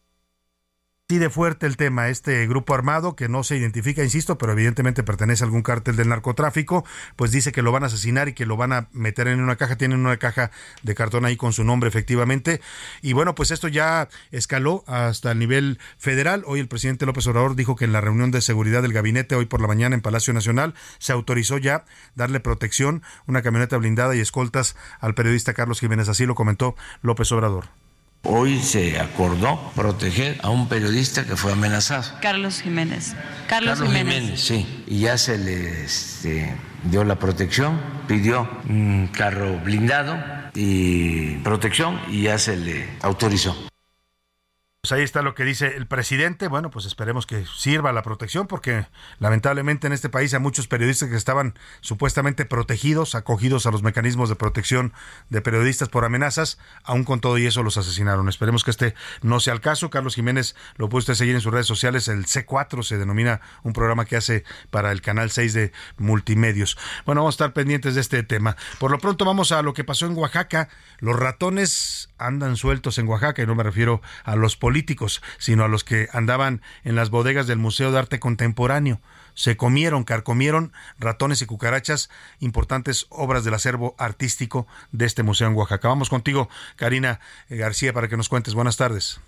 [1.11, 5.03] Así de fuerte el tema, este grupo armado que no se identifica, insisto, pero evidentemente
[5.03, 6.85] pertenece a algún cártel del narcotráfico,
[7.17, 9.57] pues dice que lo van a asesinar y que lo van a meter en una
[9.57, 10.53] caja, tienen una caja
[10.85, 12.61] de cartón ahí con su nombre efectivamente,
[13.03, 17.57] y bueno, pues esto ya escaló hasta el nivel federal, hoy el presidente López Obrador
[17.57, 20.33] dijo que en la reunión de seguridad del gabinete hoy por la mañana en Palacio
[20.33, 26.09] Nacional se autorizó ya darle protección, una camioneta blindada y escoltas al periodista Carlos Jiménez,
[26.09, 27.80] así lo comentó López Obrador.
[28.23, 32.05] Hoy se acordó proteger a un periodista que fue amenazado.
[32.21, 33.15] Carlos Jiménez.
[33.49, 34.41] Carlos, Jiménez.
[34.41, 34.85] sí.
[34.87, 40.19] Y ya se le este, dio la protección, pidió un carro blindado
[40.55, 43.70] y protección y ya se le autorizó.
[44.83, 46.49] Pues ahí está lo que dice el presidente.
[46.49, 48.87] Bueno, pues esperemos que sirva la protección porque
[49.19, 51.53] lamentablemente en este país hay muchos periodistas que estaban
[51.83, 54.95] supuestamente protegidos, acogidos a los mecanismos de protección
[55.29, 56.59] de periodistas por amenazas.
[56.83, 58.31] Aún con todo y eso los asesinaron.
[58.31, 59.91] Esperemos que este no sea el caso.
[59.91, 62.09] Carlos Jiménez lo puede usted seguir en sus redes sociales.
[62.09, 66.79] El C4 se denomina un programa que hace para el canal 6 de multimedios.
[67.05, 68.57] Bueno, vamos a estar pendientes de este tema.
[68.79, 70.71] Por lo pronto vamos a lo que pasó en Oaxaca.
[71.01, 74.70] Los ratones andan sueltos en Oaxaca y no me refiero a los políticos,
[75.39, 79.01] sino a los que andaban en las bodegas del Museo de Arte Contemporáneo.
[79.35, 82.11] Se comieron, carcomieron ratones y cucarachas,
[82.41, 85.89] importantes obras del acervo artístico de este museo en Oaxaca.
[85.89, 88.55] Vamos contigo, Karina eh, García, para que nos cuentes.
[88.55, 89.21] Buenas tardes.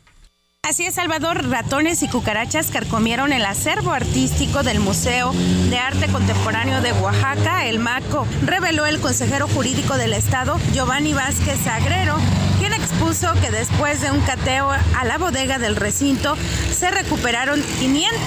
[0.64, 1.48] Así es, Salvador.
[1.51, 7.81] Ratones y cucarachas carcomieron el acervo artístico del Museo de Arte Contemporáneo de Oaxaca, el
[7.81, 12.51] MACO, reveló el consejero jurídico del Estado, Giovanni Vázquez Agrero, quien
[12.82, 16.36] expuso que después de un cateo a la bodega del recinto
[16.76, 18.22] se recuperaron 500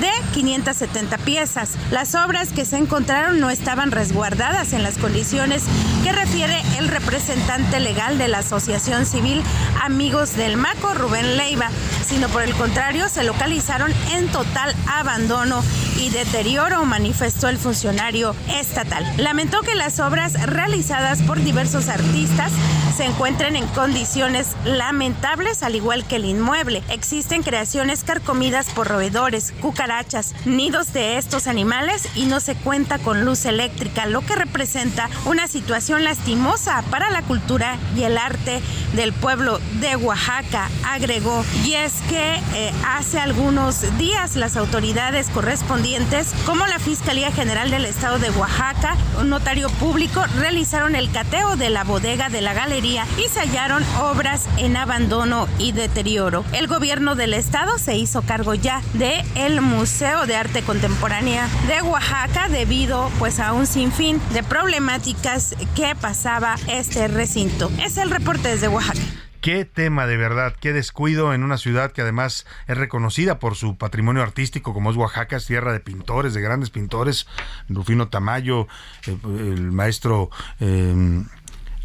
[0.00, 1.72] de 570 piezas.
[1.90, 5.64] Las obras que se encontraron no estaban resguardadas en las condiciones
[6.04, 9.42] que refiere el representante legal de la Asociación Civil
[9.82, 11.70] Amigos del Maco, Rubén Leiva,
[12.06, 15.64] sino por el contrario se localizaron en total abandono
[15.98, 19.04] y deterioro, manifestó el funcionario estatal.
[19.16, 22.52] Lamentó que las obras realizadas por diversos artistas
[22.96, 26.82] se encuentren en condiciones lamentables, al igual que el inmueble.
[26.88, 33.24] Existen creaciones carcomidas por roedores, cucarachas, nidos de estos animales y no se cuenta con
[33.24, 38.60] luz eléctrica, lo que representa una situación lastimosa para la cultura y el arte
[38.94, 41.44] del pueblo de Oaxaca, agregó.
[41.64, 47.84] Y es que eh, hace algunos días las autoridades correspondientes, como la Fiscalía General del
[47.84, 53.06] Estado de Oaxaca, un notario público, realizaron el cateo de la bodega de la galería
[53.24, 56.44] y se hallaron obras en abandono y deterioro.
[56.52, 61.82] El gobierno del estado se hizo cargo ya de el Museo de Arte Contemporánea de
[61.82, 67.70] Oaxaca debido pues a un sinfín de problemáticas que pasaba este recinto.
[67.82, 69.00] Es el reporte desde Oaxaca.
[69.40, 73.76] Qué tema de verdad, qué descuido en una ciudad que además es reconocida por su
[73.76, 77.28] patrimonio artístico, como es Oaxaca, es tierra de pintores, de grandes pintores,
[77.68, 78.66] Rufino Tamayo,
[79.06, 80.30] eh, el maestro...
[80.58, 81.22] eh,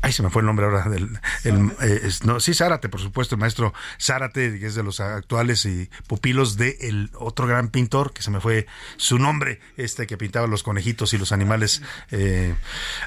[0.04, 1.20] Ay, se me fue el nombre ahora del.
[1.44, 5.00] el, eh, es- no, sí, Zárate, por supuesto, el maestro Zárate, que es de los
[5.00, 8.66] actuales y pupilos de el otro gran pintor, que se me fue
[8.98, 11.82] su nombre, este que pintaba los conejitos y los animales.
[12.10, 12.56] eh,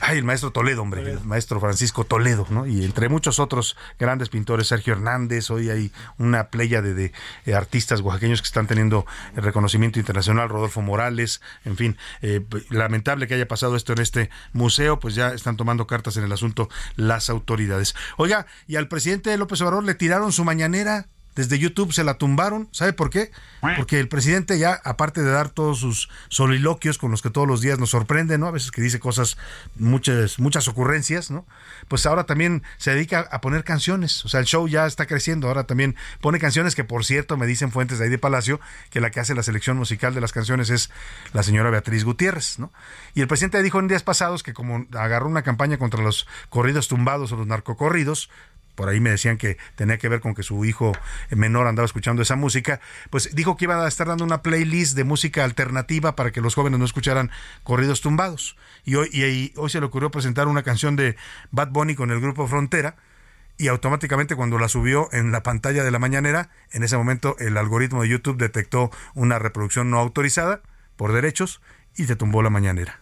[0.01, 2.67] ay, el maestro Toledo, hombre, el maestro Francisco Toledo, ¿no?
[2.67, 7.13] Y entre muchos otros grandes pintores, Sergio Hernández, hoy hay una playa de, de,
[7.47, 9.05] eh, artistas oaxaqueños que están teniendo
[9.37, 12.41] el reconocimiento internacional, Rodolfo Morales, en fin, eh,
[12.71, 16.33] lamentable que haya pasado esto en este museo, pues ya están tomando cartas en el
[16.33, 17.95] asunto las autoridades.
[18.17, 21.07] Oiga, y al presidente López Obrador le tiraron su mañanera.
[21.35, 22.69] Desde YouTube se la tumbaron.
[22.73, 23.31] ¿Sabe por qué?
[23.77, 27.61] Porque el presidente ya, aparte de dar todos sus soliloquios con los que todos los
[27.61, 28.47] días nos sorprende, ¿no?
[28.47, 29.37] A veces que dice cosas,
[29.77, 31.47] muchas, muchas ocurrencias, ¿no?
[31.89, 34.25] Pues ahora también se dedica a poner canciones.
[34.25, 35.49] O sea, el show ya está creciendo.
[35.49, 39.01] Ahora también pone canciones que, por cierto, me dicen fuentes de ahí de Palacio, que
[39.01, 40.91] la que hace la selección musical de las canciones es
[41.33, 42.73] la señora Beatriz Gutiérrez, ¿no?
[43.15, 46.89] Y el presidente dijo en días pasados que como agarró una campaña contra los corridos
[46.89, 48.31] tumbados o los narcocorridos,
[48.75, 50.93] por ahí me decían que tenía que ver con que su hijo
[51.31, 52.81] menor andaba escuchando esa música,
[53.11, 56.55] pues dijo que iba a estar dando una playlist de música alternativa para que los
[56.55, 57.31] jóvenes no escucharan
[57.63, 58.57] corridos tumbados.
[58.85, 61.17] Y hoy, y, y hoy se le ocurrió presentar una canción de
[61.51, 62.97] Bad Bunny con el grupo Frontera,
[63.57, 67.57] y automáticamente cuando la subió en la pantalla de la mañanera, en ese momento el
[67.57, 70.61] algoritmo de YouTube detectó una reproducción no autorizada
[70.97, 71.61] por derechos
[71.97, 72.99] y se tumbó la mañanera.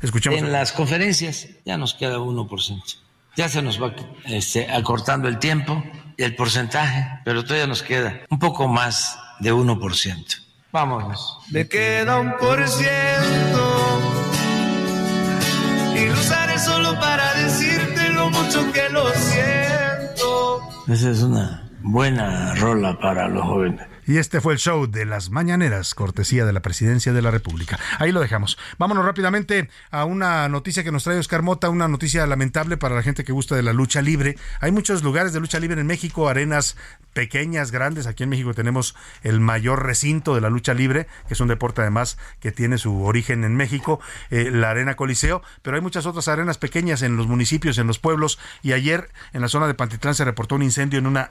[0.00, 0.38] Escuchemos.
[0.38, 2.98] En las conferencias ya nos queda 1%.
[3.36, 3.94] Ya se nos va
[4.26, 5.82] este, acortando el tiempo
[6.16, 10.42] y el porcentaje, pero todavía nos queda un poco más de 1%.
[10.72, 11.38] Vámonos.
[11.50, 14.00] Me queda un por ciento
[15.96, 20.60] y lo usaré solo para decirte lo mucho que lo siento.
[20.88, 23.89] Esa es una buena rola para los jóvenes.
[24.10, 27.78] Y este fue el show de las mañaneras, cortesía de la presidencia de la República.
[28.00, 28.58] Ahí lo dejamos.
[28.76, 33.04] Vámonos rápidamente a una noticia que nos trae Oscar Mota, una noticia lamentable para la
[33.04, 34.36] gente que gusta de la lucha libre.
[34.58, 36.76] Hay muchos lugares de lucha libre en México, arenas
[37.12, 38.06] pequeñas, grandes.
[38.06, 41.80] Aquí en México tenemos el mayor recinto de la lucha libre, que es un deporte
[41.80, 44.00] además que tiene su origen en México,
[44.30, 47.98] eh, la Arena Coliseo, pero hay muchas otras arenas pequeñas en los municipios, en los
[47.98, 48.38] pueblos.
[48.62, 51.30] Y ayer en la zona de Pantitlán se reportó un incendio en una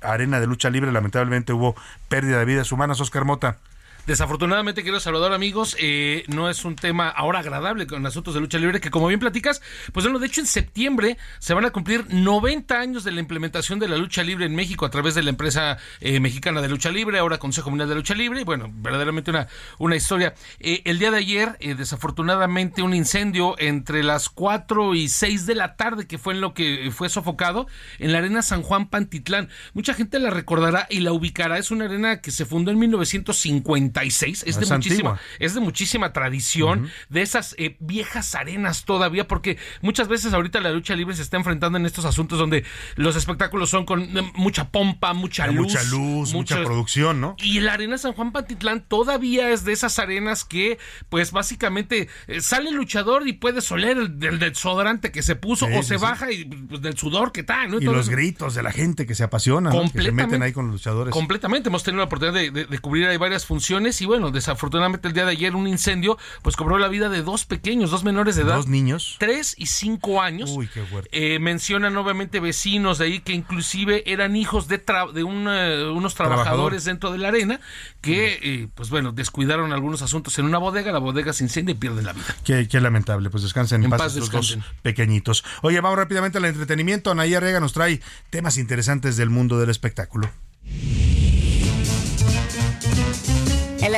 [0.00, 0.92] arena de lucha libre.
[0.92, 1.76] Lamentablemente hubo
[2.08, 3.00] pérdida de vidas humanas.
[3.00, 3.58] Oscar Mota.
[4.04, 8.58] Desafortunadamente, querido Salvador, amigos, eh, no es un tema ahora agradable con asuntos de lucha
[8.58, 9.62] libre, que como bien platicas,
[9.92, 13.78] pues bueno, de hecho en septiembre se van a cumplir 90 años de la implementación
[13.78, 16.90] de la lucha libre en México a través de la empresa eh, mexicana de lucha
[16.90, 19.46] libre, ahora Consejo Mundial de Lucha Libre, y bueno, verdaderamente una,
[19.78, 20.34] una historia.
[20.58, 25.54] Eh, el día de ayer, eh, desafortunadamente, un incendio entre las 4 y 6 de
[25.54, 27.68] la tarde, que fue en lo que fue sofocado,
[28.00, 29.48] en la arena San Juan Pantitlán.
[29.74, 33.91] Mucha gente la recordará y la ubicará, es una arena que se fundó en 1950
[33.92, 39.28] 86, es, ah, de, muchísima, es de muchísima tradición, de esas eh, viejas arenas todavía,
[39.28, 42.64] porque muchas veces ahorita la lucha libre se está enfrentando en estos asuntos donde
[42.96, 45.72] los espectáculos son con eh, mucha pompa, mucha luz.
[45.72, 47.36] Mucha luz, mucha, producción, ¿no?
[47.38, 50.78] Y la arena San Juan Pantitlán todavía es de esas arenas que,
[51.08, 55.66] pues básicamente, eh, sale el luchador y puede oler el, del desodorante que se puso
[55.66, 57.80] o se baja y pues, del sudor que tal, ¿no?
[57.80, 59.90] Y, y los gritos de la gente que se apasiona, ¿no?
[59.90, 61.12] que se meten ahí con los luchadores.
[61.12, 65.14] Completamente, hemos tenido la oportunidad de, de cubrir ahí varias funciones y bueno, desafortunadamente el
[65.14, 68.42] día de ayer un incendio pues cobró la vida de dos pequeños, dos menores de
[68.42, 68.56] edad.
[68.56, 69.16] Dos niños.
[69.18, 70.50] Tres y cinco años.
[70.54, 71.08] Uy, qué fuerte.
[71.12, 76.14] Eh, mencionan obviamente vecinos de ahí que inclusive eran hijos de, tra- de eh, unos
[76.14, 76.44] Trabajador.
[76.44, 77.60] trabajadores dentro de la arena
[78.00, 81.76] que eh, pues bueno, descuidaron algunos asuntos en una bodega, la bodega se incendia y
[81.76, 82.34] pierden la vida.
[82.44, 84.76] Qué, qué lamentable, pues descansen en, paz, paz estos dos descansen.
[84.82, 85.44] pequeñitos.
[85.62, 87.10] Oye, vamos rápidamente al entretenimiento.
[87.10, 88.00] Anaí Arriaga nos trae
[88.30, 90.30] temas interesantes del mundo del espectáculo.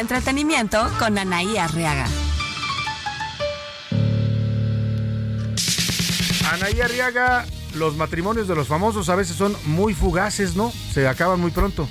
[0.05, 2.05] Entretenimiento con Anaí Arriaga.
[6.52, 10.70] Anaí Arriaga, los matrimonios de los famosos a veces son muy fugaces, ¿no?
[10.93, 11.89] Se acaban muy pronto.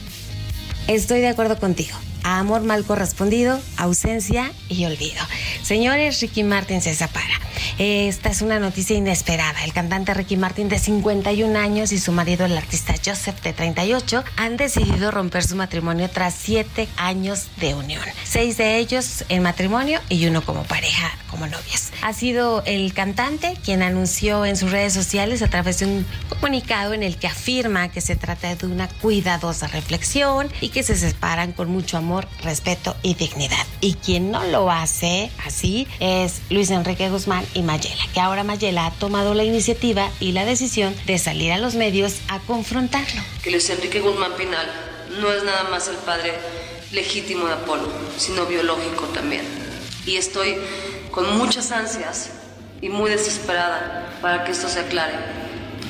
[0.88, 1.96] Estoy de acuerdo contigo.
[2.24, 5.22] Amor mal correspondido, ausencia y olvido.
[5.62, 7.40] Señores, Ricky Martin se separa.
[7.80, 9.64] Esta es una noticia inesperada.
[9.64, 14.24] El cantante Ricky Martin de 51 años y su marido, el artista Joseph de 38,
[14.38, 18.04] han decidido romper su matrimonio tras siete años de unión.
[18.24, 21.90] Seis de ellos en matrimonio y uno como pareja, como novios.
[22.04, 26.94] Ha sido el cantante quien anunció en sus redes sociales a través de un comunicado
[26.94, 31.54] en el que afirma que se trata de una cuidadosa reflexión y que se separan
[31.54, 33.66] con mucho amor, respeto y dignidad.
[33.80, 38.88] Y quien no lo hace así es Luis Enrique Guzmán y Mayela, que ahora Mayela
[38.88, 43.22] ha tomado la iniciativa y la decisión de salir a los medios a confrontarlo.
[43.44, 44.68] que Luis Enrique Guzmán Pinal
[45.22, 46.34] no es nada más el padre
[46.92, 47.88] legítimo de Apolo,
[48.18, 49.46] sino biológico también.
[50.06, 50.58] Y estoy
[51.12, 52.32] con muchas ansias
[52.82, 55.14] y muy desesperada para que esto se aclare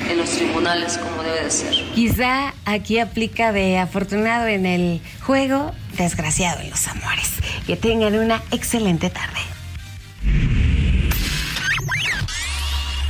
[0.08, 1.74] en los tribunales como debe de ser.
[1.94, 7.30] Quizá aquí aplica de afortunado en el juego, desgraciado en los amores.
[7.66, 9.40] Que tengan una excelente tarde.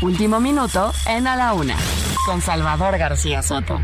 [0.00, 1.76] Último minuto en A la Una
[2.26, 3.80] con Salvador García Soto.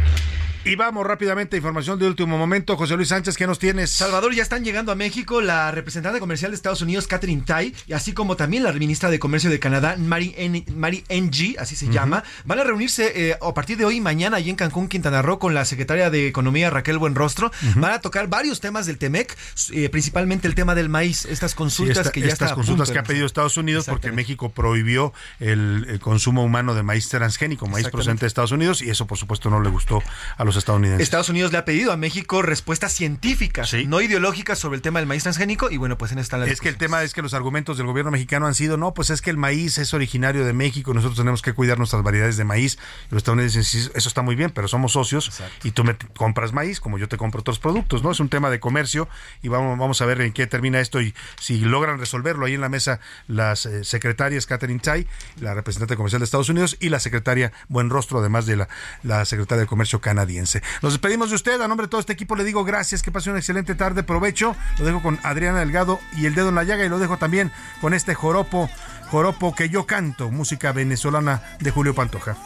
[0.63, 2.77] Y vamos rápidamente a información de último momento.
[2.77, 3.91] José Luis Sánchez, ¿qué nos tienes?
[3.91, 7.93] Salvador, ya están llegando a México la representante comercial de Estados Unidos, Catherine Tai, y
[7.95, 11.89] así como también la ministra de Comercio de Canadá, Mary, N Mary Ng, así se
[11.89, 12.25] llama.
[12.45, 15.39] Van a reunirse eh, a partir de hoy y mañana allí en Cancún, Quintana Roo,
[15.39, 17.51] con la secretaria de Economía, Raquel Buenrostro.
[17.77, 19.35] Van a tocar varios temas del TEMEC,
[19.73, 22.91] eh, principalmente el tema del maíz, estas Sí, consultas esta- que ya estas está consultas
[22.91, 24.11] que ha pedido Estados Unidos porque.
[24.13, 28.91] México prohibió el, el consumo humano de maíz transgénico, maíz procedente de Estados Unidos, y
[28.91, 30.03] eso por supuesto no le gustó
[30.37, 31.03] a los estadounidenses.
[31.03, 35.07] Estados Unidos le ha pedido a México respuestas científicas, no ideológicas sobre el tema del
[35.07, 37.35] maíz transgénico y bueno, pues en esta la Es que el tema es que los
[37.35, 40.53] argumentos del gobierno mexicano han sido, no, pues es que el maíz es originario de
[40.53, 42.79] México, nosotros tenemos que cuidar nuestras variedades de maíz.
[43.11, 45.31] Y los estadounidenses dicen, sí, eso está muy bien, pero somos socios
[45.65, 48.11] y tú me compras maíz como yo te compro otros productos, ¿no?
[48.11, 49.09] Es un tema de comercio
[49.43, 52.61] y vamos, vamos a ver en qué termina esto y si logran resolverlo ahí en
[52.61, 55.07] la mesa las eh, secretarias Catherine Tai,
[55.41, 58.69] la representante comercial de Estados Unidos y la secretaria Buenrostro, además de la,
[59.03, 60.40] la secretaria de Comercio canadiense.
[60.83, 63.31] Nos despedimos de usted, a nombre de todo este equipo le digo gracias, que pase
[63.31, 64.57] una excelente tarde, provecho.
[64.79, 67.53] Lo dejo con Adriana Delgado y el dedo en la llaga y lo dejo también
[67.81, 68.71] con este joropo,
[69.11, 72.37] joropo que yo canto, música venezolana de Julio Pantoja.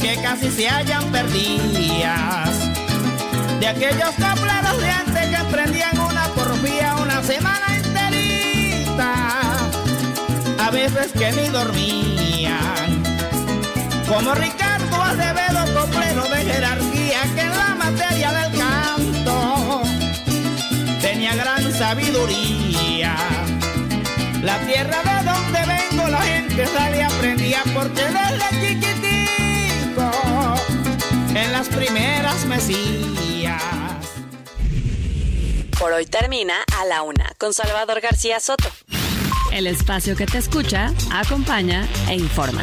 [0.00, 2.50] que casi se hallan perdidas.
[3.60, 9.14] De aquellos copleros de antes que prendían una por vía una semana enterita.
[10.58, 12.73] A veces que ni dormían.
[14.14, 19.82] Como Ricardo Acevedo, coplero de jerarquía que en la materia del canto
[21.00, 23.16] tenía gran sabiduría.
[24.40, 30.10] La tierra de donde vengo la gente sale y aprendía porque desde chiquitico
[31.34, 33.60] en las primeras mesías.
[35.76, 38.70] Por hoy termina A la Una con Salvador García Soto.
[39.50, 42.62] El espacio que te escucha, acompaña e informa.